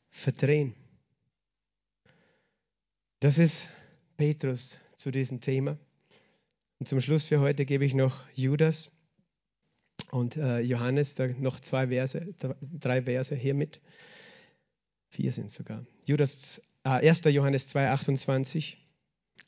verdrehen. 0.09 0.73
Das 3.19 3.37
ist 3.37 3.67
Petrus 4.15 4.79
zu 4.95 5.11
diesem 5.11 5.41
Thema. 5.41 5.77
Und 6.79 6.87
zum 6.87 7.01
Schluss 7.01 7.25
für 7.25 7.39
heute 7.39 7.65
gebe 7.65 7.83
ich 7.83 7.93
noch 7.93 8.25
Judas 8.33 8.91
und 10.11 10.37
äh, 10.37 10.59
Johannes, 10.59 11.15
da 11.15 11.27
noch 11.27 11.59
zwei 11.59 11.87
Verse, 11.87 12.33
drei 12.61 13.01
Verse 13.01 13.35
hier 13.35 13.53
mit. 13.53 13.81
Vier 15.09 15.31
sind 15.31 15.51
sogar. 15.51 15.85
Judas, 16.05 16.61
1. 16.95 17.21
Johannes 17.25 17.67
2, 17.69 17.89
28. 17.89 18.77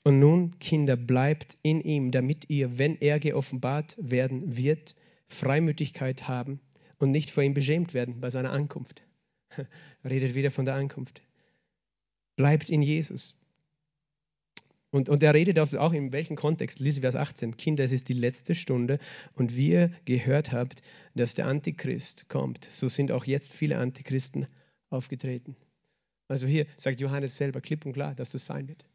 Und 0.04 0.20
nun, 0.20 0.60
Kinder, 0.60 0.96
bleibt 0.96 1.58
in 1.62 1.82
ihm, 1.82 2.12
damit 2.12 2.50
ihr, 2.50 2.78
wenn 2.78 2.98
er 2.98 3.20
geoffenbart 3.20 3.96
werden 4.00 4.56
wird, 4.56 4.96
Freimütigkeit 5.28 6.28
haben 6.28 6.60
und 6.98 7.12
nicht 7.12 7.32
vor 7.32 7.44
ihm 7.44 7.54
beschämt 7.54 7.94
werden 7.94 8.20
bei 8.20 8.30
seiner 8.30 8.52
Ankunft. 8.52 9.04
Redet 10.04 10.36
wieder 10.36 10.52
von 10.52 10.66
der 10.66 10.76
Ankunft. 10.76 11.22
Bleibt 12.36 12.70
in 12.70 12.82
Jesus. 12.82 13.42
Und, 14.92 15.08
und 15.08 15.22
er 15.22 15.34
redet 15.34 15.60
also 15.60 15.80
auch 15.80 15.94
in 15.94 16.12
welchem 16.12 16.36
Kontext? 16.36 16.80
Lies 16.80 17.00
Vers 17.00 17.16
18. 17.16 17.58
Kinder, 17.58 17.84
es 17.84 17.92
ist 17.92 18.10
die 18.10 18.14
letzte 18.14 18.56
Stunde 18.56 18.98
und 19.36 19.56
wie 19.56 19.70
ihr 19.70 19.92
gehört 20.06 20.52
habt, 20.52 20.82
dass 21.14 21.36
der 21.36 21.46
Antichrist 21.46 22.28
kommt, 22.28 22.66
so 22.72 22.90
sind 22.90 23.12
auch 23.12 23.26
jetzt 23.26 23.54
viele 23.54 23.78
Antichristen 23.78 24.48
aufgetreten. 24.90 25.56
Also 26.30 26.48
hier 26.48 26.66
sagt 26.78 27.02
Johannes 27.02 27.36
selber 27.36 27.60
klipp 27.60 27.86
und 27.86 27.94
klar, 27.94 28.16
dass 28.16 28.32
das 28.32 28.46
sein 28.46 28.68
wird. 28.68 28.86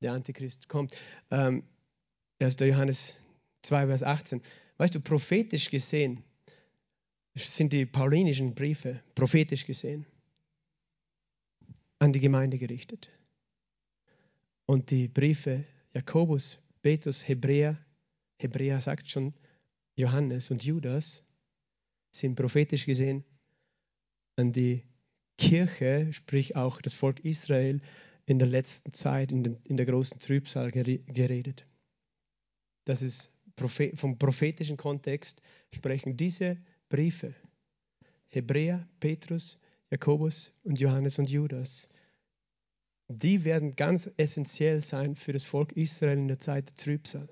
Der 0.00 0.12
Antichrist 0.12 0.68
kommt. 0.68 0.96
Ähm, 1.30 1.62
1. 2.40 2.56
Johannes 2.60 3.14
2, 3.62 3.86
Vers 3.86 4.02
18. 4.02 4.42
Weißt 4.78 4.94
du, 4.94 5.00
prophetisch 5.00 5.70
gesehen 5.70 6.24
sind 7.34 7.72
die 7.72 7.86
paulinischen 7.86 8.54
Briefe, 8.54 9.02
prophetisch 9.14 9.66
gesehen, 9.66 10.06
an 11.98 12.12
die 12.12 12.20
Gemeinde 12.20 12.58
gerichtet. 12.58 13.10
Und 14.66 14.90
die 14.90 15.08
Briefe 15.08 15.64
Jakobus, 15.92 16.58
Petrus, 16.82 17.26
Hebräer, 17.26 17.78
Hebräer 18.38 18.80
sagt 18.80 19.10
schon, 19.10 19.34
Johannes 19.94 20.50
und 20.50 20.64
Judas 20.64 21.22
sind 22.10 22.34
prophetisch 22.34 22.86
gesehen 22.86 23.24
an 24.36 24.52
die 24.52 24.82
Kirche, 25.38 26.12
sprich 26.12 26.56
auch 26.56 26.80
das 26.80 26.94
Volk 26.94 27.24
Israel, 27.24 27.80
in 28.26 28.38
der 28.38 28.48
letzten 28.48 28.92
Zeit, 28.92 29.30
in, 29.32 29.44
den, 29.44 29.56
in 29.64 29.76
der 29.76 29.86
großen 29.86 30.18
Trübsal 30.18 30.70
geredet. 30.70 31.66
Das 32.84 33.02
ist 33.02 33.34
vom 33.94 34.18
prophetischen 34.18 34.76
Kontext 34.76 35.42
sprechen 35.72 36.16
diese 36.16 36.58
Briefe, 36.88 37.34
Hebräer, 38.28 38.88
Petrus, 39.00 39.60
Jakobus 39.90 40.52
und 40.64 40.80
Johannes 40.80 41.18
und 41.18 41.30
Judas, 41.30 41.88
die 43.08 43.44
werden 43.44 43.76
ganz 43.76 44.10
essentiell 44.16 44.82
sein 44.82 45.14
für 45.14 45.32
das 45.32 45.44
Volk 45.44 45.72
Israel 45.72 46.18
in 46.18 46.28
der 46.28 46.40
Zeit 46.40 46.68
der 46.68 46.74
Trübsal, 46.74 47.28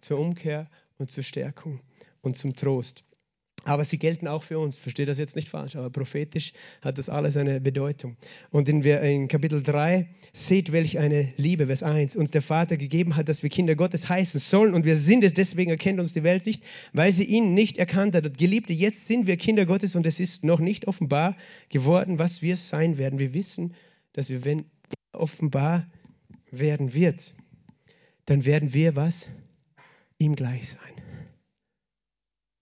zur 0.00 0.18
Umkehr 0.18 0.68
und 0.98 1.10
zur 1.10 1.22
Stärkung 1.22 1.80
und 2.20 2.36
zum 2.36 2.56
Trost. 2.56 3.04
Aber 3.64 3.84
sie 3.84 3.98
gelten 3.98 4.28
auch 4.28 4.42
für 4.42 4.58
uns. 4.58 4.78
Verstehe 4.78 5.06
das 5.06 5.18
jetzt 5.18 5.36
nicht 5.36 5.48
falsch, 5.48 5.76
aber 5.76 5.90
prophetisch 5.90 6.52
hat 6.82 6.98
das 6.98 7.08
alles 7.08 7.36
eine 7.36 7.60
Bedeutung. 7.60 8.16
Und 8.50 8.68
in, 8.68 8.82
in, 8.82 9.28
Kapitel 9.28 9.62
3 9.62 10.08
seht, 10.32 10.72
welch 10.72 10.98
eine 10.98 11.32
Liebe, 11.36 11.66
Vers 11.66 11.82
1, 11.82 12.16
uns 12.16 12.30
der 12.30 12.42
Vater 12.42 12.76
gegeben 12.76 13.16
hat, 13.16 13.28
dass 13.28 13.42
wir 13.42 13.50
Kinder 13.50 13.74
Gottes 13.74 14.08
heißen 14.08 14.38
sollen. 14.38 14.74
Und 14.74 14.84
wir 14.84 14.96
sind 14.96 15.24
es, 15.24 15.32
deswegen 15.32 15.70
erkennt 15.70 15.98
uns 15.98 16.12
die 16.12 16.24
Welt 16.24 16.44
nicht, 16.46 16.62
weil 16.92 17.10
sie 17.10 17.24
ihn 17.24 17.54
nicht 17.54 17.78
erkannt 17.78 18.14
hat. 18.14 18.36
Geliebte, 18.36 18.72
jetzt 18.72 19.06
sind 19.06 19.26
wir 19.26 19.36
Kinder 19.36 19.64
Gottes 19.64 19.96
und 19.96 20.06
es 20.06 20.20
ist 20.20 20.44
noch 20.44 20.60
nicht 20.60 20.86
offenbar 20.86 21.36
geworden, 21.70 22.18
was 22.18 22.42
wir 22.42 22.56
sein 22.56 22.98
werden. 22.98 23.18
Wir 23.18 23.32
wissen, 23.32 23.74
dass 24.12 24.28
wir, 24.28 24.44
wenn 24.44 24.66
er 25.12 25.20
offenbar 25.20 25.86
werden 26.50 26.92
wird, 26.92 27.34
dann 28.26 28.44
werden 28.44 28.74
wir 28.74 28.96
was? 28.96 29.28
Ihm 30.18 30.36
gleich 30.36 30.70
sein. 30.70 31.03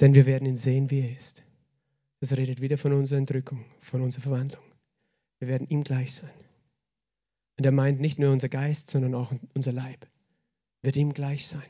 Denn 0.02 0.12
wir 0.12 0.26
werden 0.26 0.46
ihn 0.46 0.56
sehen, 0.56 0.90
wie 0.90 1.00
er 1.00 1.16
ist. 1.16 1.42
Das 2.20 2.36
redet 2.36 2.60
wieder 2.60 2.76
von 2.76 2.92
unserer 2.92 3.18
Entrückung, 3.18 3.64
von 3.80 4.02
unserer 4.02 4.24
Verwandlung. 4.24 4.64
Wir 5.38 5.48
werden 5.48 5.66
ihm 5.68 5.82
gleich 5.82 6.12
sein. 6.12 6.30
Und 7.58 7.64
er 7.64 7.72
meint 7.72 8.00
nicht 8.00 8.18
nur 8.18 8.30
unser 8.30 8.50
Geist, 8.50 8.90
sondern 8.90 9.14
auch 9.14 9.32
unser 9.54 9.72
Leib 9.72 10.06
wird 10.82 10.96
ihm 10.96 11.14
gleich 11.14 11.46
sein, 11.46 11.62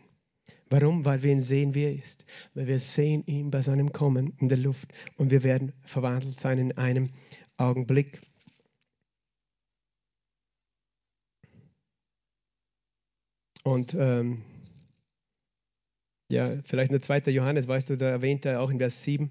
Warum? 0.73 1.05
Weil 1.05 1.23
wir 1.23 1.31
ihn 1.31 1.41
sehen, 1.43 1.75
wie 1.75 1.85
er 1.85 1.95
ist. 1.95 2.25
Weil 2.55 2.67
wir 2.67 2.81
sehen 2.81 3.27
ihn 3.27 3.51
bei 3.51 3.61
seinem 3.61 3.93
Kommen 3.93 4.33
in 4.39 4.49
der 4.49 4.57
Luft 4.57 4.91
und 5.19 5.31
wir 5.31 5.43
werden 5.43 5.75
verwandelt 5.83 6.41
sein 6.41 6.57
in 6.59 6.79
einem 6.79 7.11
Augenblick. 7.59 8.23
Und 13.65 13.93
ähm, 13.93 14.43
ja, 16.33 16.51
vielleicht 16.65 16.91
nur 16.91 17.01
2. 17.03 17.31
Johannes, 17.31 17.69
weißt 17.69 17.91
du, 17.91 17.97
da 17.97 18.09
erwähnt 18.09 18.47
er 18.47 18.63
auch 18.63 18.71
in 18.71 18.79
Vers 18.79 19.03
7, 19.03 19.31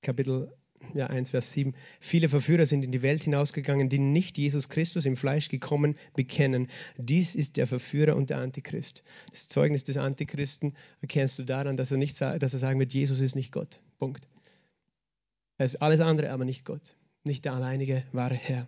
Kapitel 0.00 0.50
ja, 0.94 1.06
1, 1.06 1.30
Vers 1.30 1.52
7. 1.52 1.74
Viele 2.00 2.30
Verführer 2.30 2.64
sind 2.64 2.82
in 2.82 2.92
die 2.92 3.02
Welt 3.02 3.24
hinausgegangen, 3.24 3.90
die 3.90 3.98
nicht 3.98 4.38
Jesus 4.38 4.70
Christus 4.70 5.04
im 5.04 5.18
Fleisch 5.18 5.50
gekommen 5.50 5.96
bekennen. 6.14 6.68
Dies 6.96 7.34
ist 7.34 7.58
der 7.58 7.66
Verführer 7.66 8.16
und 8.16 8.30
der 8.30 8.38
Antichrist. 8.38 9.02
Das 9.30 9.48
Zeugnis 9.48 9.84
des 9.84 9.98
Antichristen 9.98 10.74
erkennst 11.02 11.38
du 11.38 11.42
daran, 11.42 11.76
dass 11.76 11.90
er, 11.90 11.98
nicht, 11.98 12.18
dass 12.20 12.52
er 12.54 12.58
sagen 12.58 12.80
wird, 12.80 12.94
Jesus 12.94 13.20
ist 13.20 13.34
nicht 13.34 13.52
Gott. 13.52 13.80
Punkt. 13.98 14.26
Er 15.58 15.66
ist 15.66 15.82
alles 15.82 16.00
andere, 16.00 16.30
aber 16.30 16.46
nicht 16.46 16.64
Gott. 16.64 16.96
Nicht 17.24 17.44
der 17.44 17.52
alleinige 17.52 18.02
wahre 18.12 18.34
Herr. 18.34 18.66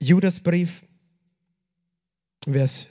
Judasbrief, 0.00 0.86
Vers 2.46 2.88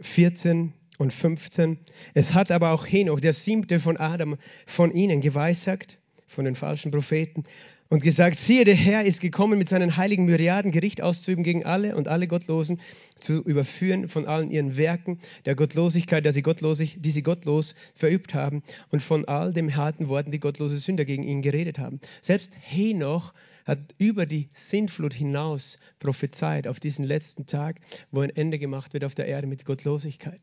14 0.00 0.74
und 1.02 1.12
15. 1.12 1.78
Es 2.14 2.32
hat 2.32 2.52
aber 2.52 2.70
auch 2.70 2.86
Henoch, 2.86 3.20
der 3.20 3.32
siebte 3.32 3.80
von 3.80 3.96
Adam, 3.96 4.36
von 4.66 4.92
ihnen 4.92 5.20
geweissagt, 5.20 5.98
von 6.28 6.44
den 6.44 6.54
falschen 6.54 6.92
Propheten, 6.92 7.42
und 7.88 8.02
gesagt, 8.02 8.38
siehe, 8.38 8.64
der 8.64 8.76
Herr 8.76 9.04
ist 9.04 9.20
gekommen 9.20 9.58
mit 9.58 9.68
seinen 9.68 9.98
heiligen 9.98 10.24
Myriaden 10.24 10.70
Gericht 10.70 11.02
auszuüben 11.02 11.44
gegen 11.44 11.66
alle 11.66 11.94
und 11.96 12.08
alle 12.08 12.26
Gottlosen 12.26 12.80
zu 13.16 13.42
überführen 13.42 14.08
von 14.08 14.26
allen 14.26 14.50
ihren 14.50 14.78
Werken 14.78 15.18
der 15.44 15.56
Gottlosigkeit, 15.56 16.24
der 16.24 16.32
sie 16.32 16.40
gottlosig, 16.40 16.96
die 17.00 17.10
sie 17.10 17.22
gottlos 17.22 17.74
verübt 17.94 18.32
haben 18.32 18.62
und 18.90 19.02
von 19.02 19.26
all 19.26 19.52
den 19.52 19.76
harten 19.76 20.08
Worten, 20.08 20.30
die 20.30 20.40
gottlose 20.40 20.78
Sünder 20.78 21.04
gegen 21.04 21.24
ihn 21.24 21.42
geredet 21.42 21.78
haben. 21.80 22.00
Selbst 22.22 22.56
Henoch 22.60 23.34
hat 23.66 23.80
über 23.98 24.24
die 24.24 24.48
Sintflut 24.54 25.12
hinaus 25.12 25.78
prophezeit 25.98 26.68
auf 26.68 26.80
diesen 26.80 27.04
letzten 27.04 27.44
Tag, 27.44 27.80
wo 28.10 28.20
ein 28.20 28.30
Ende 28.30 28.58
gemacht 28.58 28.94
wird 28.94 29.04
auf 29.04 29.14
der 29.16 29.26
Erde 29.26 29.48
mit 29.48 29.66
Gottlosigkeit 29.66 30.40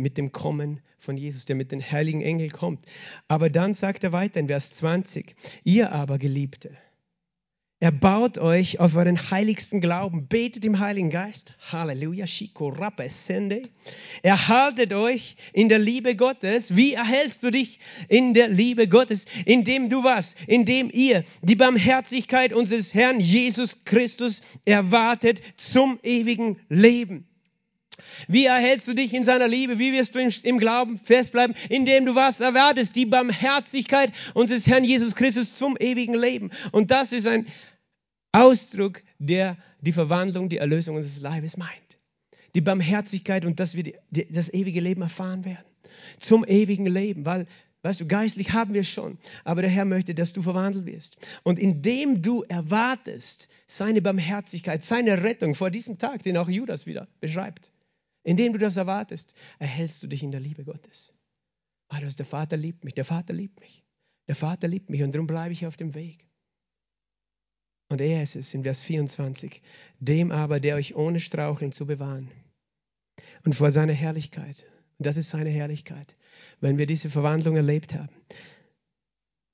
mit 0.00 0.18
dem 0.18 0.32
Kommen 0.32 0.80
von 0.98 1.16
Jesus, 1.16 1.44
der 1.44 1.56
mit 1.56 1.72
den 1.72 1.82
heiligen 1.82 2.20
Engeln 2.20 2.50
kommt. 2.50 2.84
Aber 3.28 3.50
dann 3.50 3.74
sagt 3.74 4.04
er 4.04 4.12
weiter 4.12 4.40
in 4.40 4.48
Vers 4.48 4.74
20, 4.74 5.34
ihr 5.64 5.92
aber 5.92 6.18
Geliebte, 6.18 6.76
erbaut 7.80 8.38
euch 8.38 8.80
auf 8.80 8.96
euren 8.96 9.30
heiligsten 9.30 9.82
Glauben, 9.82 10.26
betet 10.26 10.64
im 10.64 10.78
Heiligen 10.78 11.10
Geist, 11.10 11.54
Halleluja, 11.70 12.26
Shiko 12.26 12.68
Rappe 12.68 13.10
Sende, 13.10 13.60
erhaltet 14.22 14.94
euch 14.94 15.36
in 15.52 15.68
der 15.68 15.78
Liebe 15.78 16.16
Gottes. 16.16 16.76
Wie 16.76 16.94
erhältst 16.94 17.42
du 17.42 17.50
dich 17.50 17.80
in 18.08 18.32
der 18.32 18.48
Liebe 18.48 18.88
Gottes? 18.88 19.26
Indem 19.44 19.90
du 19.90 20.02
was? 20.02 20.34
Indem 20.46 20.88
ihr 20.90 21.24
die 21.42 21.56
Barmherzigkeit 21.56 22.54
unseres 22.54 22.94
Herrn 22.94 23.20
Jesus 23.20 23.84
Christus 23.84 24.40
erwartet 24.64 25.42
zum 25.58 25.98
ewigen 26.02 26.58
Leben. 26.70 27.28
Wie 28.28 28.46
erhältst 28.46 28.88
du 28.88 28.94
dich 28.94 29.12
in 29.12 29.24
seiner 29.24 29.48
Liebe? 29.48 29.78
Wie 29.78 29.92
wirst 29.92 30.14
du 30.14 30.20
im, 30.20 30.58
Glauben 30.58 30.98
festbleiben? 30.98 31.54
Indem 31.68 32.06
du 32.06 32.14
was 32.14 32.40
erwartest? 32.40 32.96
Die 32.96 33.06
Barmherzigkeit 33.06 34.12
unseres 34.34 34.66
Herrn 34.66 34.84
Jesus 34.84 35.14
Christus 35.14 35.56
zum 35.58 35.76
ewigen 35.78 36.14
Leben. 36.14 36.50
Und 36.72 36.90
das 36.90 37.12
ist 37.12 37.26
ein 37.26 37.46
Ausdruck, 38.32 39.02
der 39.18 39.56
die 39.80 39.92
Verwandlung, 39.92 40.48
die 40.48 40.58
Erlösung 40.58 40.96
unseres 40.96 41.20
Leibes 41.20 41.56
meint. 41.56 41.70
Die 42.54 42.60
Barmherzigkeit 42.60 43.44
und 43.44 43.60
dass 43.60 43.76
wir 43.76 43.94
das 44.10 44.52
ewige 44.52 44.80
Leben 44.80 45.02
erfahren 45.02 45.44
werden. 45.44 45.64
Zum 46.18 46.44
ewigen 46.44 46.86
Leben, 46.86 47.24
weil 47.24 47.46
Weißt 47.84 48.00
du, 48.00 48.06
geistlich 48.06 48.54
haben 48.54 48.72
wir 48.72 48.82
schon, 48.82 49.18
aber 49.44 49.60
der 49.60 49.70
Herr 49.70 49.84
möchte, 49.84 50.14
dass 50.14 50.32
du 50.32 50.40
verwandelt 50.40 50.86
wirst. 50.86 51.18
Und 51.42 51.58
indem 51.58 52.22
du 52.22 52.42
erwartest 52.48 53.50
seine 53.66 54.00
Barmherzigkeit, 54.00 54.82
seine 54.82 55.22
Rettung 55.22 55.54
vor 55.54 55.70
diesem 55.70 55.98
Tag, 55.98 56.22
den 56.22 56.38
auch 56.38 56.48
Judas 56.48 56.86
wieder 56.86 57.08
beschreibt, 57.20 57.72
indem 58.24 58.52
du 58.54 58.58
das 58.58 58.76
erwartest, 58.76 59.34
erhältst 59.58 60.02
du 60.02 60.08
dich 60.08 60.22
in 60.22 60.32
der 60.32 60.40
Liebe 60.40 60.64
Gottes. 60.64 61.12
Ah, 61.88 62.00
der 62.00 62.26
Vater 62.26 62.56
liebt 62.56 62.82
mich, 62.82 62.94
der 62.94 63.04
Vater 63.04 63.34
liebt 63.34 63.60
mich. 63.60 63.84
Der 64.26 64.34
Vater 64.34 64.66
liebt 64.66 64.90
mich 64.90 65.02
und 65.02 65.14
darum 65.14 65.26
bleibe 65.26 65.52
ich 65.52 65.66
auf 65.66 65.76
dem 65.76 65.94
Weg. 65.94 66.26
Und 67.90 68.00
er 68.00 68.22
ist 68.22 68.34
es 68.34 68.54
in 68.54 68.64
Vers 68.64 68.80
24, 68.80 69.62
dem 70.00 70.32
aber, 70.32 70.58
der 70.58 70.76
euch 70.76 70.96
ohne 70.96 71.20
Straucheln 71.20 71.70
zu 71.70 71.86
bewahren 71.86 72.30
und 73.44 73.54
vor 73.54 73.70
seiner 73.70 73.92
Herrlichkeit, 73.92 74.66
und 74.98 75.06
das 75.06 75.18
ist 75.18 75.30
seine 75.30 75.50
Herrlichkeit, 75.50 76.16
wenn 76.60 76.78
wir 76.78 76.86
diese 76.86 77.10
Verwandlung 77.10 77.56
erlebt 77.56 77.94
haben, 77.94 78.14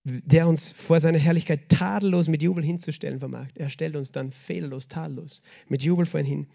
der 0.04 0.46
uns 0.46 0.70
vor 0.70 1.00
seiner 1.00 1.18
Herrlichkeit 1.18 1.68
tadellos 1.68 2.28
mit 2.28 2.42
Jubel 2.42 2.64
hinzustellen 2.64 3.18
vermag. 3.18 3.48
Er 3.56 3.68
stellt 3.68 3.96
uns 3.96 4.12
dann 4.12 4.30
fehlerlos, 4.30 4.88
tadellos 4.88 5.42
mit 5.68 5.82
Jubel 5.82 6.06
vorhin 6.06 6.26
hin 6.26 6.46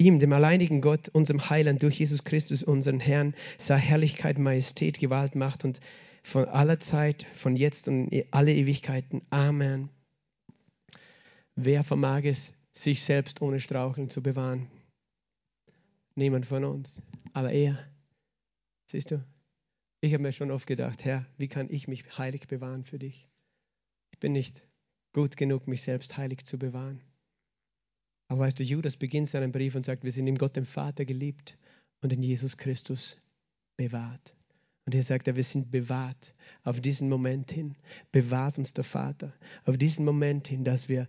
Ihm, 0.00 0.18
dem 0.18 0.32
alleinigen 0.32 0.80
Gott, 0.80 1.10
unserem 1.10 1.50
Heiland 1.50 1.82
durch 1.82 1.98
Jesus 1.98 2.24
Christus, 2.24 2.62
unseren 2.62 3.00
Herrn, 3.00 3.34
sei 3.58 3.76
Herrlichkeit, 3.76 4.38
Majestät, 4.38 4.98
Gewalt, 4.98 5.34
Macht 5.34 5.62
und 5.62 5.78
von 6.22 6.46
aller 6.46 6.78
Zeit, 6.78 7.26
von 7.34 7.54
jetzt 7.54 7.86
und 7.86 8.08
in 8.08 8.24
alle 8.30 8.54
Ewigkeiten. 8.54 9.20
Amen. 9.28 9.90
Wer 11.54 11.84
vermag 11.84 12.22
es, 12.24 12.54
sich 12.72 13.02
selbst 13.02 13.42
ohne 13.42 13.60
Straucheln 13.60 14.08
zu 14.08 14.22
bewahren? 14.22 14.68
Niemand 16.14 16.46
von 16.46 16.64
uns, 16.64 17.02
aber 17.34 17.52
er. 17.52 17.78
Siehst 18.86 19.10
du, 19.10 19.22
ich 20.00 20.14
habe 20.14 20.22
mir 20.22 20.32
schon 20.32 20.50
oft 20.50 20.66
gedacht, 20.66 21.04
Herr, 21.04 21.26
wie 21.36 21.48
kann 21.48 21.68
ich 21.68 21.88
mich 21.88 22.16
heilig 22.16 22.48
bewahren 22.48 22.84
für 22.84 22.98
dich? 22.98 23.28
Ich 24.12 24.18
bin 24.18 24.32
nicht 24.32 24.62
gut 25.12 25.36
genug, 25.36 25.68
mich 25.68 25.82
selbst 25.82 26.16
heilig 26.16 26.44
zu 26.46 26.58
bewahren. 26.58 27.02
Aber 28.30 28.42
weißt 28.42 28.60
du, 28.60 28.62
Judas 28.62 28.96
beginnt 28.96 29.26
seinen 29.26 29.50
Brief 29.50 29.74
und 29.74 29.84
sagt, 29.84 30.04
wir 30.04 30.12
sind 30.12 30.28
in 30.28 30.38
Gott 30.38 30.54
dem 30.54 30.64
Vater 30.64 31.04
geliebt 31.04 31.58
und 32.00 32.12
in 32.12 32.22
Jesus 32.22 32.56
Christus 32.56 33.28
bewahrt. 33.76 34.36
Und 34.86 34.92
hier 34.92 35.02
sagt 35.02 35.26
er, 35.26 35.34
wir 35.34 35.42
sind 35.42 35.72
bewahrt 35.72 36.32
auf 36.62 36.80
diesen 36.80 37.08
Moment 37.08 37.50
hin. 37.50 37.74
Bewahrt 38.12 38.56
uns 38.56 38.72
der 38.72 38.84
Vater 38.84 39.34
auf 39.64 39.76
diesen 39.76 40.04
Moment 40.04 40.46
hin, 40.46 40.62
dass 40.62 40.88
wir, 40.88 41.08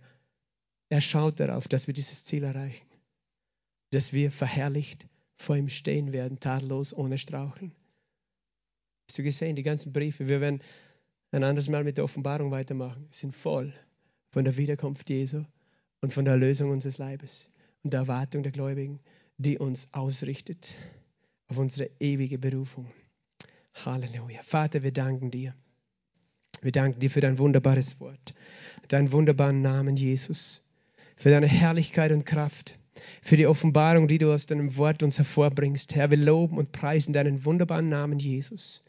er 0.88 1.00
schaut 1.00 1.38
darauf, 1.38 1.68
dass 1.68 1.86
wir 1.86 1.94
dieses 1.94 2.24
Ziel 2.24 2.42
erreichen. 2.42 2.88
Dass 3.90 4.12
wir 4.12 4.32
verherrlicht 4.32 5.06
vor 5.36 5.56
ihm 5.56 5.68
stehen 5.68 6.12
werden, 6.12 6.40
tadellos, 6.40 6.92
ohne 6.92 7.18
Straucheln. 7.18 7.70
Hast 9.08 9.18
du 9.18 9.22
gesehen, 9.22 9.54
die 9.54 9.62
ganzen 9.62 9.92
Briefe, 9.92 10.26
wir 10.26 10.40
werden 10.40 10.60
ein 11.30 11.44
anderes 11.44 11.68
Mal 11.68 11.84
mit 11.84 11.98
der 11.98 12.04
Offenbarung 12.04 12.50
weitermachen, 12.50 13.06
sind 13.12 13.32
voll 13.32 13.72
von 14.30 14.44
der 14.44 14.56
Wiederkunft 14.56 15.08
Jesu 15.08 15.44
und 16.02 16.12
von 16.12 16.24
der 16.26 16.34
Erlösung 16.34 16.70
unseres 16.70 16.98
Leibes 16.98 17.48
und 17.82 17.94
der 17.94 18.00
Erwartung 18.00 18.42
der 18.42 18.52
Gläubigen, 18.52 19.00
die 19.38 19.56
uns 19.56 19.88
ausrichtet 19.92 20.74
auf 21.48 21.56
unsere 21.56 21.90
ewige 22.00 22.38
Berufung. 22.38 22.86
Halleluja. 23.74 24.42
Vater, 24.42 24.82
wir 24.82 24.92
danken 24.92 25.30
dir. 25.30 25.54
Wir 26.60 26.72
danken 26.72 27.00
dir 27.00 27.10
für 27.10 27.20
dein 27.20 27.38
wunderbares 27.38 27.98
Wort, 28.00 28.34
deinen 28.88 29.10
wunderbaren 29.12 29.62
Namen 29.62 29.96
Jesus, 29.96 30.68
für 31.16 31.30
deine 31.30 31.46
Herrlichkeit 31.48 32.12
und 32.12 32.26
Kraft, 32.26 32.78
für 33.20 33.36
die 33.36 33.46
Offenbarung, 33.46 34.06
die 34.06 34.18
du 34.18 34.32
aus 34.32 34.46
deinem 34.46 34.76
Wort 34.76 35.02
uns 35.02 35.18
hervorbringst. 35.18 35.94
Herr, 35.94 36.10
wir 36.10 36.18
loben 36.18 36.58
und 36.58 36.72
preisen 36.72 37.12
deinen 37.12 37.44
wunderbaren 37.44 37.88
Namen 37.88 38.18
Jesus. 38.18 38.84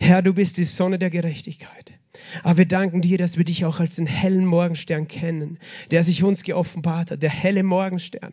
Herr, 0.00 0.22
du 0.22 0.34
bist 0.34 0.56
die 0.56 0.64
Sonne 0.64 0.98
der 0.98 1.10
Gerechtigkeit. 1.10 1.94
Aber 2.42 2.58
wir 2.58 2.66
danken 2.66 3.00
dir, 3.00 3.18
dass 3.18 3.38
wir 3.38 3.44
dich 3.44 3.64
auch 3.64 3.80
als 3.80 3.96
den 3.96 4.06
hellen 4.06 4.44
Morgenstern 4.44 5.08
kennen, 5.08 5.58
der 5.90 6.02
sich 6.02 6.22
uns 6.22 6.42
geoffenbart 6.42 7.10
hat, 7.10 7.22
der 7.22 7.30
helle 7.30 7.62
Morgenstern, 7.62 8.32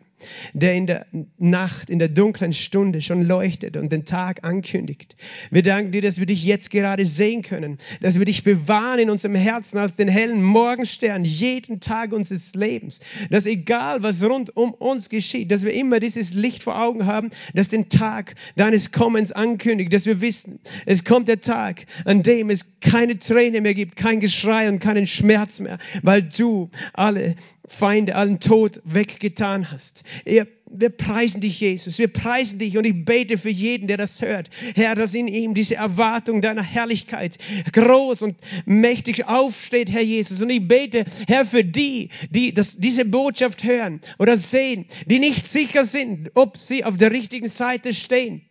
der 0.52 0.74
in 0.74 0.86
der 0.86 1.06
Nacht, 1.38 1.90
in 1.90 1.98
der 1.98 2.08
dunklen 2.08 2.52
Stunde 2.52 3.02
schon 3.02 3.22
leuchtet 3.22 3.76
und 3.76 3.92
den 3.92 4.04
Tag 4.04 4.44
ankündigt. 4.44 5.16
Wir 5.50 5.62
danken 5.62 5.92
dir, 5.92 6.02
dass 6.02 6.18
wir 6.18 6.26
dich 6.26 6.44
jetzt 6.44 6.70
gerade 6.70 7.06
sehen 7.06 7.42
können, 7.42 7.78
dass 8.00 8.18
wir 8.18 8.24
dich 8.24 8.44
bewahren 8.44 8.98
in 8.98 9.10
unserem 9.10 9.34
Herzen 9.34 9.78
als 9.78 9.96
den 9.96 10.08
hellen 10.08 10.42
Morgenstern 10.42 11.24
jeden 11.24 11.80
Tag 11.80 12.12
unseres 12.12 12.54
Lebens, 12.54 13.00
dass 13.30 13.46
egal 13.46 14.02
was 14.02 14.22
rund 14.22 14.56
um 14.56 14.72
uns 14.72 15.08
geschieht, 15.08 15.50
dass 15.50 15.64
wir 15.64 15.72
immer 15.72 16.00
dieses 16.00 16.34
Licht 16.34 16.62
vor 16.62 16.80
Augen 16.80 17.06
haben, 17.06 17.30
das 17.54 17.68
den 17.68 17.88
Tag 17.88 18.34
deines 18.56 18.92
Kommens 18.92 19.32
ankündigt, 19.32 19.92
dass 19.92 20.06
wir 20.06 20.20
wissen, 20.20 20.60
es 20.86 21.04
kommt 21.04 21.28
der 21.28 21.40
Tag, 21.40 21.86
an 22.04 22.22
dem 22.22 22.50
es 22.50 22.80
keine 22.80 23.18
Träne 23.18 23.60
mehr 23.60 23.74
gibt, 23.74 23.83
kein 23.86 24.20
Geschrei 24.20 24.68
und 24.68 24.78
keinen 24.78 25.06
Schmerz 25.06 25.60
mehr, 25.60 25.78
weil 26.02 26.22
du 26.22 26.70
alle 26.92 27.36
Feinde, 27.66 28.14
allen 28.14 28.40
Tod 28.40 28.82
weggetan 28.84 29.70
hast. 29.70 30.04
Wir 30.24 30.90
preisen 30.90 31.40
dich, 31.40 31.60
Jesus. 31.60 31.98
Wir 31.98 32.08
preisen 32.08 32.58
dich 32.58 32.76
und 32.76 32.84
ich 32.84 33.04
bete 33.04 33.38
für 33.38 33.50
jeden, 33.50 33.86
der 33.88 33.96
das 33.96 34.20
hört. 34.20 34.50
Herr, 34.74 34.94
dass 34.94 35.14
in 35.14 35.28
ihm 35.28 35.54
diese 35.54 35.76
Erwartung 35.76 36.42
deiner 36.42 36.62
Herrlichkeit 36.62 37.38
groß 37.72 38.22
und 38.22 38.36
mächtig 38.66 39.26
aufsteht, 39.26 39.90
Herr 39.90 40.02
Jesus. 40.02 40.42
Und 40.42 40.50
ich 40.50 40.66
bete, 40.66 41.04
Herr, 41.26 41.44
für 41.44 41.64
die, 41.64 42.10
die 42.30 42.52
das, 42.52 42.76
diese 42.76 43.04
Botschaft 43.04 43.64
hören 43.64 44.00
oder 44.18 44.36
sehen, 44.36 44.86
die 45.06 45.18
nicht 45.18 45.46
sicher 45.46 45.84
sind, 45.84 46.30
ob 46.34 46.58
sie 46.58 46.84
auf 46.84 46.96
der 46.96 47.12
richtigen 47.12 47.48
Seite 47.48 47.94
stehen 47.94 48.42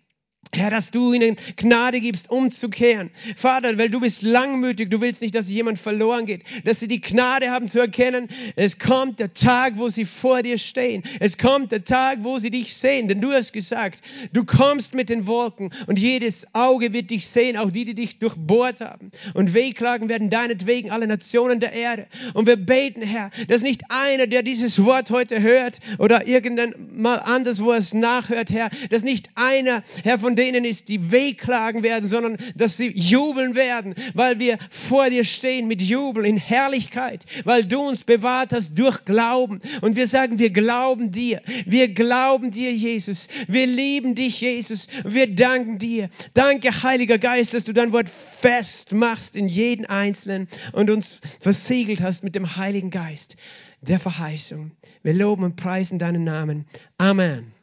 Herr, 0.56 0.70
dass 0.70 0.92
du 0.92 1.14
ihnen 1.14 1.36
Gnade 1.56 2.00
gibst, 2.00 2.30
umzukehren. 2.30 3.10
Vater, 3.36 3.78
weil 3.78 3.90
du 3.90 4.00
bist 4.00 4.22
langmütig, 4.22 4.90
du 4.90 5.02
willst 5.02 5.22
nicht, 5.22 5.34
dass 5.34 5.50
jemand 5.50 5.80
verloren 5.80 6.26
geht, 6.26 6.44
dass 6.64 6.80
sie 6.80 6.88
die 6.88 7.02
Gnade 7.02 7.50
haben 7.50 7.68
zu 7.68 7.80
erkennen, 7.80 8.28
es 8.56 8.78
kommt 8.78 9.20
der 9.20 9.34
Tag, 9.34 9.74
wo 9.78 9.90
sie 9.90 10.06
vor 10.06 10.44
dir 10.44 10.58
stehen. 10.58 11.04
Es 11.20 11.38
kommt 11.38 11.72
der 11.72 11.84
Tag, 11.84 12.20
wo 12.22 12.38
sie 12.38 12.52
dich 12.52 12.76
sehen, 12.76 13.08
denn 13.08 13.20
du 13.20 13.32
hast 13.32 13.52
gesagt, 13.52 14.00
du 14.32 14.46
kommst 14.46 14.94
mit 14.94 15.10
den 15.10 15.26
Wolken 15.26 15.72
und 15.88 16.00
jedes 16.00 16.48
Auge 16.54 16.94
wird 16.94 17.10
dich 17.10 17.28
sehen, 17.28 17.58
auch 17.58 17.72
die, 17.72 17.86
die 17.86 17.96
dich 17.96 18.20
durchbohrt 18.20 18.82
haben. 18.82 19.12
Und 19.34 19.54
wehklagen 19.54 20.10
werden 20.10 20.30
deinetwegen 20.30 20.92
alle 20.92 21.08
Nationen 21.08 21.60
der 21.60 21.74
Erde. 21.74 22.08
Und 22.34 22.48
wir 22.48 22.58
beten, 22.58 23.02
Herr, 23.02 23.32
dass 23.48 23.62
nicht 23.62 23.84
einer, 23.90 24.28
der 24.28 24.44
dieses 24.44 24.84
Wort 24.84 25.10
heute 25.10 25.42
hört 25.42 25.80
oder 25.98 26.28
irgendwann 26.28 26.74
mal 26.94 27.18
anders, 27.18 27.64
wo 27.64 27.72
er 27.72 27.78
es 27.78 27.94
nachhört, 27.94 28.52
Herr, 28.52 28.70
dass 28.90 29.04
nicht 29.04 29.30
einer, 29.36 29.84
Herr, 30.04 30.20
von 30.20 30.36
denen 30.44 30.66
ist, 30.66 30.90
die 30.90 31.12
wehklagen 31.12 31.84
werden, 31.84 32.08
sondern 32.08 32.38
dass 32.56 32.78
sie 32.78 32.92
jubeln 32.92 33.56
werden, 33.56 33.96
weil 34.14 34.40
wir 34.40 34.58
vor 34.70 35.10
dir 35.10 35.24
stehen 35.24 35.68
mit 35.68 35.82
Jubel 35.82 36.26
in 36.26 36.38
Herrlichkeit, 36.38 37.26
weil 37.46 37.64
du 37.64 37.82
uns 37.88 38.04
bewahrt 38.04 38.52
hast 38.52 38.78
durch 38.78 39.06
Glauben. 39.06 39.62
Und 39.82 39.96
wir 39.96 40.08
sagen, 40.08 40.40
wir 40.40 40.50
glauben 40.50 41.12
dir. 41.12 41.42
Wir 41.66 41.94
glauben 41.94 42.52
dir, 42.52 42.74
Jesus. 42.74 43.28
Wir 43.48 43.68
lieben 43.68 44.16
dich, 44.16 44.42
Jesus. 44.42 44.88
Wir 45.06 45.34
danken 45.34 45.78
dir. 45.78 46.10
Danke, 46.34 46.84
Heiliger 46.84 47.18
Geist, 47.18 47.54
dass 47.54 47.64
du 47.64 47.74
dein 47.74 47.94
Wort 47.94 48.10
festmachst 48.10 49.36
in 49.36 49.48
jeden 49.48 49.86
Einzelnen 49.86 50.48
und 50.74 50.90
uns 50.90 51.20
versiegelt 51.40 52.02
hast 52.02 52.24
mit 52.24 52.36
dem 52.36 52.58
Heiligen 52.58 52.90
Geist 52.90 53.38
der 53.82 54.00
Verheißung. 54.00 54.72
Wir 55.04 55.14
loben 55.14 55.44
und 55.44 55.56
preisen 55.56 56.00
deinen 56.00 56.24
Namen. 56.24 56.66
Amen. 56.98 57.54